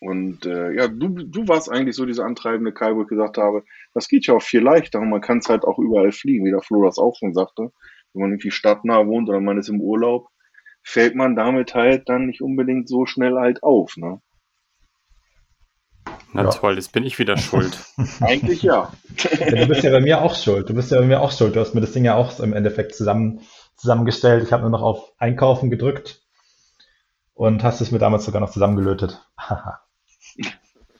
Und 0.00 0.46
äh, 0.46 0.72
ja, 0.72 0.88
du, 0.88 1.08
du 1.08 1.48
warst 1.48 1.70
eigentlich 1.70 1.96
so 1.96 2.06
dieser 2.06 2.24
antreibende 2.24 2.72
Kai, 2.72 2.94
wo 2.94 3.02
ich 3.02 3.08
gesagt 3.08 3.38
habe, 3.38 3.64
das 3.92 4.08
geht 4.08 4.26
ja 4.26 4.34
auch 4.34 4.42
viel 4.42 4.60
leichter 4.60 5.00
und 5.00 5.10
man 5.10 5.20
kann 5.20 5.38
es 5.38 5.48
halt 5.48 5.64
auch 5.64 5.78
überall 5.78 6.12
fliegen, 6.12 6.44
wie 6.44 6.50
der 6.50 6.62
Flo 6.62 6.84
das 6.84 6.98
auch 6.98 7.16
schon 7.16 7.34
sagte. 7.34 7.72
Wenn 8.12 8.22
man 8.22 8.30
irgendwie 8.30 8.50
stadtnah 8.50 9.06
wohnt 9.06 9.28
oder 9.28 9.40
man 9.40 9.58
ist 9.58 9.68
im 9.68 9.80
Urlaub, 9.80 10.28
fällt 10.82 11.14
man 11.14 11.34
damit 11.34 11.74
halt 11.74 12.08
dann 12.08 12.26
nicht 12.26 12.40
unbedingt 12.40 12.88
so 12.88 13.06
schnell 13.06 13.34
halt 13.36 13.62
auf. 13.62 13.96
Ne? 13.96 14.20
Na 16.36 16.44
ja. 16.44 16.50
toll, 16.50 16.76
jetzt 16.76 16.92
bin 16.92 17.04
ich 17.04 17.18
wieder 17.18 17.36
schuld. 17.36 17.78
Eigentlich 18.20 18.62
ja. 18.62 18.92
ja. 19.38 19.50
Du 19.50 19.66
bist 19.66 19.82
ja 19.82 19.90
bei 19.90 20.00
mir 20.00 20.22
auch 20.22 20.34
schuld. 20.34 20.68
Du 20.68 20.74
bist 20.74 20.90
ja 20.90 20.98
bei 20.98 21.06
mir 21.06 21.20
auch 21.20 21.32
schuld. 21.32 21.56
Du 21.56 21.60
hast 21.60 21.74
mir 21.74 21.80
das 21.80 21.92
Ding 21.92 22.04
ja 22.04 22.14
auch 22.14 22.38
im 22.40 22.52
Endeffekt 22.52 22.94
zusammen, 22.94 23.40
zusammengestellt. 23.76 24.44
Ich 24.44 24.52
habe 24.52 24.62
nur 24.62 24.70
noch 24.70 24.82
auf 24.82 25.12
Einkaufen 25.18 25.70
gedrückt. 25.70 26.22
und 27.36 27.62
hast 27.62 27.80
es 27.80 27.92
mir 27.92 27.98
damals 27.98 28.24
sogar 28.24 28.40
noch 28.40 28.50
zusammengelötet. 28.50 29.20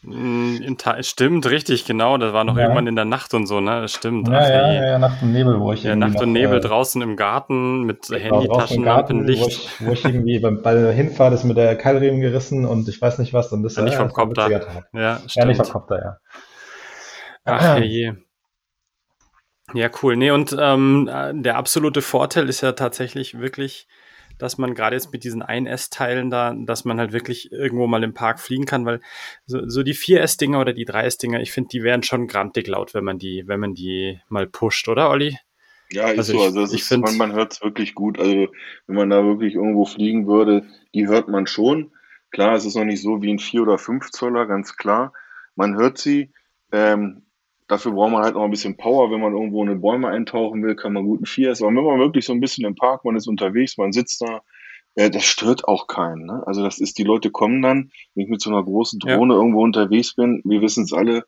Mm, 0.06 0.76
stimmt, 1.00 1.50
richtig, 1.50 1.84
genau. 1.84 2.16
Das 2.16 2.32
war 2.32 2.44
noch 2.44 2.56
ja. 2.56 2.62
irgendwann 2.62 2.86
in 2.86 2.94
der 2.94 3.04
Nacht 3.04 3.34
und 3.34 3.46
so, 3.46 3.60
ne? 3.60 3.80
Das 3.82 3.92
stimmt. 3.92 4.28
Ja, 4.28 4.38
Ach, 4.38 4.48
ja, 4.48 4.72
ja, 4.72 4.86
ja, 4.86 4.98
Nacht 4.98 5.20
und 5.22 5.32
Nebel, 5.32 5.58
wo 5.58 5.72
ich 5.72 5.82
Ja, 5.82 5.96
Nacht 5.96 6.20
und 6.20 6.32
Nebel 6.32 6.58
äh, 6.58 6.60
draußen 6.60 7.02
im 7.02 7.16
Garten 7.16 7.82
mit 7.82 8.06
genau, 8.06 8.20
Handytaschenlampenlicht. 8.20 9.42
Wo 9.42 9.46
ich, 9.46 9.86
wo 9.86 9.92
ich 9.92 10.04
irgendwie 10.04 10.38
beim, 10.38 10.62
bei 10.62 10.74
der 10.74 10.92
Hinfahrt 10.92 11.34
ist 11.34 11.42
mit 11.42 11.56
der 11.56 11.76
Keilriemen 11.76 12.20
gerissen 12.20 12.64
und 12.64 12.88
ich 12.88 13.02
weiß 13.02 13.18
nicht 13.18 13.32
was. 13.32 13.52
Und 13.52 13.64
das 13.64 13.76
ja, 13.76 13.82
nicht 13.82 13.96
vom 13.96 14.12
Kopter. 14.12 14.48
Ja, 14.48 14.60
stimmt. 14.60 15.34
Ja, 15.34 15.44
nicht 15.44 15.56
vom 15.56 15.68
Kopter, 15.68 15.98
ja. 16.02 16.16
Ach, 17.44 17.78
je. 17.78 18.12
Ja, 19.74 19.90
cool. 20.02 20.16
Nee, 20.16 20.30
und 20.30 20.56
ähm, 20.58 21.10
der 21.42 21.56
absolute 21.56 22.00
Vorteil 22.00 22.48
ist 22.48 22.60
ja 22.60 22.72
tatsächlich 22.72 23.38
wirklich, 23.38 23.88
dass 24.38 24.58
man 24.58 24.74
gerade 24.74 24.96
jetzt 24.96 25.12
mit 25.12 25.24
diesen 25.24 25.42
1S-Teilen 25.42 26.30
da, 26.30 26.54
dass 26.54 26.84
man 26.84 26.98
halt 26.98 27.12
wirklich 27.12 27.50
irgendwo 27.52 27.86
mal 27.86 28.02
im 28.02 28.14
Park 28.14 28.40
fliegen 28.40 28.66
kann, 28.66 28.84
weil 28.84 29.00
so, 29.46 29.68
so 29.68 29.82
die 29.82 29.94
4S-Dinger 29.94 30.60
oder 30.60 30.72
die 30.72 30.86
3S-Dinger, 30.86 31.40
ich 31.40 31.52
finde, 31.52 31.68
die 31.68 31.82
wären 31.82 32.02
schon 32.02 32.26
grantig 32.26 32.66
laut, 32.66 32.94
wenn 32.94 33.04
man 33.04 33.18
die, 33.18 33.44
wenn 33.46 33.60
man 33.60 33.74
die 33.74 34.20
mal 34.28 34.46
pusht, 34.46 34.88
oder 34.88 35.10
Olli? 35.10 35.38
Ja, 35.90 36.08
ist 36.08 36.18
also 36.18 36.32
so. 36.34 36.42
Also 36.42 36.74
ich, 36.74 36.80
ist, 36.80 36.88
find, 36.88 37.04
man, 37.04 37.16
man 37.16 37.32
hört 37.32 37.52
es 37.52 37.62
wirklich 37.62 37.94
gut. 37.94 38.18
Also 38.18 38.48
wenn 38.86 38.96
man 38.96 39.10
da 39.10 39.24
wirklich 39.24 39.54
irgendwo 39.54 39.84
fliegen 39.84 40.26
würde, 40.26 40.66
die 40.94 41.06
hört 41.06 41.28
man 41.28 41.46
schon. 41.46 41.92
Klar, 42.30 42.54
es 42.54 42.64
ist 42.64 42.76
noch 42.76 42.84
nicht 42.84 43.02
so 43.02 43.22
wie 43.22 43.32
ein 43.32 43.38
4 43.38 43.62
oder 43.62 43.78
5 43.78 44.10
Zoller, 44.10 44.46
ganz 44.46 44.76
klar. 44.76 45.12
Man 45.54 45.76
hört 45.76 45.98
sie. 45.98 46.32
Ähm, 46.72 47.25
Dafür 47.68 47.92
braucht 47.92 48.12
man 48.12 48.22
halt 48.22 48.34
noch 48.34 48.44
ein 48.44 48.50
bisschen 48.50 48.76
Power. 48.76 49.10
Wenn 49.10 49.20
man 49.20 49.32
irgendwo 49.32 49.62
in 49.62 49.70
eine 49.70 49.78
Bäume 49.78 50.08
eintauchen 50.08 50.62
will, 50.62 50.76
kann 50.76 50.92
man 50.92 51.04
guten 51.04 51.24
4S. 51.24 51.62
Aber 51.62 51.74
wenn 51.74 51.84
man 51.84 51.98
wirklich 51.98 52.24
so 52.24 52.32
ein 52.32 52.40
bisschen 52.40 52.64
im 52.64 52.76
Park, 52.76 53.04
man 53.04 53.16
ist 53.16 53.26
unterwegs, 53.26 53.76
man 53.76 53.92
sitzt 53.92 54.22
da, 54.22 54.42
äh, 54.94 55.10
das 55.10 55.24
stört 55.24 55.66
auch 55.66 55.86
keinen. 55.86 56.26
Ne? 56.26 56.42
Also 56.46 56.62
das 56.62 56.78
ist, 56.78 56.98
die 56.98 57.04
Leute 57.04 57.30
kommen 57.30 57.62
dann, 57.62 57.90
wenn 58.14 58.24
ich 58.24 58.30
mit 58.30 58.40
so 58.40 58.50
einer 58.50 58.62
großen 58.62 59.00
Drohne 59.00 59.34
ja. 59.34 59.40
irgendwo 59.40 59.62
unterwegs 59.62 60.14
bin, 60.14 60.42
wir 60.44 60.62
wissen 60.62 60.84
es 60.84 60.92
alle, 60.92 61.24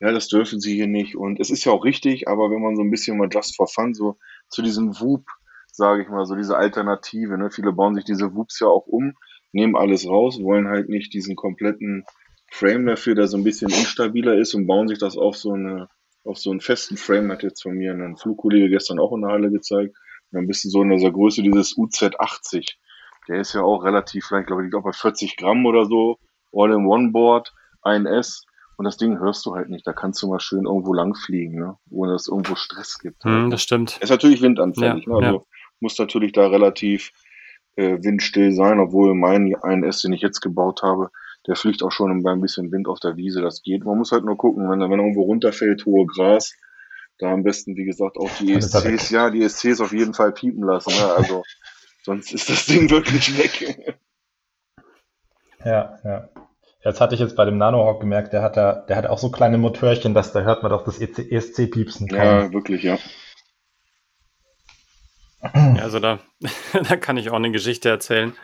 ja, 0.00 0.12
das 0.12 0.28
dürfen 0.28 0.60
sie 0.60 0.74
hier 0.74 0.86
nicht. 0.86 1.16
Und 1.16 1.40
es 1.40 1.50
ist 1.50 1.64
ja 1.64 1.72
auch 1.72 1.84
richtig, 1.84 2.28
aber 2.28 2.50
wenn 2.50 2.62
man 2.62 2.76
so 2.76 2.82
ein 2.82 2.90
bisschen 2.90 3.18
mal 3.18 3.28
just 3.30 3.56
for 3.56 3.66
fun, 3.66 3.92
so 3.92 4.16
zu 4.48 4.62
diesem 4.62 4.98
Whoop, 5.00 5.26
sage 5.72 6.02
ich 6.02 6.08
mal, 6.08 6.24
so 6.24 6.34
diese 6.34 6.56
Alternative, 6.56 7.36
ne? 7.36 7.50
viele 7.50 7.72
bauen 7.72 7.94
sich 7.94 8.04
diese 8.04 8.34
Whoops 8.34 8.60
ja 8.60 8.66
auch 8.68 8.86
um, 8.86 9.14
nehmen 9.52 9.76
alles 9.76 10.06
raus, 10.08 10.40
wollen 10.42 10.68
halt 10.68 10.88
nicht 10.88 11.12
diesen 11.12 11.36
kompletten 11.36 12.04
Frame 12.50 12.86
dafür, 12.86 13.14
der 13.14 13.28
so 13.28 13.36
ein 13.36 13.44
bisschen 13.44 13.70
instabiler 13.70 14.36
ist 14.36 14.54
und 14.54 14.66
bauen 14.66 14.88
sich 14.88 14.98
das 14.98 15.16
auf 15.16 15.36
so 15.36 15.52
eine, 15.52 15.88
auf 16.24 16.38
so 16.38 16.50
einen 16.50 16.60
festen 16.60 16.96
Frame, 16.96 17.30
hat 17.32 17.42
jetzt 17.42 17.62
von 17.62 17.74
mir 17.74 17.92
ein 17.92 18.16
Flugkollege 18.16 18.68
gestern 18.68 18.98
auch 18.98 19.12
in 19.12 19.22
der 19.22 19.30
Halle 19.30 19.50
gezeigt. 19.50 19.96
Und 20.32 20.38
ein 20.38 20.46
bisschen 20.46 20.70
so 20.70 20.82
in 20.82 20.90
dieser 20.90 21.10
Größe 21.10 21.42
dieses 21.42 21.76
UZ80. 21.76 22.76
Der 23.28 23.40
ist 23.40 23.54
ja 23.54 23.62
auch 23.62 23.84
relativ 23.84 24.30
leicht, 24.30 24.46
glaube 24.46 24.62
ich, 24.62 24.66
liegt 24.66 24.74
auch 24.76 24.84
bei 24.84 24.92
40 24.92 25.36
Gramm 25.36 25.64
oder 25.66 25.86
so. 25.86 26.18
All-in-One-Board, 26.52 27.52
1S. 27.82 28.42
Und 28.76 28.84
das 28.84 28.96
Ding 28.96 29.18
hörst 29.18 29.44
du 29.46 29.54
halt 29.54 29.68
nicht. 29.68 29.86
Da 29.86 29.92
kannst 29.92 30.22
du 30.22 30.28
mal 30.28 30.40
schön 30.40 30.64
irgendwo 30.64 30.94
langfliegen, 30.94 31.58
ne? 31.58 31.76
ohne 31.90 32.12
dass 32.12 32.22
es 32.22 32.28
irgendwo 32.28 32.54
Stress 32.54 32.98
gibt. 32.98 33.24
Mm, 33.24 33.50
das 33.50 33.62
stimmt. 33.62 33.98
Ist 34.00 34.10
natürlich 34.10 34.40
windanfällig. 34.40 35.04
Ja, 35.06 35.20
ne? 35.20 35.26
Also 35.26 35.38
ja. 35.38 35.44
muss 35.80 35.98
natürlich 35.98 36.32
da 36.32 36.46
relativ 36.46 37.12
äh, 37.76 37.98
windstill 38.02 38.52
sein, 38.52 38.80
obwohl 38.80 39.14
mein 39.14 39.54
1S, 39.54 40.02
den 40.02 40.12
ich 40.12 40.22
jetzt 40.22 40.40
gebaut 40.40 40.82
habe, 40.82 41.10
der 41.50 41.56
fliegt 41.56 41.82
auch 41.82 41.90
schon 41.90 42.22
bei 42.22 42.30
ein 42.30 42.40
bisschen 42.40 42.70
Wind 42.70 42.86
auf 42.86 43.00
der 43.00 43.16
Wiese, 43.16 43.42
das 43.42 43.62
geht. 43.62 43.84
Man 43.84 43.98
muss 43.98 44.12
halt 44.12 44.24
nur 44.24 44.38
gucken, 44.38 44.70
wenn, 44.70 44.78
wenn 44.78 45.00
irgendwo 45.00 45.22
runterfällt, 45.22 45.84
hohe 45.84 46.06
Gras, 46.06 46.54
da 47.18 47.32
am 47.32 47.42
besten, 47.42 47.76
wie 47.76 47.84
gesagt, 47.84 48.18
auch 48.18 48.30
die 48.38 48.52
ESCs, 48.54 49.10
ja, 49.10 49.30
die 49.30 49.42
ESCs 49.42 49.80
auf 49.80 49.92
jeden 49.92 50.14
Fall 50.14 50.30
piepen 50.30 50.62
lassen. 50.62 50.92
Ne? 50.94 51.12
Also 51.12 51.42
sonst 52.04 52.32
ist 52.32 52.48
das 52.48 52.66
Ding 52.66 52.88
wirklich 52.88 53.36
weg. 53.36 53.96
Ja, 55.64 55.98
ja. 56.04 56.28
Jetzt 56.84 57.00
hatte 57.00 57.16
ich 57.16 57.20
jetzt 57.20 57.34
bei 57.34 57.44
dem 57.44 57.58
Nanohawk 57.58 58.00
gemerkt, 58.00 58.32
der 58.32 58.42
hat 58.42 58.56
da, 58.56 58.84
der 58.88 58.94
hat 58.94 59.06
auch 59.06 59.18
so 59.18 59.32
kleine 59.32 59.58
Motörchen, 59.58 60.14
dass 60.14 60.32
da 60.32 60.42
hört 60.42 60.62
man 60.62 60.70
doch 60.70 60.84
das 60.84 61.00
ESC 61.00 61.68
piepsen 61.68 62.06
kann. 62.06 62.18
Ja, 62.18 62.52
wirklich, 62.52 62.84
ja. 62.84 62.96
Also 65.42 65.98
da, 65.98 66.20
da 66.88 66.96
kann 66.96 67.16
ich 67.16 67.28
auch 67.30 67.36
eine 67.36 67.50
Geschichte 67.50 67.88
erzählen. 67.88 68.34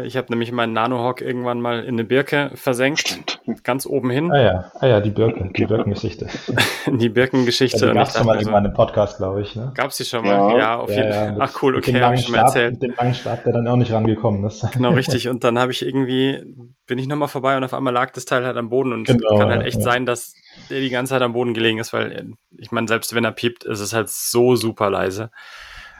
Ich 0.00 0.16
habe 0.16 0.28
nämlich 0.30 0.50
meinen 0.52 0.72
Nanohawk 0.72 1.20
irgendwann 1.20 1.60
mal 1.60 1.80
in 1.80 1.96
eine 1.96 2.04
Birke 2.04 2.50
versenkt, 2.54 3.20
ganz 3.62 3.84
oben 3.84 4.08
hin. 4.08 4.32
Ah 4.32 4.40
ja, 4.40 4.72
ah 4.80 4.86
ja 4.86 5.00
die 5.00 5.10
Birke, 5.10 5.50
die 5.54 5.66
Birkengeschichte. 5.66 6.28
die 6.86 7.10
Birkengeschichte. 7.10 7.86
Ja, 7.86 7.92
die 7.92 7.98
gab 7.98 8.08
es 8.08 8.16
schon 8.16 8.26
mal 8.26 8.38
irgendwann 8.38 8.64
im 8.64 8.72
Podcast, 8.72 9.18
glaube 9.18 9.42
ich. 9.42 9.54
Ne? 9.54 9.70
Gab 9.74 9.90
es 9.90 9.98
die 9.98 10.06
schon 10.06 10.24
mal? 10.24 10.52
Ja, 10.52 10.58
ja 10.58 10.76
auf 10.78 10.88
jeden 10.88 11.12
Fall. 11.12 11.36
Ja, 11.36 11.36
Ach 11.38 11.62
cool, 11.62 11.76
okay, 11.76 12.00
habe 12.00 12.14
ich 12.14 12.22
schon 12.22 12.32
mal 12.32 12.42
erzählt. 12.42 12.80
Mit 12.80 12.82
dem 12.82 12.94
langen 12.96 13.14
Stab, 13.14 13.44
der 13.44 13.52
dann 13.52 13.68
auch 13.68 13.76
nicht 13.76 13.92
rangekommen 13.92 14.44
ist. 14.44 14.66
Genau, 14.72 14.92
richtig. 14.92 15.28
Und 15.28 15.44
dann 15.44 15.58
habe 15.58 15.70
ich 15.72 15.84
irgendwie, 15.84 16.42
bin 16.86 16.98
ich 16.98 17.06
nochmal 17.06 17.28
vorbei 17.28 17.56
und 17.58 17.64
auf 17.64 17.74
einmal 17.74 17.92
lag 17.92 18.10
das 18.12 18.24
Teil 18.24 18.46
halt 18.46 18.56
am 18.56 18.70
Boden 18.70 18.92
und 18.92 19.06
genau, 19.06 19.38
kann 19.38 19.50
halt 19.50 19.66
echt 19.66 19.82
sein, 19.82 20.06
dass 20.06 20.34
der 20.70 20.80
die 20.80 20.88
ganze 20.88 21.10
Zeit 21.10 21.22
am 21.22 21.34
Boden 21.34 21.52
gelegen 21.52 21.78
ist, 21.78 21.92
weil 21.92 22.32
ich 22.56 22.72
meine, 22.72 22.88
selbst 22.88 23.14
wenn 23.14 23.24
er 23.24 23.32
piept, 23.32 23.64
ist 23.64 23.80
es 23.80 23.92
halt 23.92 24.08
so 24.08 24.56
super 24.56 24.88
leise. 24.88 25.30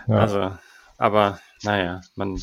Also, 0.09 0.53
aber 0.97 1.39
naja, 1.63 2.01
man 2.17 2.39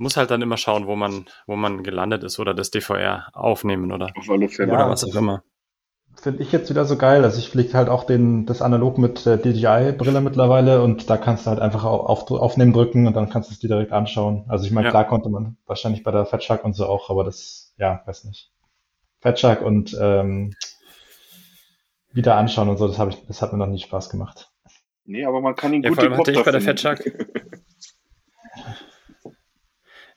muss 0.00 0.16
halt 0.16 0.30
dann 0.30 0.42
immer 0.42 0.56
schauen, 0.56 0.86
wo 0.86 0.96
man, 0.96 1.26
wo 1.46 1.56
man 1.56 1.82
gelandet 1.82 2.24
ist 2.24 2.40
oder 2.40 2.54
das 2.54 2.70
DVR 2.70 3.28
aufnehmen 3.34 3.92
oder, 3.92 4.10
Auf 4.16 4.30
alle 4.30 4.48
Fälle. 4.48 4.72
oder 4.72 4.88
was 4.88 5.04
auch 5.04 5.14
immer. 5.14 5.44
Finde 6.20 6.42
ich 6.42 6.50
jetzt 6.52 6.70
wieder 6.70 6.84
so 6.86 6.96
geil. 6.96 7.22
Also 7.22 7.38
ich 7.38 7.50
fliege 7.50 7.74
halt 7.74 7.88
auch 7.88 8.04
den, 8.04 8.46
das 8.46 8.62
analog 8.62 8.98
mit 8.98 9.24
der 9.26 9.36
DJI-Brille 9.36 10.20
mittlerweile 10.20 10.82
und 10.82 11.08
da 11.08 11.16
kannst 11.18 11.46
du 11.46 11.50
halt 11.50 11.60
einfach 11.60 11.84
auf, 11.84 12.30
aufnehmen 12.30 12.72
drücken 12.72 13.06
und 13.06 13.14
dann 13.14 13.28
kannst 13.28 13.50
du 13.50 13.52
es 13.52 13.60
dir 13.60 13.68
direkt 13.68 13.92
anschauen. 13.92 14.44
Also 14.48 14.64
ich 14.64 14.72
meine, 14.72 14.86
ja. 14.86 14.90
klar 14.90 15.06
konnte 15.06 15.28
man 15.28 15.56
wahrscheinlich 15.66 16.02
bei 16.02 16.10
der 16.10 16.24
Fatshark 16.24 16.64
und 16.64 16.74
so 16.74 16.86
auch, 16.86 17.10
aber 17.10 17.22
das, 17.22 17.74
ja, 17.78 18.02
weiß 18.06 18.24
nicht. 18.24 18.50
Fatshark 19.20 19.62
und 19.62 19.96
ähm, 20.00 20.54
wieder 22.12 22.36
anschauen 22.36 22.70
und 22.70 22.78
so, 22.78 22.88
das, 22.88 22.98
hab 22.98 23.10
ich, 23.10 23.26
das 23.26 23.42
hat 23.42 23.52
mir 23.52 23.58
noch 23.58 23.66
nie 23.66 23.78
Spaß 23.78 24.08
gemacht. 24.08 24.50
Nee, 25.04 25.24
aber 25.24 25.40
man 25.40 25.54
kann 25.54 25.74
ihn 25.74 25.82
ja, 25.82 25.90
gut 25.90 25.98
vor 25.98 26.04
allem 26.04 26.18
hatte 26.18 26.32
ich 26.32 26.42
bei 26.42 26.50
der 26.50 26.60
Fatshark 26.60 27.04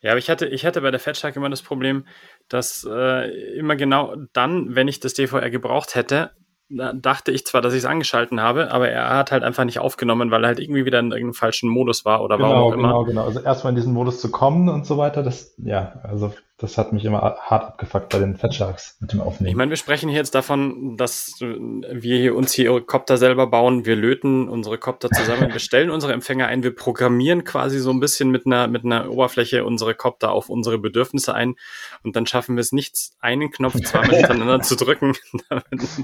Ja, 0.04 0.12
aber 0.12 0.20
ich 0.20 0.30
hatte, 0.30 0.46
ich 0.46 0.66
hatte 0.66 0.82
bei 0.82 0.92
der 0.92 1.00
Fatshark 1.00 1.36
immer 1.36 1.50
das 1.50 1.62
Problem, 1.62 2.06
dass 2.50 2.88
äh, 2.90 3.58
immer 3.58 3.76
genau 3.76 4.16
dann, 4.34 4.76
wenn 4.76 4.88
ich 4.88 5.00
das 5.00 5.14
DVR 5.14 5.50
gebraucht 5.50 5.96
hätte, 5.96 6.32
da 6.70 6.92
dachte 6.94 7.32
ich 7.32 7.46
zwar, 7.46 7.62
dass 7.62 7.74
ich 7.74 7.80
es 7.80 7.86
angeschalten 7.86 8.42
habe, 8.42 8.72
aber 8.72 8.90
er 8.90 9.16
hat 9.16 9.32
halt 9.32 9.44
einfach 9.44 9.64
nicht 9.64 9.80
aufgenommen, 9.80 10.32
weil 10.32 10.44
er 10.44 10.48
halt 10.48 10.60
irgendwie 10.60 10.86
wieder 10.86 11.00
in 11.00 11.12
irgendeinem 11.12 11.34
falschen 11.34 11.70
Modus 11.70 12.04
war 12.04 12.22
oder 12.22 12.38
genau, 12.38 12.50
warum 12.50 12.64
auch 12.64 12.74
immer. 12.74 12.88
Genau, 12.90 13.04
genau. 13.06 13.24
Also 13.26 13.40
erstmal 13.40 13.72
in 13.72 13.76
diesen 13.76 13.94
Modus 13.94 14.20
zu 14.20 14.30
kommen 14.30 14.70
und 14.70 14.86
so 14.86 14.98
weiter, 14.98 15.24
das, 15.24 15.56
ja, 15.58 16.00
also 16.04 16.34
das 16.64 16.78
hat 16.78 16.94
mich 16.94 17.04
immer 17.04 17.20
hart 17.22 17.66
abgefuckt 17.66 18.08
bei 18.08 18.20
den 18.20 18.38
Fat 18.38 18.56
Sharks 18.56 18.96
mit 19.02 19.12
dem 19.12 19.20
Aufnehmen. 19.20 19.50
Ich 19.50 19.56
meine, 19.58 19.70
wir 19.70 19.76
sprechen 19.76 20.08
hier 20.08 20.20
jetzt 20.20 20.34
davon, 20.34 20.96
dass 20.96 21.36
wir 21.42 22.18
hier 22.18 22.36
uns 22.36 22.54
hier 22.54 22.80
Kopter 22.80 23.18
selber 23.18 23.48
bauen, 23.48 23.86
wir 23.86 23.98
löten 23.98 24.48
unsere 24.48 24.78
Kopter 24.78 25.10
zusammen, 25.10 25.52
wir 25.52 25.60
stellen 25.60 25.90
unsere 25.90 26.14
Empfänger 26.14 26.48
ein, 26.48 26.64
wir 26.64 26.74
programmieren 26.74 27.44
quasi 27.44 27.80
so 27.80 27.92
ein 27.92 28.00
bisschen 28.00 28.32
mit 28.32 28.46
einer, 28.46 28.68
mit 28.68 28.86
einer 28.86 29.12
Oberfläche 29.12 29.66
unsere 29.66 29.94
Kopter 29.94 30.32
auf 30.32 30.48
unsere 30.48 30.78
Bedürfnisse 30.78 31.36
ein 31.36 31.56
und 32.02 32.16
dann 32.16 32.26
schaffen 32.28 32.56
wir 32.56 32.62
es 32.62 32.72
nicht, 32.72 32.98
einen 33.20 33.52
Knopf 33.52 33.74
zweimal 33.82 34.16
hintereinander 34.16 34.62
zu 34.62 34.78
drücken. 34.78 35.16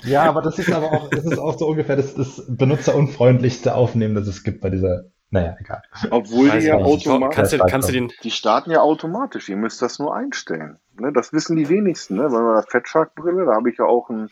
ja, 0.04 0.24
aber 0.24 0.42
das 0.42 0.60
ist 0.60 0.74
aber 0.74 0.92
auch, 0.92 1.10
das 1.10 1.24
ist 1.24 1.40
auch 1.40 1.58
so 1.58 1.68
ungefähr 1.68 1.96
das, 1.96 2.16
das 2.16 2.44
benutzerunfreundlichste 2.50 3.76
Aufnehmen, 3.76 4.14
das 4.14 4.28
es 4.28 4.44
gibt 4.44 4.60
bei 4.60 4.70
dieser 4.70 5.06
naja, 5.32 5.56
egal. 5.60 5.84
Obwohl 6.10 6.50
die 6.50 6.66
ja 6.66 6.78
automatisch. 6.78 7.36
Kannst 7.36 7.54
du, 7.54 7.58
kannst 7.60 7.90
du 7.90 7.94
den 7.94 8.12
die 8.24 8.32
starten 8.32 8.72
ja 8.72 8.82
automatisch. 8.82 9.48
Ihr 9.50 9.58
müsst 9.58 9.82
das 9.82 10.00
nur 10.00 10.16
einstellen. 10.16 10.80
Ne? 11.00 11.14
Das 11.14 11.34
wissen 11.34 11.56
die 11.56 11.70
wenigsten. 11.70 12.16
Ne? 12.16 12.32
Weil 12.32 12.44
bei 12.44 12.54
der 12.54 12.64
Fatshark-Brille, 12.64 13.46
da 13.46 13.54
habe 13.54 13.70
ich 13.70 13.78
ja 13.78 13.86
auch 13.86 14.10
ein 14.10 14.30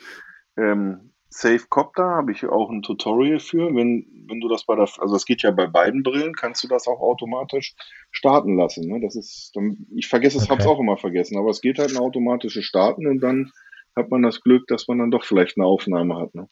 ähm, 0.58 1.12
Safe 1.30 1.62
Copter, 1.70 2.04
habe 2.04 2.32
ich 2.32 2.48
auch 2.48 2.72
ein 2.72 2.82
Tutorial 2.82 3.40
für. 3.40 3.68
Wenn, 3.76 4.08
wenn 4.28 4.40
du 4.40 4.50
das 4.50 4.66
bei 4.66 4.76
der, 4.76 4.90
also 4.98 5.14
das 5.14 5.26
geht 5.26 5.44
ja 5.44 5.52
bei 5.52 5.68
beiden 5.68 6.02
Brillen, 6.02 6.34
kannst 6.34 6.64
du 6.64 6.68
das 6.68 6.88
auch 6.88 7.00
automatisch 7.00 7.76
starten 8.10 8.58
lassen. 8.58 8.88
Ne? 8.88 9.00
Das 9.00 9.16
ist, 9.16 9.52
dann, 9.54 9.86
ich 9.96 10.08
vergesse 10.08 10.38
es, 10.38 10.46
okay. 10.46 10.54
habe 10.54 10.62
es 10.64 10.68
auch 10.68 10.80
immer 10.80 10.98
vergessen, 10.98 11.38
aber 11.38 11.52
es 11.52 11.62
geht 11.62 11.78
halt 11.78 11.92
ein 11.92 12.02
automatisches 12.02 12.66
Starten 12.66 13.06
und 13.06 13.20
dann 13.20 13.52
hat 13.96 14.10
man 14.10 14.24
das 14.24 14.42
Glück, 14.42 14.66
dass 14.68 14.88
man 14.88 14.98
dann 14.98 15.12
doch 15.12 15.24
vielleicht 15.24 15.58
eine 15.58 15.68
Aufnahme 15.68 16.18
hat. 16.18 16.34
Ne? 16.34 16.50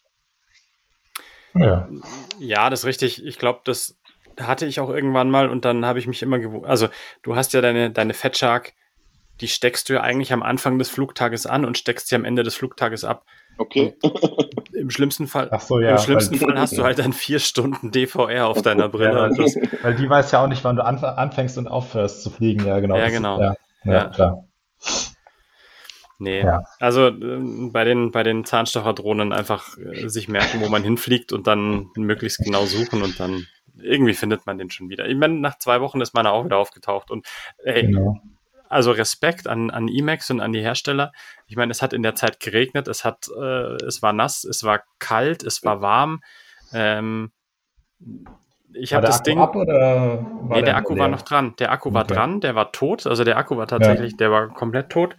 Ja. 1.55 1.89
ja, 2.37 2.69
das 2.69 2.81
ist 2.81 2.85
richtig. 2.85 3.25
Ich 3.25 3.39
glaube, 3.39 3.61
das 3.63 3.97
hatte 4.39 4.65
ich 4.65 4.79
auch 4.79 4.89
irgendwann 4.89 5.29
mal 5.29 5.49
und 5.49 5.65
dann 5.65 5.85
habe 5.85 5.99
ich 5.99 6.07
mich 6.07 6.21
immer 6.21 6.39
gewohnt. 6.39 6.65
Also, 6.65 6.87
du 7.23 7.35
hast 7.35 7.53
ja 7.53 7.61
deine, 7.61 7.91
deine 7.91 8.13
Fat 8.13 8.37
Shark, 8.37 8.73
die 9.41 9.47
steckst 9.47 9.89
du 9.89 9.93
ja 9.93 10.01
eigentlich 10.01 10.31
am 10.33 10.43
Anfang 10.43 10.79
des 10.79 10.89
Flugtages 10.89 11.45
an 11.45 11.65
und 11.65 11.77
steckst 11.77 12.07
sie 12.07 12.15
am 12.15 12.25
Ende 12.25 12.43
des 12.43 12.55
Flugtages 12.55 13.03
ab. 13.03 13.25
Okay. 13.57 13.95
Im 14.73 14.89
schlimmsten 14.89 15.27
Fall, 15.27 15.49
so, 15.59 15.79
ja, 15.79 15.91
im 15.91 15.97
schlimmsten 15.97 16.35
Fall 16.35 16.59
hast 16.59 16.77
du 16.77 16.83
halt 16.83 16.99
dann 16.99 17.13
vier 17.13 17.39
Stunden 17.39 17.91
DVR 17.91 18.47
auf 18.47 18.61
deiner 18.61 18.89
Brille. 18.89 19.13
Ja, 19.13 19.21
weil, 19.21 19.35
das, 19.35 19.55
weil, 19.81 19.95
die 19.95 20.09
weiß 20.09 20.31
ja 20.31 20.43
auch 20.43 20.47
nicht, 20.47 20.63
wann 20.63 20.75
du 20.75 20.83
anfängst 20.83 21.57
und 21.57 21.67
aufhörst 21.67 22.21
zu 22.21 22.29
fliegen. 22.29 22.65
Ja, 22.65 22.79
genau. 22.79 22.97
Ja, 22.97 23.09
genau. 23.09 23.39
Ist, 23.39 23.57
ja, 23.85 23.93
ja, 23.93 24.05
klar. 24.09 24.45
Nee, 26.17 26.41
ja. 26.41 26.63
also 26.79 27.07
äh, 27.07 27.69
bei 27.71 27.83
den, 27.83 28.11
bei 28.11 28.23
den 28.23 28.45
Zahnstocherdrohnen 28.45 29.33
einfach 29.33 29.77
äh, 29.77 30.07
sich 30.07 30.29
merken, 30.29 30.61
wo 30.61 30.69
man 30.69 30.83
hinfliegt 30.83 31.33
und 31.33 31.45
dann 31.47 31.89
möglichst 31.95 32.39
genau 32.39 32.65
suchen 32.65 33.01
und 33.01 33.19
dann 33.19 33.45
irgendwie 33.85 34.13
findet 34.13 34.45
man 34.45 34.57
den 34.57 34.69
schon 34.69 34.89
wieder. 34.89 35.07
Ich 35.07 35.15
meine, 35.15 35.35
nach 35.35 35.57
zwei 35.57 35.81
Wochen 35.81 36.01
ist 36.01 36.13
meiner 36.13 36.31
auch 36.31 36.45
wieder 36.45 36.57
aufgetaucht 36.57 37.11
und 37.11 37.25
ey, 37.63 37.83
genau. 37.83 38.19
also 38.69 38.91
Respekt 38.91 39.47
an, 39.47 39.69
an 39.69 39.87
Emacs 39.87 40.29
und 40.31 40.41
an 40.41 40.51
die 40.51 40.61
Hersteller. 40.61 41.11
Ich 41.47 41.55
meine, 41.55 41.71
es 41.71 41.81
hat 41.81 41.93
in 41.93 42.03
der 42.03 42.15
Zeit 42.15 42.39
geregnet, 42.39 42.87
es 42.87 43.05
hat, 43.05 43.27
äh, 43.29 43.75
es 43.85 44.01
war 44.01 44.13
nass, 44.13 44.43
es 44.43 44.63
war 44.63 44.83
kalt, 44.99 45.43
es 45.43 45.63
war 45.63 45.81
warm. 45.81 46.21
Ähm, 46.73 47.31
ich 48.73 48.93
habe 48.93 49.05
das 49.05 49.19
Akku 49.19 49.23
Ding. 49.23 49.39
Ab, 49.39 49.55
oder 49.55 50.25
nee, 50.49 50.61
der 50.61 50.75
Akku 50.75 50.93
leer? 50.93 51.03
war 51.03 51.07
noch 51.07 51.21
dran. 51.21 51.55
Der 51.59 51.71
Akku 51.71 51.89
okay. 51.89 51.95
war 51.95 52.03
dran, 52.03 52.41
der 52.41 52.55
war 52.55 52.71
tot. 52.71 53.07
Also 53.07 53.23
der 53.23 53.37
Akku 53.37 53.57
war 53.57 53.67
tatsächlich, 53.67 54.11
ja. 54.13 54.17
der 54.17 54.31
war 54.31 54.49
komplett 54.49 54.89
tot. 54.89 55.15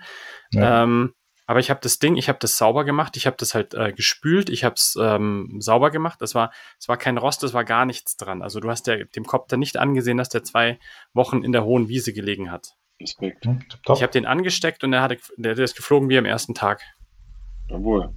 Ja. 0.51 0.83
Ähm, 0.83 1.15
aber 1.47 1.61
ich 1.61 1.71
habe 1.71 1.81
das 1.81 1.99
Ding, 1.99 2.17
ich 2.17 2.29
habe 2.29 2.39
das 2.41 2.57
sauber 2.57 2.85
gemacht, 2.85 3.17
ich 3.17 3.27
habe 3.27 3.37
das 3.39 3.55
halt 3.55 3.73
äh, 3.75 3.93
gespült, 3.93 4.51
ich 4.51 4.65
habe 4.65 4.75
es 4.75 4.99
ähm, 5.01 5.57
sauber 5.61 5.91
gemacht. 5.91 6.21
Das 6.21 6.35
war, 6.35 6.53
es 6.79 6.89
war 6.89 6.97
kein 6.97 7.19
Rost, 7.19 7.45
es 7.45 7.55
war 7.55 7.65
gar 7.65 7.87
nichts 7.87 8.17
dran. 8.17 8.43
Also 8.43 8.59
du 8.59 8.69
hast 8.69 8.89
der, 8.89 9.05
dem 9.05 9.25
Kopter 9.25 9.57
nicht 9.57 9.77
angesehen, 9.77 10.17
dass 10.17 10.29
der 10.29 10.43
zwei 10.43 10.79
Wochen 11.15 11.45
in 11.45 11.53
der 11.53 11.65
hohen 11.65 11.89
Wiese 11.89 12.13
gelegen 12.13 12.51
hat. 12.51 12.75
Respekt. 13.01 13.45
Hm, 13.45 13.63
ich 13.95 14.03
habe 14.03 14.13
den 14.13 14.27
angesteckt 14.27 14.83
und 14.83 14.91
der, 14.91 15.03
hatte, 15.03 15.19
der, 15.37 15.55
der 15.55 15.65
ist 15.65 15.77
geflogen 15.77 16.09
wie 16.09 16.19
am 16.19 16.25
ersten 16.25 16.55
Tag. 16.55 16.83
Jawohl. 17.69 18.13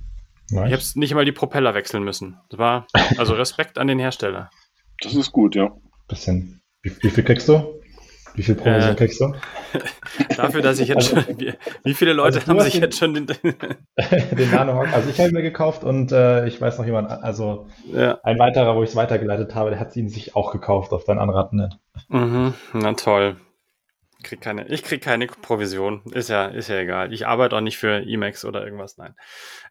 Nice. 0.49 0.67
Ich 0.67 0.73
habe 0.73 0.99
nicht 0.99 1.13
mal 1.13 1.25
die 1.25 1.31
Propeller 1.31 1.75
wechseln 1.75 2.03
müssen. 2.03 2.39
Das 2.49 2.57
war 2.57 2.87
also 3.17 3.35
Respekt 3.35 3.77
an 3.77 3.87
den 3.87 3.99
Hersteller. 3.99 4.49
Das 5.01 5.13
ist 5.13 5.31
gut, 5.31 5.55
ja. 5.55 5.71
Bisschen. 6.07 6.61
Wie, 6.81 6.91
wie 7.01 7.09
viel 7.11 7.23
kriegst 7.23 7.47
du? 7.47 7.78
Wie 8.35 8.43
viel 8.43 8.55
Provision 8.55 8.91
äh, 8.91 8.95
kriegst 8.95 9.19
du? 9.19 9.33
Dafür, 10.37 10.61
dass 10.61 10.79
ich 10.79 10.89
jetzt 10.89 11.13
also, 11.13 11.21
schon. 11.21 11.39
Wie, 11.39 11.53
wie, 11.83 11.93
viele 11.93 12.13
Leute 12.13 12.39
also 12.39 12.47
haben 12.47 12.59
sich 12.61 12.75
jetzt 12.75 12.97
schon 12.97 13.13
den. 13.13 13.27
den 14.31 14.51
Nanohawk. 14.51 14.93
Also 14.93 15.09
ich 15.09 15.19
habe 15.19 15.29
ihn 15.29 15.35
mir 15.35 15.41
gekauft 15.41 15.83
und 15.83 16.11
äh, 16.11 16.47
ich 16.47 16.59
weiß 16.59 16.77
noch 16.77 16.85
jemand, 16.85 17.11
also 17.11 17.67
ja. 17.91 18.19
ein 18.23 18.39
weiterer, 18.39 18.75
wo 18.75 18.83
ich 18.83 18.89
es 18.89 18.95
weitergeleitet 18.95 19.55
habe, 19.55 19.71
der 19.71 19.79
hat 19.79 19.95
ihn 19.95 20.09
sich 20.09 20.35
auch 20.35 20.51
gekauft 20.51 20.93
auf 20.93 21.03
dein 21.03 21.19
Anraten. 21.19 21.75
Mhm, 22.07 22.53
na 22.73 22.93
toll. 22.93 23.35
Krieg 24.21 24.41
keine, 24.41 24.67
ich 24.67 24.83
krieg 24.83 25.01
keine 25.01 25.27
Provision. 25.27 26.01
Ist 26.11 26.29
ja, 26.29 26.47
ist 26.47 26.67
ja 26.67 26.77
egal. 26.77 27.13
Ich 27.13 27.25
arbeite 27.25 27.55
auch 27.55 27.61
nicht 27.61 27.77
für 27.77 28.01
Emacs 28.05 28.43
oder 28.43 28.65
irgendwas, 28.65 28.97
nein. 28.97 29.15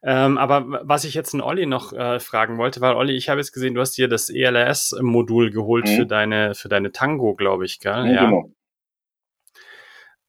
Ähm, 0.03 0.39
aber 0.39 0.81
was 0.85 1.05
ich 1.05 1.13
jetzt 1.13 1.35
einen 1.35 1.43
Olli 1.43 1.67
noch 1.67 1.93
äh, 1.93 2.19
fragen 2.19 2.57
wollte, 2.57 2.81
weil 2.81 2.95
Olli, 2.95 3.15
ich 3.15 3.29
habe 3.29 3.41
jetzt 3.41 3.53
gesehen, 3.53 3.75
du 3.75 3.83
hast 3.83 3.99
dir 3.99 4.09
das 4.09 4.31
ELS-Modul 4.31 5.51
geholt 5.51 5.87
mhm. 5.87 5.97
für 5.97 6.07
deine, 6.07 6.55
für 6.55 6.71
deine 6.71 6.93
Tango, 6.93 7.35
glaube 7.35 7.67
ich, 7.67 7.79
gell? 7.79 8.05
Mhm, 8.05 8.11
ja. 8.11 8.25
Genau. 8.25 8.53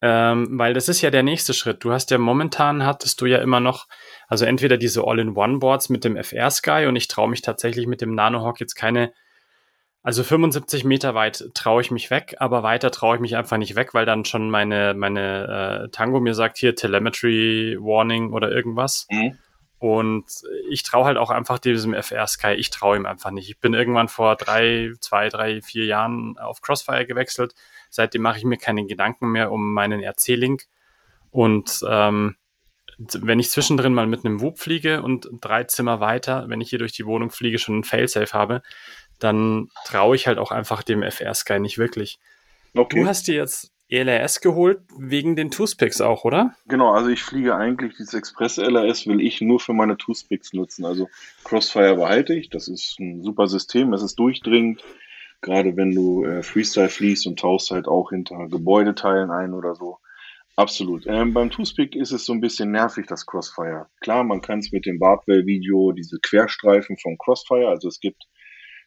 Ähm, 0.01 0.47
weil 0.58 0.73
das 0.73 0.89
ist 0.89 1.01
ja 1.01 1.12
der 1.12 1.23
nächste 1.23 1.53
Schritt. 1.53 1.84
Du 1.84 1.91
hast 1.91 2.12
ja 2.12 2.17
momentan 2.17 2.86
hattest 2.86 3.19
du 3.21 3.25
ja 3.25 3.39
immer 3.39 3.60
noch, 3.60 3.88
also 4.27 4.45
entweder 4.45 4.77
diese 4.77 5.05
All-in-One-Boards 5.05 5.89
mit 5.89 6.03
dem 6.03 6.21
FR 6.21 6.51
Sky 6.51 6.86
und 6.88 6.95
ich 6.95 7.08
traue 7.08 7.29
mich 7.29 7.41
tatsächlich 7.41 7.88
mit 7.88 8.01
dem 8.01 8.15
Nanohawk 8.15 8.60
jetzt 8.60 8.75
keine 8.75 9.13
also 10.01 10.23
75 10.23 10.85
Meter 10.85 11.13
weit 11.13 11.51
traue 11.53 11.81
ich 11.81 11.91
mich 11.91 12.09
weg, 12.09 12.35
aber 12.39 12.63
weiter 12.63 12.89
traue 12.89 13.15
ich 13.15 13.21
mich 13.21 13.35
einfach 13.35 13.57
nicht 13.57 13.75
weg, 13.75 13.93
weil 13.93 14.05
dann 14.05 14.23
schon 14.23 14.49
meine, 14.49 14.93
meine 14.93 15.83
äh, 15.85 15.89
Tango 15.89 16.19
mir 16.19 16.33
sagt, 16.33 16.57
hier 16.57 16.75
Telemetry 16.75 17.77
Warning 17.79 18.31
oder 18.31 18.49
irgendwas. 18.49 19.07
Mhm. 19.09 19.38
Und 19.77 20.25
ich 20.69 20.83
traue 20.83 21.05
halt 21.05 21.17
auch 21.17 21.29
einfach 21.29 21.57
diesem 21.57 21.93
FR 21.93 22.27
Sky, 22.27 22.51
ich 22.51 22.69
traue 22.69 22.97
ihm 22.97 23.05
einfach 23.05 23.31
nicht. 23.31 23.49
Ich 23.49 23.59
bin 23.59 23.73
irgendwann 23.73 24.09
vor 24.09 24.35
drei, 24.35 24.91
zwei, 24.99 25.29
drei, 25.29 25.62
vier 25.62 25.85
Jahren 25.85 26.38
auf 26.38 26.62
Crossfire 26.62 27.05
gewechselt. 27.05 27.53
Seitdem 27.89 28.21
mache 28.21 28.38
ich 28.38 28.43
mir 28.43 28.57
keine 28.57 28.85
Gedanken 28.85 29.31
mehr 29.31 29.51
um 29.51 29.73
meinen 29.73 30.03
RC-Link. 30.03 30.63
Und 31.31 31.81
ähm, 31.88 32.35
wenn 32.97 33.39
ich 33.39 33.49
zwischendrin 33.49 33.93
mal 33.93 34.07
mit 34.07 34.25
einem 34.25 34.41
Whoop 34.41 34.59
fliege 34.59 35.01
und 35.01 35.29
drei 35.39 35.63
Zimmer 35.63 36.01
weiter, 36.01 36.45
wenn 36.49 36.59
ich 36.59 36.69
hier 36.69 36.79
durch 36.79 36.91
die 36.91 37.05
Wohnung 37.05 37.29
fliege, 37.29 37.57
schon 37.57 37.79
ein 37.79 37.83
Failsafe 37.85 38.38
habe, 38.38 38.62
dann 39.19 39.69
traue 39.86 40.15
ich 40.15 40.27
halt 40.27 40.38
auch 40.38 40.51
einfach 40.51 40.84
dem 40.84 41.03
FR 41.03 41.34
Sky 41.34 41.60
nicht 41.60 41.77
wirklich. 41.77 42.19
Okay. 42.73 43.01
Du 43.01 43.08
hast 43.08 43.27
dir 43.27 43.36
jetzt 43.36 43.71
ELRS 43.89 44.41
geholt 44.41 44.82
wegen 44.97 45.36
den 45.36 45.49
Toothpicks 45.49 45.99
auch, 45.99 46.23
oder? 46.23 46.53
Genau, 46.67 46.91
also 46.91 47.10
ich 47.10 47.23
fliege 47.23 47.55
eigentlich 47.55 47.95
dieses 47.97 48.13
Express 48.13 48.58
LRS 48.58 49.08
will 49.08 49.19
ich 49.19 49.41
nur 49.41 49.60
für 49.60 49.73
meine 49.73 49.97
Toothpicks 49.97 50.53
nutzen. 50.53 50.86
Also 50.86 51.10
Crossfire 51.43 51.95
behalte 51.95 52.36
ich, 52.36 52.49
das 52.49 52.67
ist 52.67 52.99
ein 52.99 53.23
super 53.23 53.47
System, 53.47 53.91
es 53.93 54.03
ist 54.03 54.19
durchdringend. 54.19 54.84
Gerade 55.41 55.75
wenn 55.75 55.95
du 55.95 56.23
äh, 56.23 56.43
Freestyle 56.43 56.89
fliegst 56.89 57.25
und 57.25 57.39
tauchst 57.39 57.71
halt 57.71 57.88
auch 57.88 58.10
hinter 58.10 58.47
Gebäudeteilen 58.49 59.32
ein 59.32 59.53
oder 59.53 59.73
so. 59.73 59.97
Absolut. 60.55 61.08
Ähm, 61.08 61.34
beim 61.34 61.49
Toothpick 61.49 61.95
ist 61.95 62.12
es 62.12 62.25
so 62.25 62.34
ein 62.34 62.41
bisschen 62.41 62.71
nervig, 62.71 63.08
das 63.08 63.25
Crossfire. 63.25 63.88
Klar, 64.01 64.25
man 64.25 64.41
kann 64.41 64.60
es 64.60 64.73
mit 64.73 64.86
dem 64.86 64.99
Bartwell-Video, 64.99 65.93
diese 65.93 66.19
Querstreifen 66.19 66.97
vom 66.97 67.17
Crossfire, 67.17 67.69
also 67.69 67.88
es 67.88 68.01
gibt 68.01 68.25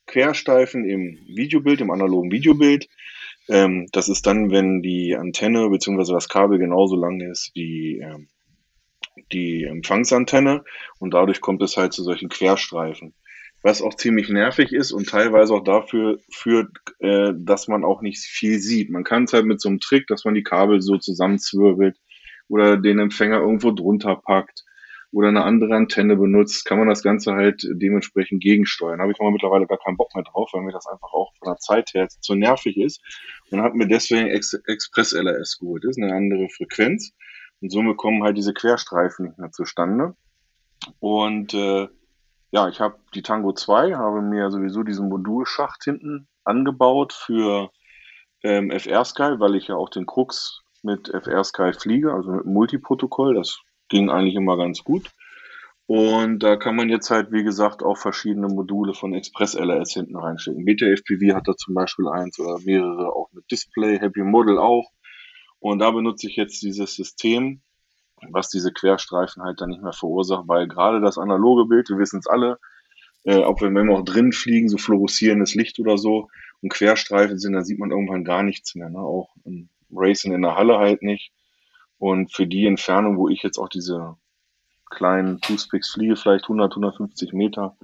Querstreifen 0.07 0.85
im 0.85 1.19
Videobild, 1.27 1.81
im 1.81 1.91
analogen 1.91 2.31
Videobild. 2.31 2.89
Ähm, 3.49 3.89
das 3.93 4.09
ist 4.09 4.27
dann, 4.27 4.51
wenn 4.51 4.83
die 4.83 5.17
Antenne 5.17 5.69
bzw. 5.69 6.13
das 6.13 6.29
Kabel 6.29 6.59
genauso 6.59 6.97
lang 6.97 7.21
ist 7.21 7.51
wie 7.55 7.99
ähm, 7.99 8.29
die 9.33 9.65
Empfangsantenne 9.65 10.65
und 10.99 11.13
dadurch 11.15 11.41
kommt 11.41 11.63
es 11.63 11.77
halt 11.77 11.93
zu 11.93 12.03
solchen 12.03 12.29
Querstreifen. 12.29 13.15
Was 13.65 13.83
auch 13.83 13.95
ziemlich 13.95 14.29
nervig 14.29 14.73
ist 14.73 14.91
und 14.91 15.09
teilweise 15.09 15.55
auch 15.55 15.63
dafür 15.63 16.19
führt, 16.31 16.71
äh, 16.99 17.33
dass 17.37 17.69
man 17.69 17.85
auch 17.85 18.03
nicht 18.03 18.19
viel 18.19 18.59
sieht. 18.59 18.91
Man 18.91 19.05
kann 19.05 19.25
es 19.25 19.33
halt 19.33 19.47
mit 19.47 19.61
so 19.61 19.69
einem 19.69 19.81
Trick, 19.81 20.07
dass 20.09 20.25
man 20.25 20.35
die 20.35 20.43
Kabel 20.43 20.81
so 20.81 20.99
zusammenzwirbelt 20.99 21.97
oder 22.49 22.77
den 22.77 22.99
Empfänger 22.99 23.39
irgendwo 23.39 23.71
drunter 23.71 24.17
packt 24.17 24.65
oder 25.13 25.29
eine 25.29 25.45
andere 25.45 25.77
Antenne 25.77 26.17
benutzt, 26.17 26.65
kann 26.65 26.79
man 26.79 26.89
das 26.89 27.03
Ganze 27.03 27.35
halt 27.35 27.67
dementsprechend 27.71 28.43
gegensteuern. 28.43 28.99
Da 28.99 29.03
habe 29.03 29.13
ich 29.13 29.21
aber 29.21 29.31
mittlerweile 29.31 29.67
gar 29.67 29.79
keinen 29.79 29.99
Bock 29.99 30.15
mehr 30.15 30.25
drauf, 30.25 30.51
weil 30.53 30.63
mir 30.63 30.73
das 30.73 30.87
einfach 30.87 31.13
auch 31.13 31.33
von 31.39 31.53
der 31.53 31.59
Zeit 31.59 31.93
her 31.93 32.09
zu 32.09 32.35
nervig 32.35 32.79
ist. 32.79 33.03
Und 33.51 33.61
habe 33.61 33.77
mir 33.77 33.87
deswegen 33.87 34.29
Ex 34.29 34.55
Express 34.67 35.13
LRS 35.13 35.59
geholt. 35.59 35.85
Das 35.85 35.97
ist 35.97 36.03
eine 36.03 36.15
andere 36.15 36.49
Frequenz. 36.49 37.13
Und 37.61 37.71
somit 37.71 37.99
kommen 37.99 38.23
halt 38.23 38.39
diese 38.39 38.55
Querstreifen 38.55 39.27
nicht 39.27 39.39
mehr 39.39 39.53
zustande. 39.53 40.17
Und 40.99 41.53
äh, 41.53 41.89
ja, 42.51 42.69
ich 42.69 42.81
habe 42.81 42.97
die 43.15 43.23
Tango 43.23 43.53
2, 43.53 43.95
habe 43.95 44.23
mir 44.23 44.51
sowieso 44.51 44.83
diesen 44.83 45.09
Modulschacht 45.11 45.85
hinten 45.85 46.27
angebaut 46.45 47.13
für 47.13 47.71
ähm, 48.43 48.71
FR 48.71 49.05
Sky, 49.05 49.39
weil 49.39 49.57
ich 49.57 49.69
ja 49.69 49.77
auch 49.77 49.91
den 49.91 50.07
Krux 50.07 50.63
mit 50.83 51.09
FR 51.09 51.45
Sky 51.45 51.73
fliege, 51.73 52.13
also 52.15 52.31
mit 52.31 52.47
Multiprotokoll. 52.47 53.35
Das 53.35 53.61
ging 53.93 54.11
eigentlich 54.11 54.35
immer 54.35 54.57
ganz 54.57 54.83
gut. 54.83 55.13
Und 55.87 56.41
da 56.41 56.57
kann 56.57 56.75
man 56.75 56.89
jetzt 56.89 57.11
halt, 57.11 57.33
wie 57.33 57.45
gesagt, 57.45 57.83
auch 57.83 57.99
verschiedene 57.99 58.49
Module 58.49 58.95
von 58.95 59.15
Express 59.15 59.55
LRS 59.55 59.93
hinten 59.93 60.17
reinschicken. 60.17 60.65
BTFPV 60.65 61.35
hat 61.35 61.47
da 61.47 61.55
zum 61.55 61.75
Beispiel 61.75 62.09
eins 62.09 62.39
oder 62.39 62.59
mehrere, 62.65 63.15
auch 63.15 63.29
mit 63.33 63.51
Display, 63.51 63.99
Happy 63.99 64.23
Model 64.23 64.59
auch. 64.59 64.91
Und 65.61 65.81
da 65.81 65.91
benutze 65.91 66.29
ich 66.29 66.37
jetzt 66.37 66.63
dieses 66.63 66.95
System, 66.95 67.61
was 68.31 68.49
diese 68.49 68.73
Querstreifen 68.73 69.43
halt 69.43 69.61
dann 69.61 69.71
nicht 69.71 69.83
mehr 69.83 69.93
verursacht, 69.93 70.45
weil 70.47 70.67
gerade 70.67 71.01
das 71.01 71.19
analoge 71.19 71.67
Bild, 71.67 71.89
wir 71.91 71.99
wissen 71.99 72.21
es 72.21 72.27
alle, 72.27 72.59
äh, 73.25 73.43
auch 73.43 73.61
wenn 73.61 73.75
wir 73.75 73.93
auch 73.93 74.05
drin 74.05 74.33
fliegen, 74.33 74.69
so 74.69 74.79
fluoreszierendes 74.79 75.55
Licht 75.55 75.79
oder 75.79 75.99
so 75.99 76.29
und 76.63 76.73
Querstreifen 76.73 77.39
sind, 77.39 77.53
dann 77.53 77.65
sieht 77.65 77.79
man 77.79 77.91
irgendwann 77.91 78.25
gar 78.25 78.43
nichts 78.43 78.75
mehr. 78.75 78.89
Ne? 78.89 78.99
Auch 78.99 79.35
im 79.45 79.69
Racing 79.93 80.33
in 80.33 80.43
der 80.43 80.57
Halle 80.57 80.79
halt 80.79 81.03
nicht. 81.03 81.33
Und 82.03 82.33
für 82.33 82.49
die 82.49 82.67
Entfernung, 82.67 83.17
wo 83.17 83.29
ich 83.29 83.45
jetzt 83.45 83.59
auch 83.59 83.69
diese 83.69 84.17
kleinen 84.91 85.41
Toothpicks 85.41 85.93
fliege, 85.93 86.17
vielleicht 86.17 86.47
100, 86.47 86.73
150 86.73 87.33
Meter, 87.33 87.77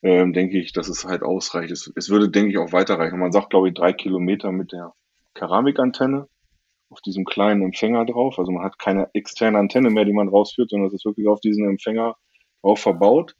ähm, 0.00 0.32
denke 0.32 0.58
ich, 0.58 0.72
dass 0.72 0.88
es 0.88 1.04
halt 1.04 1.22
ausreicht. 1.22 1.70
Es, 1.70 1.92
es 1.94 2.08
würde, 2.08 2.30
denke 2.30 2.50
ich, 2.50 2.56
auch 2.56 2.72
weiterreichen. 2.72 3.18
Man 3.18 3.30
sagt, 3.30 3.50
glaube 3.50 3.68
ich, 3.68 3.74
drei 3.74 3.92
Kilometer 3.92 4.52
mit 4.52 4.72
der 4.72 4.94
Keramikantenne 5.34 6.28
auf 6.88 7.02
diesem 7.02 7.26
kleinen 7.26 7.60
Empfänger 7.60 8.06
drauf. 8.06 8.38
Also 8.38 8.52
man 8.52 8.64
hat 8.64 8.78
keine 8.78 9.10
externe 9.12 9.58
Antenne 9.58 9.90
mehr, 9.90 10.06
die 10.06 10.14
man 10.14 10.30
rausführt, 10.30 10.70
sondern 10.70 10.88
es 10.88 10.94
ist 10.94 11.04
wirklich 11.04 11.28
auf 11.28 11.40
diesen 11.40 11.68
Empfänger 11.68 12.16
drauf 12.62 12.80
verbaut. 12.80 13.34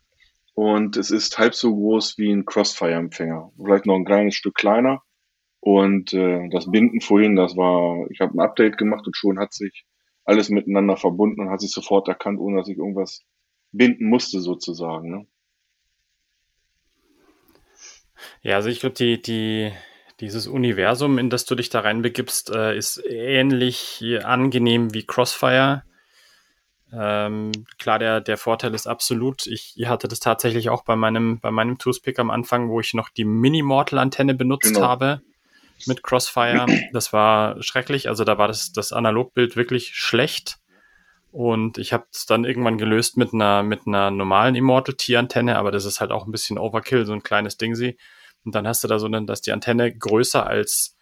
Und 0.52 0.98
es 0.98 1.10
ist 1.10 1.38
halb 1.38 1.54
so 1.54 1.74
groß 1.74 2.18
wie 2.18 2.30
ein 2.32 2.44
Crossfire-Empfänger. 2.44 3.50
Vielleicht 3.56 3.86
noch 3.86 3.94
ein 3.94 4.04
kleines 4.04 4.34
Stück 4.34 4.56
kleiner. 4.56 5.00
Und 5.60 6.12
äh, 6.12 6.50
das 6.50 6.70
Binden 6.70 7.00
vorhin, 7.00 7.34
das 7.34 7.56
war, 7.56 8.06
ich 8.10 8.20
habe 8.20 8.34
ein 8.34 8.40
Update 8.40 8.76
gemacht 8.76 9.06
und 9.06 9.16
schon 9.16 9.38
hat 9.38 9.54
sich 9.54 9.86
alles 10.28 10.50
miteinander 10.50 10.98
verbunden 10.98 11.40
und 11.40 11.50
hat 11.50 11.60
sich 11.60 11.70
sofort 11.70 12.06
erkannt, 12.06 12.38
ohne 12.38 12.58
dass 12.58 12.68
ich 12.68 12.76
irgendwas 12.76 13.24
binden 13.72 14.08
musste, 14.08 14.40
sozusagen. 14.40 15.10
Ne? 15.10 15.26
Ja, 18.42 18.56
also 18.56 18.68
ich 18.68 18.80
glaube, 18.80 18.94
die, 18.94 19.22
die, 19.22 19.72
dieses 20.20 20.46
Universum, 20.46 21.16
in 21.16 21.30
das 21.30 21.46
du 21.46 21.54
dich 21.54 21.70
da 21.70 21.80
reinbegibst, 21.80 22.50
äh, 22.50 22.76
ist 22.76 23.02
ähnlich 23.08 24.04
angenehm 24.22 24.92
wie 24.92 25.06
Crossfire. 25.06 25.84
Ähm, 26.92 27.52
klar, 27.78 27.98
der, 27.98 28.20
der 28.20 28.36
Vorteil 28.36 28.74
ist 28.74 28.86
absolut, 28.86 29.46
ich, 29.46 29.76
hatte 29.86 30.08
das 30.08 30.20
tatsächlich 30.20 30.68
auch 30.68 30.84
bei 30.84 30.96
meinem, 30.96 31.40
bei 31.40 31.50
meinem 31.50 31.78
Toothpick 31.78 32.18
am 32.18 32.30
Anfang, 32.30 32.68
wo 32.68 32.80
ich 32.80 32.92
noch 32.92 33.08
die 33.08 33.24
Mini-Mortal-Antenne 33.24 34.34
benutzt 34.34 34.74
genau. 34.74 34.86
habe 34.86 35.22
mit 35.86 36.02
Crossfire. 36.02 36.66
Das 36.92 37.12
war 37.12 37.62
schrecklich. 37.62 38.08
Also 38.08 38.24
da 38.24 38.38
war 38.38 38.48
das, 38.48 38.72
das 38.72 38.92
Analogbild 38.92 39.56
wirklich 39.56 39.94
schlecht. 39.94 40.58
Und 41.30 41.78
ich 41.78 41.92
habe 41.92 42.06
es 42.12 42.26
dann 42.26 42.44
irgendwann 42.44 42.78
gelöst 42.78 43.16
mit 43.16 43.34
einer, 43.34 43.62
mit 43.62 43.86
einer 43.86 44.10
normalen 44.10 44.54
Immortal 44.54 44.94
T-Antenne, 44.94 45.56
aber 45.56 45.70
das 45.70 45.84
ist 45.84 46.00
halt 46.00 46.10
auch 46.10 46.26
ein 46.26 46.32
bisschen 46.32 46.58
Overkill, 46.58 47.04
so 47.04 47.12
ein 47.12 47.22
kleines 47.22 47.58
Ding 47.58 47.74
sie. 47.74 47.98
Und 48.44 48.54
dann 48.54 48.66
hast 48.66 48.82
du 48.82 48.88
da 48.88 48.98
so, 48.98 49.08
dann, 49.08 49.26
dass 49.26 49.42
die 49.42 49.52
Antenne 49.52 49.94
größer 49.94 50.46
als 50.46 50.96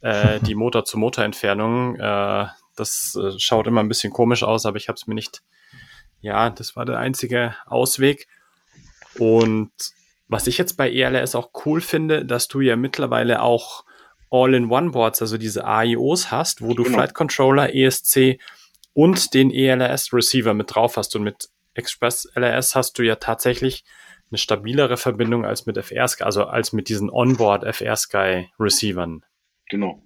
äh, 0.00 0.38
die 0.40 0.54
Motor-zu-Motor-Entfernung. 0.56 1.96
Äh, 1.96 2.46
das 2.76 3.16
äh, 3.16 3.38
schaut 3.38 3.66
immer 3.66 3.80
ein 3.80 3.88
bisschen 3.88 4.12
komisch 4.12 4.42
aus, 4.42 4.66
aber 4.66 4.76
ich 4.76 4.88
habe 4.88 4.96
es 4.96 5.06
mir 5.06 5.14
nicht. 5.14 5.42
Ja, 6.20 6.50
das 6.50 6.76
war 6.76 6.84
der 6.84 6.98
einzige 6.98 7.56
Ausweg. 7.66 8.28
Und 9.18 9.72
was 10.28 10.46
ich 10.46 10.58
jetzt 10.58 10.76
bei 10.76 10.90
ELS 10.90 11.34
auch 11.34 11.50
cool 11.64 11.80
finde, 11.80 12.24
dass 12.24 12.48
du 12.48 12.60
ja 12.60 12.76
mittlerweile 12.76 13.42
auch 13.42 13.84
All-in-One-Boards, 14.30 15.20
also 15.22 15.36
diese 15.38 15.66
AIOs 15.66 16.30
hast, 16.30 16.62
wo 16.62 16.74
du 16.74 16.84
genau. 16.84 16.96
Flight 16.96 17.14
Controller, 17.14 17.74
ESC 17.74 18.38
und 18.92 19.34
den 19.34 19.50
ELS-Receiver 19.50 20.54
mit 20.54 20.74
drauf 20.74 20.96
hast. 20.96 21.16
Und 21.16 21.24
mit 21.24 21.48
Express 21.74 22.30
LRS 22.34 22.74
hast 22.74 22.98
du 22.98 23.02
ja 23.02 23.16
tatsächlich 23.16 23.84
eine 24.30 24.38
stabilere 24.38 24.96
Verbindung 24.96 25.44
als 25.44 25.66
mit 25.66 25.76
FR 25.76 26.06
Sky, 26.06 26.22
also 26.22 26.44
als 26.44 26.72
mit 26.72 26.88
diesen 26.88 27.10
Onboard 27.10 27.64
FR 27.74 27.96
Sky 27.96 28.48
Receivern. 28.58 29.24
Genau. 29.68 30.02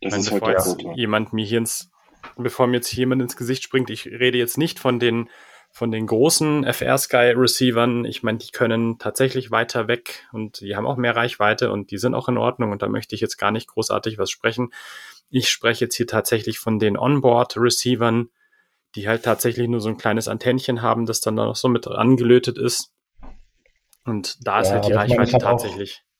Das 0.00 0.12
Wenn 0.12 0.20
ist 0.20 0.32
halt 0.32 0.46
der 0.46 0.94
jemand 0.94 1.32
mir 1.32 1.44
hier 1.44 1.58
ins, 1.58 1.90
bevor 2.36 2.66
mir 2.66 2.76
jetzt 2.76 2.92
jemand 2.92 3.22
ins 3.22 3.36
Gesicht 3.36 3.62
springt, 3.62 3.88
ich 3.88 4.06
rede 4.06 4.36
jetzt 4.36 4.58
nicht 4.58 4.78
von 4.78 4.98
den 4.98 5.30
von 5.72 5.90
den 5.90 6.06
großen 6.06 6.64
FR 6.64 6.98
Sky 6.98 7.32
Receivern. 7.34 8.04
Ich 8.04 8.22
meine, 8.22 8.38
die 8.38 8.50
können 8.50 8.98
tatsächlich 8.98 9.50
weiter 9.50 9.88
weg 9.88 10.26
und 10.30 10.60
die 10.60 10.76
haben 10.76 10.86
auch 10.86 10.98
mehr 10.98 11.16
Reichweite 11.16 11.72
und 11.72 11.90
die 11.90 11.96
sind 11.96 12.14
auch 12.14 12.28
in 12.28 12.36
Ordnung 12.36 12.72
und 12.72 12.82
da 12.82 12.88
möchte 12.88 13.14
ich 13.14 13.22
jetzt 13.22 13.38
gar 13.38 13.50
nicht 13.50 13.68
großartig 13.68 14.18
was 14.18 14.30
sprechen. 14.30 14.70
Ich 15.30 15.48
spreche 15.48 15.86
jetzt 15.86 15.96
hier 15.96 16.06
tatsächlich 16.06 16.58
von 16.58 16.78
den 16.78 16.98
Onboard 16.98 17.56
Receivern, 17.56 18.28
die 18.94 19.08
halt 19.08 19.22
tatsächlich 19.22 19.66
nur 19.66 19.80
so 19.80 19.88
ein 19.88 19.96
kleines 19.96 20.28
Antennchen 20.28 20.82
haben, 20.82 21.06
das 21.06 21.22
dann 21.22 21.36
da 21.36 21.46
noch 21.46 21.56
so 21.56 21.68
mit 21.68 21.88
angelötet 21.88 22.58
ist. 22.58 22.92
Und 24.04 24.46
da 24.46 24.60
ist 24.60 24.68
ja, 24.68 24.74
halt 24.74 24.86
die 24.86 24.92
Reichweite 24.92 25.20
meine, 25.20 25.30
ich 25.30 25.38
tatsächlich. 25.38 26.02
Auch, 26.04 26.12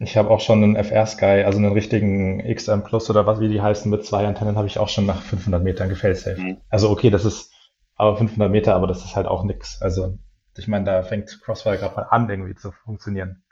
ich 0.00 0.16
habe 0.18 0.28
auch 0.28 0.40
schon 0.40 0.62
einen 0.62 0.76
FR 0.76 1.06
Sky, 1.06 1.44
also 1.46 1.56
einen 1.56 1.72
richtigen 1.72 2.42
XM 2.54 2.84
Plus 2.84 3.08
oder 3.08 3.26
was 3.26 3.40
wie 3.40 3.48
die 3.48 3.62
heißen, 3.62 3.90
mit 3.90 4.04
zwei 4.04 4.26
Antennen 4.26 4.56
habe 4.56 4.66
ich 4.66 4.78
auch 4.78 4.90
schon 4.90 5.06
nach 5.06 5.22
500 5.22 5.62
Metern 5.62 5.88
gefailsafe. 5.88 6.38
Mhm. 6.38 6.56
Also 6.68 6.90
okay, 6.90 7.08
das 7.08 7.24
ist 7.24 7.53
aber 7.96 8.16
500 8.16 8.50
Meter, 8.50 8.74
aber 8.74 8.86
das 8.86 9.04
ist 9.04 9.16
halt 9.16 9.26
auch 9.26 9.44
nix. 9.44 9.80
Also 9.80 10.18
ich 10.56 10.68
meine, 10.68 10.84
da 10.84 11.02
fängt 11.02 11.40
Crossfire 11.42 11.78
gerade 11.78 11.96
mal 11.96 12.02
an, 12.02 12.28
irgendwie 12.28 12.54
zu 12.54 12.72
funktionieren. 12.84 13.42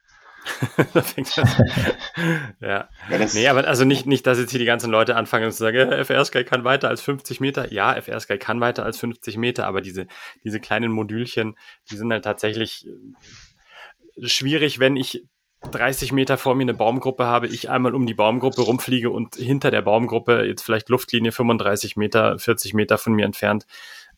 da 0.92 1.02
fängt 1.02 1.36
das 1.36 1.56
ja. 2.60 2.88
ja 3.08 3.26
nee, 3.32 3.46
aber 3.46 3.66
also 3.66 3.84
nicht, 3.84 4.06
nicht, 4.06 4.26
dass 4.26 4.38
jetzt 4.38 4.50
hier 4.50 4.58
die 4.58 4.66
ganzen 4.66 4.90
Leute 4.90 5.14
anfangen 5.14 5.50
zu 5.52 5.58
sagen, 5.58 5.76
äh, 5.76 6.04
FR 6.04 6.24
Sky 6.24 6.44
kann 6.44 6.64
weiter 6.64 6.88
als 6.88 7.00
50 7.02 7.40
Meter. 7.40 7.72
Ja, 7.72 7.94
FR 7.94 8.18
Sky 8.18 8.38
kann 8.38 8.60
weiter 8.60 8.84
als 8.84 8.98
50 8.98 9.36
Meter, 9.36 9.66
aber 9.66 9.80
diese, 9.80 10.06
diese 10.42 10.58
kleinen 10.58 10.90
Modülchen, 10.90 11.56
die 11.90 11.96
sind 11.96 12.10
halt 12.12 12.24
tatsächlich 12.24 12.86
äh, 12.86 14.26
schwierig, 14.26 14.80
wenn 14.80 14.96
ich 14.96 15.24
30 15.70 16.10
Meter 16.10 16.38
vor 16.38 16.56
mir 16.56 16.62
eine 16.62 16.74
Baumgruppe 16.74 17.24
habe, 17.24 17.46
ich 17.46 17.70
einmal 17.70 17.94
um 17.94 18.06
die 18.06 18.14
Baumgruppe 18.14 18.62
rumfliege 18.62 19.10
und 19.10 19.36
hinter 19.36 19.70
der 19.70 19.82
Baumgruppe 19.82 20.44
jetzt 20.44 20.62
vielleicht 20.62 20.88
Luftlinie 20.88 21.30
35 21.30 21.96
Meter, 21.96 22.36
40 22.38 22.74
Meter 22.74 22.98
von 22.98 23.12
mir 23.12 23.24
entfernt, 23.24 23.66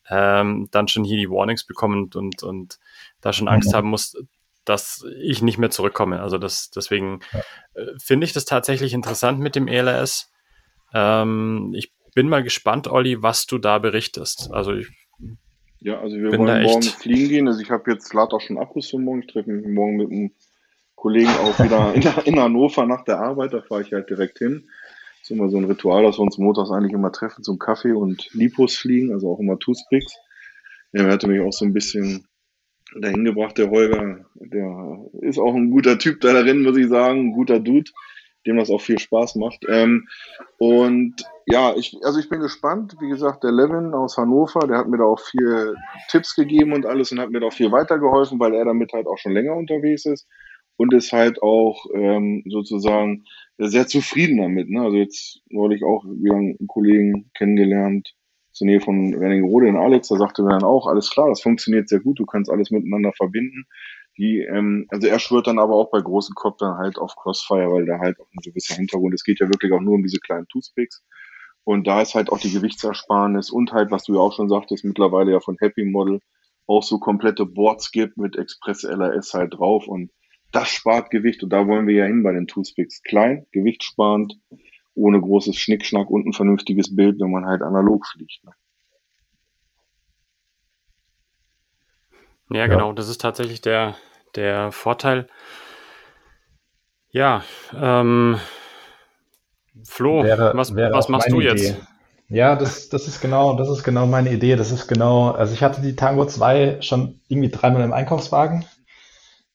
ähm, 0.09 0.67
dann 0.71 0.87
schon 0.87 1.03
hier 1.03 1.17
die 1.17 1.29
Warnings 1.29 1.65
bekommen 1.65 2.03
und, 2.03 2.15
und, 2.15 2.43
und 2.43 2.79
da 3.21 3.33
schon 3.33 3.47
Angst 3.47 3.71
mhm. 3.71 3.75
haben 3.75 3.89
muss, 3.89 4.15
dass 4.63 5.05
ich 5.21 5.41
nicht 5.41 5.57
mehr 5.57 5.69
zurückkomme. 5.69 6.21
Also 6.21 6.37
das, 6.37 6.69
deswegen 6.71 7.19
ja. 7.33 7.39
äh, 7.81 7.93
finde 7.99 8.25
ich 8.25 8.33
das 8.33 8.45
tatsächlich 8.45 8.93
interessant 8.93 9.39
mit 9.39 9.55
dem 9.55 9.67
ELS. 9.67 10.31
Ähm, 10.93 11.73
ich 11.75 11.93
bin 12.13 12.29
mal 12.29 12.43
gespannt, 12.43 12.87
Olli, 12.87 13.21
was 13.21 13.45
du 13.45 13.57
da 13.57 13.77
berichtest. 13.79 14.49
Also 14.51 14.73
ich 14.73 14.87
ja, 15.85 15.99
also 15.99 16.17
wir 16.17 16.35
wollen 16.35 16.63
morgen 16.63 16.81
fliegen 16.81 17.29
gehen. 17.29 17.47
Also 17.47 17.61
ich 17.61 17.69
habe 17.69 17.91
jetzt 17.91 18.15
auch 18.15 18.41
schon 18.41 18.57
Akkus 18.57 18.89
für 18.89 18.97
morgen. 18.97 19.19
Ich 19.19 19.27
treffe 19.27 19.51
mich 19.51 19.67
morgen 19.67 19.97
mit 19.97 20.09
einem 20.09 20.31
Kollegen 20.95 21.29
auch 21.29 21.59
wieder 21.59 21.93
in, 21.93 22.01
in, 22.25 22.39
Hannover 22.39 22.87
nach 22.87 23.03
der 23.03 23.19
Arbeit. 23.19 23.53
Da 23.53 23.61
fahre 23.61 23.83
ich 23.83 23.93
halt 23.93 24.09
direkt 24.09 24.39
hin. 24.39 24.67
Ist 25.25 25.31
immer 25.31 25.49
so 25.49 25.57
ein 25.57 25.65
Ritual, 25.65 26.03
dass 26.03 26.19
wir 26.19 26.21
uns 26.21 26.37
montags 26.37 26.69
eigentlich 26.69 26.93
immer 26.93 27.11
treffen 27.11 27.43
zum 27.43 27.57
Kaffee 27.57 27.93
und 27.93 28.31
Lipos 28.33 28.75
fliegen, 28.75 29.11
also 29.11 29.31
auch 29.31 29.39
immer 29.39 29.57
Toothpicks. 29.57 30.13
Er 30.91 31.11
hatte 31.11 31.27
mich 31.27 31.41
auch 31.41 31.51
so 31.51 31.65
ein 31.65 31.73
bisschen 31.73 32.27
dahin 33.01 33.25
gebracht, 33.25 33.57
der 33.57 33.71
Holger. 33.71 34.23
Der 34.35 34.99
ist 35.21 35.39
auch 35.39 35.55
ein 35.55 35.71
guter 35.71 35.97
Typ 35.97 36.21
da 36.21 36.31
darin, 36.31 36.61
muss 36.61 36.77
ich 36.77 36.89
sagen, 36.89 37.21
ein 37.21 37.31
guter 37.31 37.59
Dude, 37.59 37.89
dem 38.45 38.57
das 38.57 38.69
auch 38.69 38.81
viel 38.81 38.99
Spaß 38.99 39.33
macht. 39.37 39.65
Ähm, 39.67 40.07
und 40.59 41.15
ja, 41.47 41.73
ich, 41.75 41.97
also 42.03 42.19
ich 42.19 42.29
bin 42.29 42.41
gespannt. 42.41 42.95
Wie 42.99 43.09
gesagt, 43.09 43.43
der 43.43 43.51
Levin 43.51 43.95
aus 43.95 44.17
Hannover, 44.17 44.67
der 44.67 44.77
hat 44.77 44.87
mir 44.87 44.99
da 44.99 45.05
auch 45.05 45.21
viel 45.21 45.73
Tipps 46.11 46.35
gegeben 46.35 46.71
und 46.71 46.85
alles 46.85 47.11
und 47.11 47.19
hat 47.19 47.31
mir 47.31 47.39
da 47.39 47.47
auch 47.47 47.53
viel 47.53 47.71
weitergeholfen, 47.71 48.39
weil 48.39 48.53
er 48.53 48.65
damit 48.65 48.93
halt 48.93 49.07
auch 49.07 49.17
schon 49.17 49.31
länger 49.31 49.55
unterwegs 49.55 50.05
ist 50.05 50.27
und 50.77 50.93
ist 50.93 51.11
halt 51.13 51.41
auch 51.41 51.83
ähm, 51.95 52.43
sozusagen 52.47 53.25
sehr 53.57 53.87
zufrieden 53.87 54.37
damit. 54.37 54.69
Ne? 54.69 54.81
Also 54.81 54.97
jetzt 54.97 55.41
neulich 55.49 55.83
auch 55.83 56.03
wieder 56.05 56.35
einen 56.35 56.67
Kollegen 56.67 57.31
kennengelernt, 57.33 58.13
zur 58.55 58.67
Nähe 58.67 58.79
von 58.79 59.19
Wernigerode 59.19 59.67
in 59.67 59.75
Alex, 59.75 60.07
da 60.07 60.15
sagte 60.15 60.41
mir 60.41 60.51
dann 60.51 60.63
auch, 60.63 60.87
alles 60.87 61.09
klar, 61.09 61.27
das 61.27 61.41
funktioniert 61.41 61.89
sehr 61.89 61.99
gut, 61.99 62.19
du 62.19 62.25
kannst 62.25 62.49
alles 62.49 62.71
miteinander 62.71 63.11
verbinden. 63.11 63.65
Die, 64.17 64.39
ähm, 64.39 64.87
also 64.89 65.07
er 65.07 65.19
schwört 65.19 65.47
dann 65.47 65.59
aber 65.59 65.75
auch 65.75 65.91
bei 65.91 65.99
großen 65.99 66.33
Koptern 66.35 66.77
halt 66.77 66.97
auf 66.97 67.17
Crossfire, 67.17 67.69
weil 67.69 67.85
da 67.85 67.99
halt 67.99 68.17
auch 68.17 68.27
ein 68.31 68.41
gewisser 68.41 68.75
Hintergrund, 68.75 69.13
es 69.13 69.25
geht 69.25 69.41
ja 69.41 69.49
wirklich 69.49 69.73
auch 69.73 69.81
nur 69.81 69.95
um 69.95 70.03
diese 70.03 70.19
kleinen 70.19 70.47
Toothpicks. 70.47 71.03
Und 71.65 71.85
da 71.85 72.01
ist 72.01 72.15
halt 72.15 72.29
auch 72.29 72.39
die 72.39 72.51
Gewichtsersparnis 72.51 73.49
und 73.49 73.73
halt, 73.73 73.91
was 73.91 74.03
du 74.03 74.13
ja 74.13 74.21
auch 74.21 74.33
schon 74.33 74.47
sagtest, 74.47 74.85
mittlerweile 74.85 75.33
ja 75.33 75.41
von 75.41 75.57
Happy 75.59 75.83
Model 75.83 76.21
auch 76.65 76.83
so 76.83 76.97
komplette 76.97 77.45
Boards 77.45 77.91
gibt 77.91 78.17
mit 78.17 78.37
Express 78.37 78.83
LRS 78.83 79.33
halt 79.33 79.55
drauf 79.55 79.85
und 79.87 80.11
das 80.55 80.69
spart 80.69 81.09
Gewicht 81.09 81.43
und 81.43 81.49
da 81.51 81.67
wollen 81.67 81.87
wir 81.87 81.95
ja 81.95 82.05
hin 82.05 82.23
bei 82.23 82.31
den 82.31 82.47
Toothpicks. 82.47 83.03
Klein, 83.03 83.45
gewichtsparend, 83.51 84.39
ohne 84.93 85.19
großes 85.19 85.57
Schnickschnack 85.57 86.09
und 86.09 86.25
ein 86.25 86.33
vernünftiges 86.33 86.95
Bild, 86.95 87.19
wenn 87.19 87.31
man 87.31 87.45
halt 87.45 87.61
analog 87.61 88.05
fliegt. 88.07 88.43
Ne? 88.43 88.51
Ja, 92.51 92.67
genau, 92.67 92.93
das 92.93 93.09
ist 93.09 93.21
tatsächlich 93.21 93.61
der, 93.61 93.95
der 94.35 94.71
Vorteil. 94.71 95.27
Ja, 97.09 97.43
ähm, 97.73 98.39
Flo, 99.83 100.23
wäre, 100.23 100.51
was, 100.55 100.75
wäre 100.75 100.93
was 100.93 101.09
machst 101.09 101.31
du 101.31 101.41
Idee. 101.41 101.49
jetzt? 101.49 101.81
Ja, 102.27 102.55
das, 102.55 102.89
das 102.89 103.07
ist 103.07 103.21
genau, 103.21 103.55
das 103.55 103.69
ist 103.69 103.83
genau 103.83 104.05
meine 104.05 104.31
Idee. 104.31 104.55
Das 104.55 104.71
ist 104.71 104.87
genau, 104.87 105.31
also 105.31 105.53
ich 105.53 105.63
hatte 105.63 105.81
die 105.81 105.95
Tango 105.95 106.25
2 106.25 106.81
schon 106.81 107.19
irgendwie 107.27 107.49
dreimal 107.49 107.83
im 107.83 107.93
Einkaufswagen, 107.93 108.65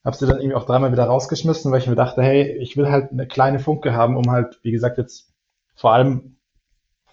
habe 0.05 0.17
sie 0.17 0.27
dann 0.27 0.39
irgendwie 0.39 0.55
auch 0.55 0.67
dreimal 0.67 0.93
wieder 0.93 1.05
rausgeschmissen, 1.05 1.71
weil 1.71 1.81
ich 1.81 1.87
mir 1.87 1.97
dachte, 1.97 2.23
hey, 2.23 2.57
ich 2.59 2.77
will 2.77 2.89
halt 2.89 3.13
eine 3.13 3.27
kleine 3.27 3.59
Funke 3.59 3.93
haben, 3.93 4.17
um 4.17 4.31
halt, 4.31 4.59
wie 4.63 4.71
gesagt, 4.71 4.99
jetzt 4.99 5.33
vor 5.75 5.93
allem 5.93 6.37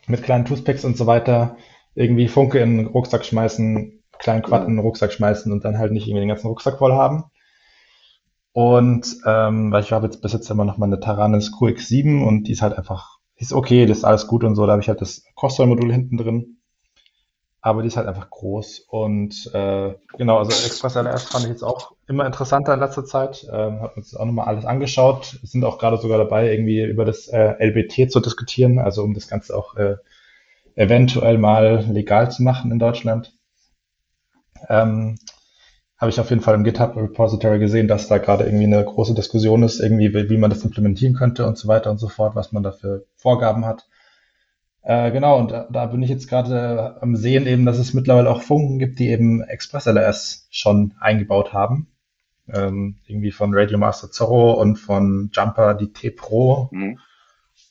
mit 0.07 0.23
kleinen 0.23 0.45
Toothpicks 0.45 0.85
und 0.85 0.97
so 0.97 1.05
weiter 1.05 1.57
irgendwie 1.95 2.27
Funke 2.27 2.59
in 2.59 2.77
den 2.77 2.87
Rucksack 2.87 3.25
schmeißen, 3.25 4.03
kleinen 4.19 4.43
Quad 4.43 4.67
in 4.67 4.75
den 4.75 4.79
Rucksack 4.79 5.11
schmeißen 5.11 5.51
und 5.51 5.65
dann 5.65 5.77
halt 5.77 5.91
nicht 5.91 6.07
irgendwie 6.07 6.21
den 6.21 6.29
ganzen 6.29 6.47
Rucksack 6.47 6.77
voll 6.77 6.93
haben. 6.93 7.25
Und 8.53 9.17
ähm, 9.25 9.71
weil 9.71 9.83
ich 9.83 9.91
habe 9.91 10.05
jetzt 10.05 10.21
bis 10.21 10.33
jetzt 10.33 10.49
immer 10.49 10.65
noch 10.65 10.77
meine 10.77 10.99
Taranis 10.99 11.51
QX7 11.53 12.25
und 12.25 12.47
die 12.47 12.53
ist 12.53 12.61
halt 12.61 12.77
einfach, 12.77 13.19
die 13.39 13.43
ist 13.43 13.53
okay, 13.53 13.85
das 13.85 13.99
ist 13.99 14.03
alles 14.03 14.27
gut 14.27 14.43
und 14.43 14.55
so. 14.55 14.65
Da 14.65 14.71
habe 14.71 14.81
ich 14.81 14.89
halt 14.89 15.01
das 15.01 15.23
Crossfire-Modul 15.35 15.91
hinten 15.91 16.17
drin 16.17 16.57
aber 17.67 17.81
die 17.81 17.89
ist 17.89 17.97
halt 17.97 18.07
einfach 18.07 18.29
groß. 18.29 18.79
Und 18.87 19.51
äh, 19.53 19.93
genau, 20.17 20.37
also 20.37 20.51
Express 20.51 20.95
LRS 20.95 21.23
fand 21.23 21.43
ich 21.43 21.49
jetzt 21.49 21.63
auch 21.63 21.91
immer 22.07 22.25
interessanter 22.25 22.73
in 22.73 22.79
letzter 22.79 23.03
Zeit. 23.03 23.45
Ähm, 23.51 23.81
hab 23.81 23.97
uns 23.97 24.15
auch 24.15 24.23
nochmal 24.23 24.47
alles 24.47 24.63
angeschaut. 24.63 25.37
Sind 25.43 25.65
auch 25.65 25.77
gerade 25.77 25.97
sogar 25.97 26.17
dabei, 26.17 26.49
irgendwie 26.49 26.81
über 26.81 27.03
das 27.03 27.27
äh, 27.27 27.55
LBT 27.59 28.09
zu 28.09 28.21
diskutieren, 28.21 28.79
also 28.79 29.03
um 29.03 29.13
das 29.13 29.27
Ganze 29.27 29.53
auch 29.53 29.75
äh, 29.75 29.97
eventuell 30.75 31.37
mal 31.37 31.85
legal 31.91 32.31
zu 32.31 32.41
machen 32.41 32.71
in 32.71 32.79
Deutschland. 32.79 33.33
Ähm, 34.69 35.17
habe 35.97 36.09
ich 36.09 36.21
auf 36.21 36.29
jeden 36.29 36.41
Fall 36.41 36.55
im 36.55 36.63
GitHub 36.63 36.95
Repository 36.95 37.59
gesehen, 37.59 37.89
dass 37.89 38.07
da 38.07 38.17
gerade 38.17 38.45
irgendwie 38.45 38.63
eine 38.65 38.85
große 38.85 39.13
Diskussion 39.13 39.63
ist, 39.63 39.81
irgendwie 39.81 40.13
wie, 40.13 40.29
wie 40.29 40.37
man 40.37 40.51
das 40.51 40.63
implementieren 40.63 41.15
könnte 41.15 41.45
und 41.45 41.57
so 41.57 41.67
weiter 41.67 41.91
und 41.91 41.97
so 41.97 42.07
fort, 42.07 42.33
was 42.33 42.53
man 42.53 42.63
da 42.63 42.71
für 42.71 43.03
Vorgaben 43.17 43.65
hat. 43.65 43.87
Äh, 44.87 45.11
genau, 45.11 45.37
und 45.37 45.51
da, 45.51 45.67
da, 45.69 45.87
bin 45.87 46.01
ich 46.01 46.09
jetzt 46.09 46.29
gerade 46.29 46.95
am 47.01 47.17
Sehen 47.17 47.45
eben, 47.45 47.65
dass 47.65 47.77
es 47.77 47.93
mittlerweile 47.93 48.29
auch 48.29 48.41
Funken 48.41 48.79
gibt, 48.79 48.99
die 48.99 49.09
eben 49.09 49.41
Express 49.41 49.85
LRS 49.85 50.47
schon 50.49 50.93
eingebaut 51.01 51.51
haben. 51.51 51.87
Ähm, 52.47 52.95
irgendwie 53.05 53.31
von 53.31 53.53
Radio 53.53 53.77
Master 53.77 54.09
Zorro 54.11 54.53
und 54.53 54.77
von 54.77 55.29
Jumper 55.33 55.73
die 55.73 55.91
T 55.91 56.11
Pro. 56.11 56.69
Mhm. 56.71 56.99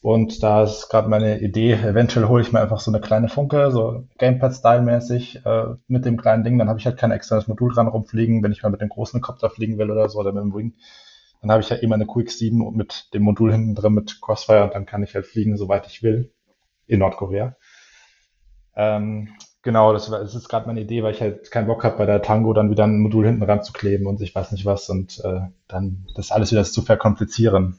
Und 0.02 0.42
da 0.42 0.64
ist 0.64 0.90
gerade 0.90 1.08
meine 1.08 1.40
Idee, 1.40 1.72
eventuell 1.72 2.28
hole 2.28 2.42
ich 2.42 2.52
mir 2.52 2.60
einfach 2.60 2.80
so 2.80 2.90
eine 2.90 3.00
kleine 3.00 3.30
Funke, 3.30 3.70
so 3.70 4.04
Gamepad-Style-mäßig 4.18 5.46
äh, 5.46 5.74
mit 5.88 6.04
dem 6.04 6.18
kleinen 6.18 6.44
Ding. 6.44 6.58
Dann 6.58 6.68
habe 6.68 6.78
ich 6.78 6.84
halt 6.84 6.98
kein 6.98 7.12
externes 7.12 7.48
Modul 7.48 7.72
dran 7.72 7.88
rumfliegen, 7.88 8.42
wenn 8.42 8.52
ich 8.52 8.62
mal 8.62 8.68
mit 8.68 8.82
dem 8.82 8.90
großen 8.90 9.22
Copter 9.22 9.48
fliegen 9.48 9.78
will 9.78 9.90
oder 9.90 10.10
so 10.10 10.18
oder 10.18 10.32
mit 10.32 10.42
dem 10.42 10.54
Wing. 10.54 10.74
Dann 11.40 11.50
habe 11.50 11.62
ich 11.62 11.70
halt 11.70 11.82
immer 11.82 11.94
eine 11.94 12.04
QX7 12.04 12.76
mit 12.76 13.14
dem 13.14 13.22
Modul 13.22 13.52
hinten 13.52 13.74
drin 13.74 13.94
mit 13.94 14.20
Crossfire 14.20 14.64
und 14.64 14.74
dann 14.74 14.84
kann 14.84 15.02
ich 15.02 15.14
halt 15.14 15.24
fliegen, 15.24 15.56
soweit 15.56 15.86
ich 15.86 16.02
will 16.02 16.30
in 16.86 17.00
Nordkorea. 17.00 17.56
Ähm, 18.74 19.28
Genau, 19.66 19.92
das, 19.92 20.12
war, 20.12 20.20
das 20.20 20.36
ist 20.36 20.48
gerade 20.48 20.68
meine 20.68 20.82
Idee, 20.82 21.02
weil 21.02 21.12
ich 21.12 21.20
halt 21.20 21.50
keinen 21.50 21.66
Bock 21.66 21.82
habe, 21.82 21.98
bei 21.98 22.06
der 22.06 22.22
Tango 22.22 22.52
dann 22.52 22.70
wieder 22.70 22.84
ein 22.84 23.00
Modul 23.00 23.26
hinten 23.26 23.42
ranzukleben 23.42 24.06
und 24.06 24.20
ich 24.20 24.32
weiß 24.32 24.52
nicht 24.52 24.64
was 24.64 24.88
und 24.88 25.20
äh, 25.24 25.40
dann 25.66 26.06
das 26.14 26.30
alles 26.30 26.52
wieder 26.52 26.62
zu 26.62 26.82
verkomplizieren. 26.82 27.76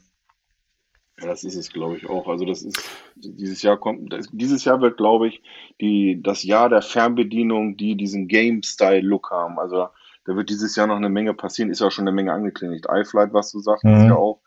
Ja, 1.18 1.28
das 1.28 1.44
ist 1.44 1.56
es, 1.56 1.72
glaube 1.72 1.96
ich, 1.96 2.06
auch. 2.10 2.28
Also 2.28 2.44
das 2.44 2.60
ist, 2.60 2.78
dieses 3.14 3.62
Jahr 3.62 3.78
kommt, 3.78 4.12
das, 4.12 4.28
dieses 4.30 4.66
Jahr 4.66 4.82
wird, 4.82 4.98
glaube 4.98 5.28
ich, 5.28 5.40
die, 5.80 6.20
das 6.22 6.42
Jahr 6.42 6.68
der 6.68 6.82
Fernbedienung, 6.82 7.78
die 7.78 7.96
diesen 7.96 8.28
Game-Style-Look 8.28 9.30
haben. 9.30 9.58
Also 9.58 9.86
da 10.26 10.36
wird 10.36 10.50
dieses 10.50 10.76
Jahr 10.76 10.88
noch 10.88 10.96
eine 10.96 11.08
Menge 11.08 11.32
passieren, 11.32 11.70
ist 11.70 11.80
ja 11.80 11.90
schon 11.90 12.06
eine 12.06 12.14
Menge 12.14 12.34
angekündigt. 12.34 12.84
iFlight, 12.86 13.32
was 13.32 13.50
du 13.50 13.60
sagst, 13.60 13.84
mhm. 13.84 13.94
ist 13.94 14.04
ja 14.08 14.14
auch. 14.14 14.42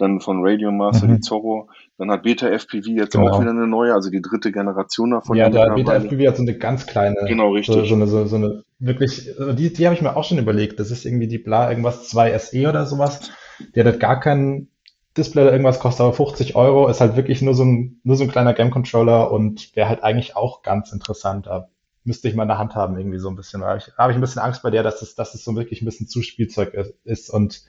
Dann 0.00 0.20
von 0.20 0.40
Radio 0.42 0.72
Master 0.72 1.06
mhm. 1.06 1.16
die 1.16 1.20
Zorro. 1.20 1.68
Dann 1.98 2.10
hat 2.10 2.22
Beta 2.22 2.48
FPV 2.48 2.88
jetzt 2.88 3.12
genau. 3.12 3.30
auch 3.30 3.40
wieder 3.40 3.50
eine 3.50 3.66
neue, 3.66 3.92
also 3.94 4.10
die 4.10 4.22
dritte 4.22 4.50
Generation 4.50 5.10
davon. 5.10 5.36
Ja, 5.36 5.50
der 5.50 5.74
Beta 5.74 5.94
FPV 5.94 6.28
hat 6.28 6.36
so 6.36 6.42
eine 6.42 6.56
ganz 6.56 6.86
kleine. 6.86 7.16
Genau, 7.26 7.52
richtig. 7.52 7.74
So, 7.74 7.84
so 7.84 7.94
eine, 7.94 8.06
so, 8.06 8.24
so 8.26 8.36
eine 8.36 8.64
wirklich, 8.78 9.30
die, 9.56 9.72
die 9.72 9.86
habe 9.86 9.94
ich 9.94 10.02
mir 10.02 10.16
auch 10.16 10.24
schon 10.24 10.38
überlegt. 10.38 10.80
Das 10.80 10.90
ist 10.90 11.04
irgendwie 11.04 11.28
die 11.28 11.38
Bla 11.38 11.70
irgendwas 11.70 12.08
2 12.08 12.38
SE 12.38 12.68
oder 12.68 12.86
sowas. 12.86 13.30
Die 13.74 13.80
hat 13.80 13.86
halt 13.86 14.00
gar 14.00 14.18
keinen 14.20 14.68
Display 15.16 15.42
oder 15.42 15.52
irgendwas, 15.52 15.80
kostet 15.80 16.02
aber 16.02 16.12
50 16.12 16.54
Euro, 16.56 16.88
ist 16.88 17.00
halt 17.00 17.16
wirklich 17.16 17.42
nur 17.42 17.54
so 17.54 17.64
ein, 17.64 18.00
nur 18.04 18.16
so 18.16 18.24
ein 18.24 18.30
kleiner 18.30 18.54
Game-Controller 18.54 19.30
und 19.30 19.74
wäre 19.74 19.88
halt 19.88 20.02
eigentlich 20.02 20.36
auch 20.36 20.62
ganz 20.62 20.92
interessant. 20.92 21.46
Da 21.46 21.68
müsste 22.04 22.28
ich 22.28 22.34
mal 22.34 22.44
in 22.44 22.48
der 22.48 22.58
Hand 22.58 22.74
haben, 22.74 22.96
irgendwie 22.96 23.18
so 23.18 23.28
ein 23.28 23.36
bisschen. 23.36 23.60
Da 23.60 23.68
habe 23.68 23.78
ich, 23.78 23.92
hab 23.96 24.10
ich 24.10 24.16
ein 24.16 24.20
bisschen 24.20 24.42
Angst 24.42 24.62
bei 24.62 24.70
der, 24.70 24.82
dass 24.82 25.02
es, 25.02 25.14
dass 25.14 25.34
es 25.34 25.44
so 25.44 25.56
wirklich 25.56 25.82
ein 25.82 25.84
bisschen 25.84 26.06
zu 26.06 26.22
Spielzeug 26.22 26.74
ist 27.04 27.28
und 27.28 27.62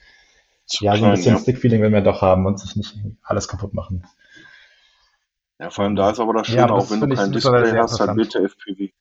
ja, 0.79 0.95
so 0.95 1.05
ein 1.05 1.11
bisschen 1.11 1.35
ja. 1.35 1.39
Stick-Feeling 1.39 1.81
will 1.81 1.89
man 1.89 2.03
doch 2.03 2.21
haben 2.21 2.45
und 2.45 2.59
sich 2.59 2.75
nicht 2.75 2.97
alles 3.21 3.47
kaputt 3.47 3.73
machen. 3.73 4.05
Ja, 5.59 5.69
vor 5.69 5.85
allem 5.85 5.95
da 5.95 6.09
ist 6.09 6.19
aber 6.19 6.33
das 6.33 6.47
Schöne, 6.47 6.57
ja, 6.59 6.69
auch 6.69 6.89
wenn 6.89 7.01
du 7.01 7.15
kein 7.15 7.31
Display 7.31 7.77
hast, 7.77 7.99
halt 7.99 8.15
Beta 8.15 8.39
FPV. 8.39 8.91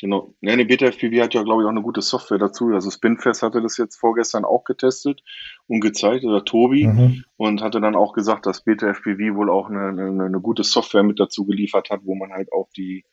Genau. 0.00 0.34
Ja, 0.40 0.54
nee, 0.54 0.64
Beta 0.64 0.86
FPV 0.86 1.22
hat 1.22 1.34
ja, 1.34 1.42
glaube 1.42 1.62
ich, 1.62 1.66
auch 1.66 1.70
eine 1.72 1.82
gute 1.82 2.02
Software 2.02 2.38
dazu. 2.38 2.68
Also 2.72 2.90
Spinfest 2.90 3.42
hatte 3.42 3.60
das 3.60 3.76
jetzt 3.76 3.96
vorgestern 3.96 4.44
auch 4.44 4.64
getestet 4.64 5.22
und 5.66 5.80
gezeigt, 5.80 6.24
oder 6.24 6.44
Tobi, 6.44 6.86
mhm. 6.86 7.24
und 7.36 7.62
hatte 7.62 7.80
dann 7.80 7.96
auch 7.96 8.12
gesagt, 8.12 8.46
dass 8.46 8.62
Beta 8.62 8.88
FPV 8.88 9.34
wohl 9.34 9.50
auch 9.50 9.68
eine, 9.68 9.88
eine, 9.88 10.24
eine, 10.24 10.40
gute 10.40 10.62
Software 10.62 11.02
mit 11.02 11.18
dazu 11.18 11.44
geliefert 11.46 11.90
hat, 11.90 12.00
wo 12.04 12.14
man 12.14 12.32
halt 12.32 12.52
auch 12.52 12.68
die 12.76 13.04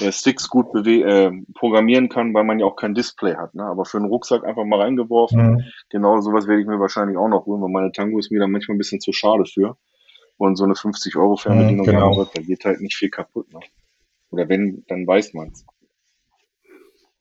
äh, 0.00 0.12
Sticks 0.12 0.48
gut 0.48 0.74
äh, 0.86 1.30
programmieren 1.54 2.08
kann, 2.08 2.34
weil 2.34 2.44
man 2.44 2.58
ja 2.58 2.66
auch 2.66 2.76
kein 2.76 2.94
Display 2.94 3.36
hat. 3.36 3.54
Ne? 3.54 3.64
Aber 3.64 3.84
für 3.84 3.98
einen 3.98 4.06
Rucksack 4.06 4.44
einfach 4.44 4.64
mal 4.64 4.80
reingeworfen. 4.80 5.52
Mhm. 5.52 5.64
Genau 5.90 6.20
sowas 6.20 6.46
werde 6.46 6.62
ich 6.62 6.66
mir 6.66 6.80
wahrscheinlich 6.80 7.16
auch 7.16 7.28
noch 7.28 7.46
holen, 7.46 7.62
weil 7.62 7.70
meine 7.70 7.92
Tango 7.92 8.18
ist 8.18 8.30
mir 8.30 8.40
da 8.40 8.46
manchmal 8.46 8.76
ein 8.76 8.78
bisschen 8.78 9.00
zu 9.00 9.12
schade 9.12 9.44
für. 9.44 9.76
Und 10.36 10.56
so 10.56 10.64
eine 10.64 10.76
50 10.76 11.16
Euro 11.16 11.36
Fernbedienung, 11.36 11.86
mhm, 11.86 11.90
genau. 11.90 12.24
da 12.24 12.42
geht 12.42 12.64
halt 12.64 12.80
nicht 12.80 12.96
viel 12.96 13.10
kaputt. 13.10 13.52
Ne? 13.52 13.60
Oder 14.30 14.48
wenn, 14.48 14.84
dann 14.86 15.06
weiß 15.06 15.34
man's. 15.34 15.64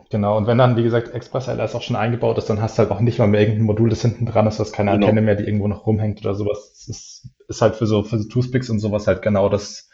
Genau, 0.10 0.38
und 0.38 0.48
wenn 0.48 0.58
dann, 0.58 0.78
wie 0.78 0.84
gesagt, 0.84 1.14
Express 1.14 1.48
LS 1.48 1.76
auch 1.76 1.82
schon 1.82 1.98
eingebaut 1.98 2.38
ist, 2.38 2.50
dann 2.50 2.62
hast 2.62 2.78
du 2.78 2.84
halt 2.84 2.92
auch 2.92 3.02
nicht 3.02 3.20
mal 3.20 3.28
mehr 3.28 3.42
irgendein 3.42 3.66
Modul, 3.66 3.90
das 3.90 4.02
hinten 4.02 4.26
dran 4.26 4.48
ist, 4.48 4.60
was 4.60 4.72
keine 4.72 4.92
genau. 4.92 5.08
Antenne 5.08 5.22
mehr, 5.22 5.36
die 5.36 5.44
irgendwo 5.44 5.68
noch 5.68 5.86
rumhängt 5.86 6.22
oder 6.22 6.34
sowas. 6.34 6.70
Das 6.70 6.88
ist, 6.88 7.30
ist 7.50 7.62
halt 7.62 7.76
für 7.76 7.88
so, 7.88 8.04
für 8.04 8.18
so 8.18 8.30
Toothpicks 8.30 8.70
und 8.70 8.80
sowas 8.80 9.08
halt 9.08 9.22
genau 9.22 9.50
das, 9.50 9.90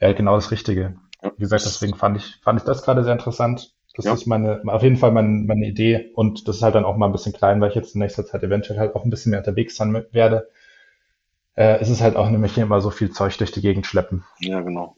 ja, 0.00 0.12
genau 0.12 0.34
das 0.34 0.50
Richtige. 0.50 0.96
Ja. 1.22 1.32
Wie 1.36 1.40
gesagt, 1.40 1.64
deswegen 1.64 1.94
fand 1.94 2.16
ich, 2.18 2.36
fand 2.42 2.60
ich 2.60 2.64
das 2.64 2.82
gerade 2.82 3.04
sehr 3.04 3.12
interessant. 3.12 3.74
Das 3.94 4.06
ja. 4.06 4.14
ist 4.14 4.26
meine, 4.26 4.62
auf 4.66 4.82
jeden 4.82 4.96
Fall 4.96 5.12
meine, 5.12 5.28
meine 5.28 5.66
Idee 5.66 6.10
und 6.14 6.48
das 6.48 6.56
ist 6.56 6.62
halt 6.62 6.74
dann 6.74 6.84
auch 6.84 6.96
mal 6.96 7.06
ein 7.06 7.12
bisschen 7.12 7.34
klein, 7.34 7.60
weil 7.60 7.68
ich 7.68 7.74
jetzt 7.74 7.94
in 7.94 8.00
nächster 8.00 8.24
Zeit 8.24 8.42
eventuell 8.42 8.78
halt 8.78 8.94
auch 8.94 9.04
ein 9.04 9.10
bisschen 9.10 9.30
mehr 9.30 9.40
unterwegs 9.40 9.76
sein 9.76 9.92
werde. 10.12 10.48
Äh, 11.54 11.82
ist 11.82 11.90
es 11.90 12.00
halt 12.00 12.16
auch 12.16 12.30
nämlich 12.30 12.56
immer 12.56 12.80
so 12.80 12.90
viel 12.90 13.10
Zeug 13.10 13.36
durch 13.36 13.52
die 13.52 13.60
Gegend 13.60 13.86
schleppen. 13.86 14.24
Ja, 14.40 14.60
genau. 14.62 14.96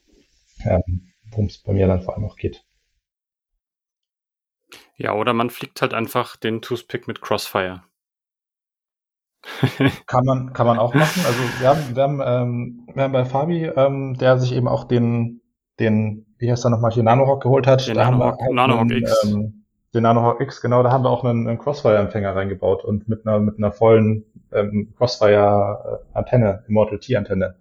Ähm, 0.65 1.11
Worum 1.31 1.47
es 1.47 1.59
bei 1.59 1.73
mir 1.73 1.89
dann 1.89 2.03
vor 2.03 2.15
allem 2.15 2.25
auch 2.25 2.37
geht. 2.37 2.65
Ja, 4.97 5.15
oder 5.15 5.33
man 5.33 5.51
fliegt 5.51 5.83
halt 5.83 5.93
einfach 5.93 6.37
den 6.37 6.63
Toothpick 6.63 7.09
mit 7.09 7.21
Crossfire. 7.21 7.83
kann 10.07 10.25
man, 10.25 10.53
kann 10.53 10.67
man 10.67 10.79
auch 10.79 10.95
machen. 10.95 11.23
Also 11.27 11.39
wir 11.59 11.69
haben, 11.69 11.97
wir 11.97 12.03
haben, 12.03 12.21
ähm, 12.25 12.89
wir 12.95 13.03
haben 13.03 13.13
bei 13.13 13.25
Fabi, 13.25 13.67
ähm, 13.67 14.17
der 14.17 14.39
sich 14.39 14.53
eben 14.53 14.69
auch 14.69 14.85
den, 14.85 15.43
den, 15.81 16.27
wie 16.39 16.51
heißt 16.51 16.65
er 16.65 16.71
nochmal, 16.71 16.93
hier 16.93 17.03
Nanorock 17.03 17.43
geholt 17.43 17.67
hat. 17.67 17.87
Den 17.87 17.97
Nanohawk, 17.97 18.41
Nanohawk 18.51 18.81
einen, 18.83 19.03
X. 19.03 19.25
Ähm, 19.25 19.65
den 19.93 20.03
Nanohawk 20.03 20.41
X, 20.41 20.61
genau, 20.61 20.83
da 20.83 20.91
haben 20.91 21.05
wir 21.05 21.11
auch 21.11 21.25
einen, 21.25 21.49
einen 21.49 21.59
Crossfire-Empfänger 21.59 22.35
reingebaut 22.35 22.85
und 22.85 23.09
mit 23.09 23.27
einer, 23.27 23.39
mit 23.39 23.59
einer 23.59 23.73
vollen 23.73 24.25
ähm, 24.53 24.93
Crossfire-Antenne, 24.97 26.65
Immortal 26.69 26.99
T-Antenne. 26.99 27.57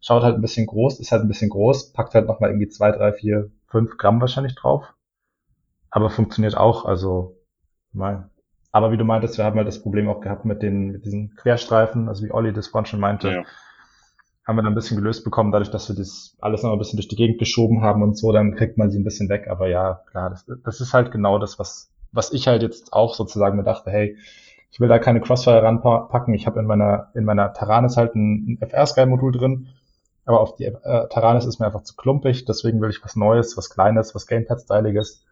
Schaut 0.00 0.22
halt 0.22 0.36
ein 0.36 0.42
bisschen 0.42 0.66
groß, 0.66 1.00
ist 1.00 1.12
halt 1.12 1.22
ein 1.22 1.28
bisschen 1.28 1.50
groß, 1.50 1.92
packt 1.92 2.14
halt 2.14 2.26
nochmal 2.26 2.50
irgendwie 2.50 2.68
zwei, 2.68 2.92
drei, 2.92 3.12
vier, 3.12 3.50
fünf 3.66 3.96
Gramm 3.98 4.20
wahrscheinlich 4.20 4.54
drauf 4.54 4.94
aber 5.90 6.10
funktioniert 6.10 6.56
auch. 6.56 6.84
Also, 6.84 7.36
mal. 7.92 8.30
Aber 8.72 8.92
wie 8.92 8.96
du 8.96 9.04
meintest, 9.04 9.38
wir 9.38 9.44
haben 9.44 9.56
halt 9.56 9.68
das 9.68 9.82
Problem 9.82 10.08
auch 10.08 10.20
gehabt 10.20 10.44
mit 10.44 10.62
den, 10.62 10.92
mit 10.92 11.04
diesen 11.04 11.34
Querstreifen, 11.36 12.08
also 12.08 12.24
wie 12.24 12.32
Olli 12.32 12.52
das 12.52 12.68
vorhin 12.68 12.86
schon 12.86 13.00
meinte. 13.00 13.30
Ja. 13.30 13.44
Haben 14.48 14.56
wir 14.56 14.62
dann 14.62 14.72
ein 14.72 14.76
bisschen 14.76 14.96
gelöst 14.96 15.24
bekommen, 15.24 15.52
dadurch, 15.52 15.70
dass 15.70 15.90
wir 15.90 15.94
das 15.94 16.34
alles 16.40 16.62
noch 16.62 16.72
ein 16.72 16.78
bisschen 16.78 16.96
durch 16.96 17.08
die 17.08 17.16
Gegend 17.16 17.38
geschoben 17.38 17.82
haben 17.82 18.02
und 18.02 18.16
so, 18.16 18.32
dann 18.32 18.54
kriegt 18.56 18.78
man 18.78 18.90
sie 18.90 18.98
ein 18.98 19.04
bisschen 19.04 19.28
weg. 19.28 19.46
Aber 19.48 19.68
ja, 19.68 20.00
klar, 20.10 20.30
das, 20.30 20.46
das 20.64 20.80
ist 20.80 20.94
halt 20.94 21.12
genau 21.12 21.38
das, 21.38 21.58
was, 21.58 21.90
was 22.12 22.32
ich 22.32 22.48
halt 22.48 22.62
jetzt 22.62 22.94
auch 22.94 23.14
sozusagen 23.14 23.58
mir 23.58 23.62
dachte, 23.62 23.90
hey, 23.90 24.16
ich 24.70 24.80
will 24.80 24.88
da 24.88 24.98
keine 24.98 25.20
Crossfire 25.20 25.62
ranpacken. 25.62 26.32
Ich 26.32 26.46
habe 26.46 26.60
in 26.60 26.66
meiner, 26.66 27.10
in 27.14 27.24
meiner 27.24 27.52
Taranis 27.52 27.98
halt 27.98 28.14
ein, 28.14 28.58
ein 28.62 28.68
FR-Sky-Modul 28.68 29.32
drin, 29.32 29.68
aber 30.24 30.40
auf 30.40 30.56
die 30.56 30.64
äh, 30.64 31.08
Taranis 31.08 31.44
ist 31.44 31.58
mir 31.58 31.66
einfach 31.66 31.82
zu 31.82 31.94
klumpig, 31.94 32.46
deswegen 32.46 32.80
will 32.80 32.90
ich 32.90 33.04
was 33.04 33.16
Neues, 33.16 33.56
was 33.58 33.68
Kleines, 33.68 34.14
was 34.14 34.26
Gamepad-Styliges 34.26 35.24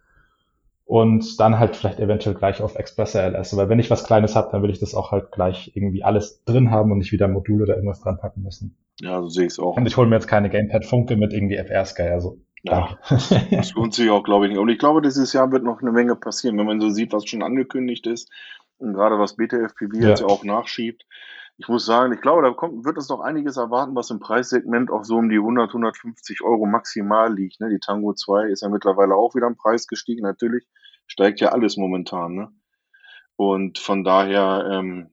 und 0.87 1.41
dann 1.41 1.59
halt 1.59 1.74
vielleicht 1.74 1.99
eventuell 1.99 2.37
gleich 2.37 2.62
auf 2.62 2.76
Express 2.76 3.14
LS. 3.14 3.57
Weil 3.57 3.68
wenn 3.68 3.80
ich 3.80 3.91
was 3.91 4.05
Kleines 4.05 4.37
habe, 4.37 4.51
dann 4.53 4.62
will 4.62 4.70
ich 4.70 4.78
das 4.78 4.95
auch 4.95 5.11
halt 5.11 5.32
gleich 5.32 5.72
irgendwie 5.74 6.05
alles 6.05 6.45
drin 6.45 6.70
haben 6.70 6.93
und 6.93 6.99
nicht 6.99 7.11
wieder 7.11 7.26
Module 7.26 7.64
oder 7.64 7.74
irgendwas 7.74 8.01
dran 8.01 8.18
packen 8.18 8.43
müssen. 8.43 8.78
Ja, 9.01 9.20
so 9.20 9.28
sehe 9.28 9.47
ich 9.47 9.53
es 9.53 9.59
auch. 9.59 9.76
Und 9.76 9.84
ich 9.84 9.97
hole 9.97 10.09
mir 10.09 10.14
jetzt 10.14 10.28
keine 10.28 10.49
Gamepad 10.49 10.87
Funke 10.87 11.16
mit 11.16 11.32
irgendwie 11.32 11.57
FR 11.57 11.84
Sky, 11.84 12.03
also. 12.03 12.39
Ja, 12.62 12.99
das 13.51 13.74
lohnt 13.74 13.95
sich 13.95 14.11
auch, 14.11 14.22
glaube 14.22 14.47
ich, 14.47 14.51
nicht. 14.51 14.61
Und 14.61 14.68
ich 14.68 14.78
glaube, 14.78 15.03
dieses 15.03 15.32
Jahr 15.32 15.51
wird 15.53 15.64
noch 15.64 15.82
eine 15.82 15.93
Menge 15.93 16.16
passieren, 16.16 16.57
wenn 16.57 16.66
man 16.66 16.80
so 16.80 16.89
sieht, 16.89 17.12
was 17.12 17.26
schon 17.26 17.43
angekündigt 17.43 18.07
ist 18.07 18.30
und 18.78 18.95
gerade 18.95 19.18
was 19.18 19.37
BTFPV 19.37 19.95
ja. 19.95 20.09
jetzt 20.09 20.22
auch 20.22 20.45
nachschiebt. 20.45 21.05
Ich 21.59 21.69
muss 21.69 21.87
sagen, 21.87 22.13
ich 22.13 22.21
glaube, 22.21 22.43
da 22.43 22.53
kommt, 22.53 22.85
wird 22.85 22.99
es 22.99 23.09
noch 23.09 23.21
einiges 23.21 23.57
erwarten, 23.57 23.95
was 23.95 24.11
im 24.11 24.21
Preissegment 24.21 24.91
auch 24.91 25.05
so 25.05 25.17
um 25.17 25.31
die 25.31 25.37
100, 25.37 25.69
150 25.71 26.43
Euro 26.43 26.67
maximal 26.67 27.35
liegt. 27.35 27.61
Ne? 27.61 27.71
Die 27.71 27.79
Tango 27.79 28.13
2 28.13 28.49
ist 28.49 28.63
ja 28.63 28.69
mittlerweile 28.69 29.15
auch 29.15 29.35
wieder 29.35 29.47
im 29.47 29.57
Preis 29.57 29.87
gestiegen. 29.87 30.23
Natürlich 30.23 30.67
steigt 31.07 31.41
ja 31.41 31.51
alles 31.51 31.79
momentan. 31.79 32.35
Ne? 32.35 32.53
Und 33.37 33.79
von 33.79 34.05
daher, 34.05 34.69
ähm, 34.71 35.11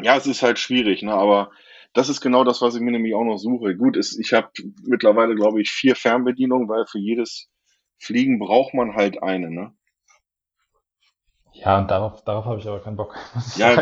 ja, 0.00 0.16
es 0.16 0.26
ist 0.26 0.42
halt 0.42 0.58
schwierig, 0.58 1.02
ne? 1.02 1.12
aber 1.12 1.50
das 1.92 2.08
ist 2.08 2.20
genau 2.20 2.44
das, 2.44 2.62
was 2.62 2.74
ich 2.74 2.80
mir 2.80 2.92
nämlich 2.92 3.14
auch 3.14 3.24
noch 3.24 3.38
suche. 3.38 3.76
Gut, 3.76 3.96
ist, 3.96 4.18
ich 4.18 4.32
habe 4.32 4.50
mittlerweile, 4.84 5.34
glaube 5.34 5.60
ich, 5.60 5.70
vier 5.70 5.94
Fernbedienungen, 5.94 6.68
weil 6.68 6.86
für 6.86 6.98
jedes 6.98 7.48
Fliegen 7.98 8.38
braucht 8.38 8.74
man 8.74 8.94
halt 8.94 9.22
eine. 9.22 9.50
Ne? 9.50 9.72
Ja, 11.64 11.78
und 11.78 11.90
darauf, 11.90 12.24
darauf 12.24 12.46
habe 12.46 12.58
ich 12.58 12.66
aber 12.66 12.80
keinen 12.80 12.96
Bock. 12.96 13.14
Ja, 13.56 13.72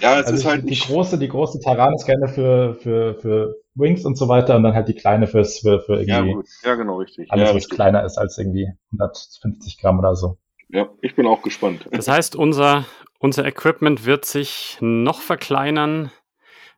ja, 0.00 0.20
es 0.20 0.26
also 0.26 0.34
ist 0.34 0.44
halt 0.44 0.68
die, 0.68 0.78
große, 0.78 1.18
die 1.18 1.28
große 1.28 1.60
Taranis 1.60 2.04
gerne 2.04 2.28
für, 2.28 2.74
für, 2.74 3.14
für 3.14 3.54
Wings 3.74 4.04
und 4.04 4.16
so 4.16 4.28
weiter 4.28 4.56
und 4.56 4.64
dann 4.64 4.74
halt 4.74 4.88
die 4.88 4.94
kleine 4.94 5.26
fürs, 5.26 5.60
für, 5.60 5.80
für 5.80 6.00
irgendwie. 6.00 6.30
Ja, 6.30 6.34
gut. 6.34 6.46
ja 6.64 6.74
genau, 6.74 6.96
richtig. 6.96 7.30
Alles, 7.30 7.48
ja, 7.48 7.54
was 7.54 7.68
kleiner 7.68 8.04
ist 8.04 8.18
als 8.18 8.38
irgendwie 8.38 8.68
150 8.92 9.80
Gramm 9.80 9.98
oder 9.98 10.16
so. 10.16 10.38
Ja, 10.68 10.88
ich 11.00 11.14
bin 11.14 11.26
auch 11.26 11.42
gespannt. 11.42 11.88
Das 11.90 12.08
heißt, 12.08 12.34
unser, 12.36 12.84
unser 13.20 13.46
Equipment 13.46 14.04
wird 14.04 14.24
sich 14.24 14.78
noch 14.80 15.20
verkleinern. 15.20 16.10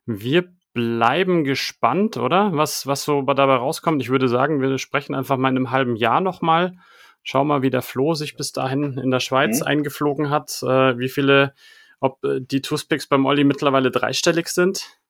Wir 0.05 0.45
bleiben 0.73 1.43
gespannt, 1.43 2.17
oder? 2.17 2.51
Was, 2.53 2.87
was 2.87 3.03
so 3.03 3.21
dabei 3.23 3.55
rauskommt. 3.55 4.01
Ich 4.01 4.09
würde 4.09 4.27
sagen, 4.27 4.61
wir 4.61 4.77
sprechen 4.77 5.15
einfach 5.15 5.37
mal 5.37 5.49
in 5.49 5.57
einem 5.57 5.71
halben 5.71 5.95
Jahr 5.95 6.21
nochmal 6.21 6.77
Schau 7.23 7.43
mal, 7.43 7.61
wie 7.61 7.69
der 7.69 7.81
Flo 7.81 8.13
sich 8.13 8.35
bis 8.35 8.51
dahin 8.51 8.97
in 8.97 9.11
der 9.11 9.19
Schweiz 9.19 9.61
mhm. 9.61 9.67
eingeflogen 9.67 10.29
hat, 10.29 10.61
äh, 10.63 10.97
wie 10.97 11.09
viele, 11.09 11.53
ob 11.99 12.23
äh, 12.23 12.41
die 12.41 12.61
Toothpicks 12.61 13.07
beim 13.07 13.25
Olli 13.25 13.43
mittlerweile 13.43 13.91
dreistellig 13.91 14.47
sind. 14.47 15.01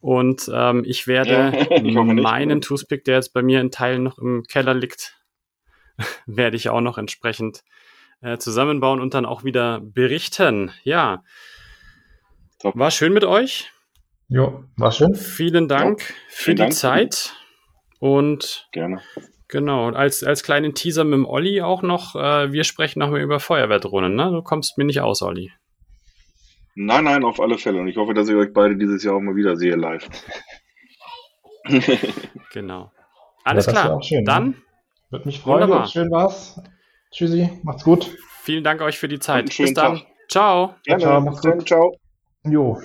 Und 0.00 0.50
ähm, 0.52 0.84
ich 0.86 1.06
werde 1.06 1.30
ja, 1.30 1.52
ich 1.70 1.94
meinen 1.94 2.60
Toothpick, 2.60 3.04
der 3.04 3.16
jetzt 3.16 3.32
bei 3.32 3.42
mir 3.42 3.60
in 3.60 3.70
Teilen 3.70 4.02
noch 4.02 4.18
im 4.18 4.44
Keller 4.44 4.74
liegt, 4.74 5.16
werde 6.26 6.56
ich 6.56 6.68
auch 6.68 6.82
noch 6.82 6.98
entsprechend 6.98 7.62
äh, 8.20 8.38
zusammenbauen 8.38 9.00
und 9.00 9.14
dann 9.14 9.26
auch 9.26 9.44
wieder 9.44 9.80
berichten. 9.80 10.70
Ja. 10.84 11.24
Top. 12.58 12.76
War 12.76 12.90
schön 12.90 13.12
mit 13.12 13.24
euch. 13.24 13.72
Jo, 14.28 14.64
war 14.76 14.92
schön. 14.92 15.14
Vielen 15.14 15.68
Dank 15.68 16.00
jo, 16.00 16.14
für 16.28 16.50
die 16.54 16.62
Dank. 16.62 16.74
Zeit. 16.74 17.34
Und 18.00 18.68
Gerne. 18.72 19.00
Genau, 19.48 19.86
und 19.86 19.94
als, 19.94 20.24
als 20.24 20.42
kleinen 20.42 20.74
Teaser 20.74 21.04
mit 21.04 21.14
dem 21.14 21.24
Olli 21.24 21.62
auch 21.62 21.82
noch, 21.82 22.16
äh, 22.16 22.52
wir 22.52 22.64
sprechen 22.64 22.98
nochmal 22.98 23.20
über 23.20 23.38
Feuerwehrdrohnen, 23.38 24.14
ne? 24.14 24.30
Du 24.32 24.42
kommst 24.42 24.76
mir 24.76 24.84
nicht 24.84 25.00
aus, 25.00 25.22
Olli. 25.22 25.52
Nein, 26.74 27.04
nein, 27.04 27.24
auf 27.24 27.40
alle 27.40 27.56
Fälle. 27.56 27.80
Und 27.80 27.88
ich 27.88 27.96
hoffe, 27.96 28.12
dass 28.12 28.28
ich 28.28 28.34
euch 28.34 28.52
beide 28.52 28.76
dieses 28.76 29.02
Jahr 29.04 29.14
auch 29.14 29.20
mal 29.20 29.36
wieder 29.36 29.56
sehe 29.56 29.76
live. 29.76 30.08
genau. 32.52 32.92
Alles 33.44 33.66
ja, 33.66 33.72
klar. 33.72 34.02
Schön, 34.02 34.24
Dann, 34.24 34.48
ne? 34.48 34.54
Würde 35.10 35.26
mich 35.26 35.40
freuen. 35.40 35.62
Wunderbar. 35.62 35.86
Schön 35.86 36.10
war's. 36.10 36.60
Tschüssi, 37.12 37.48
macht's 37.62 37.84
gut. 37.84 38.16
Vielen 38.42 38.64
Dank 38.64 38.80
euch 38.82 38.98
für 38.98 39.08
die 39.08 39.20
Zeit. 39.20 39.46
Bis 39.56 39.72
dann. 39.74 39.98
Tag. 39.98 40.06
Ciao. 40.28 40.74
Gerne. 40.84 41.02
Ciao, 41.02 41.24
dann. 41.24 41.56
gut. 41.58 41.68
Ciao. 41.68 41.96
Jo. 42.44 42.78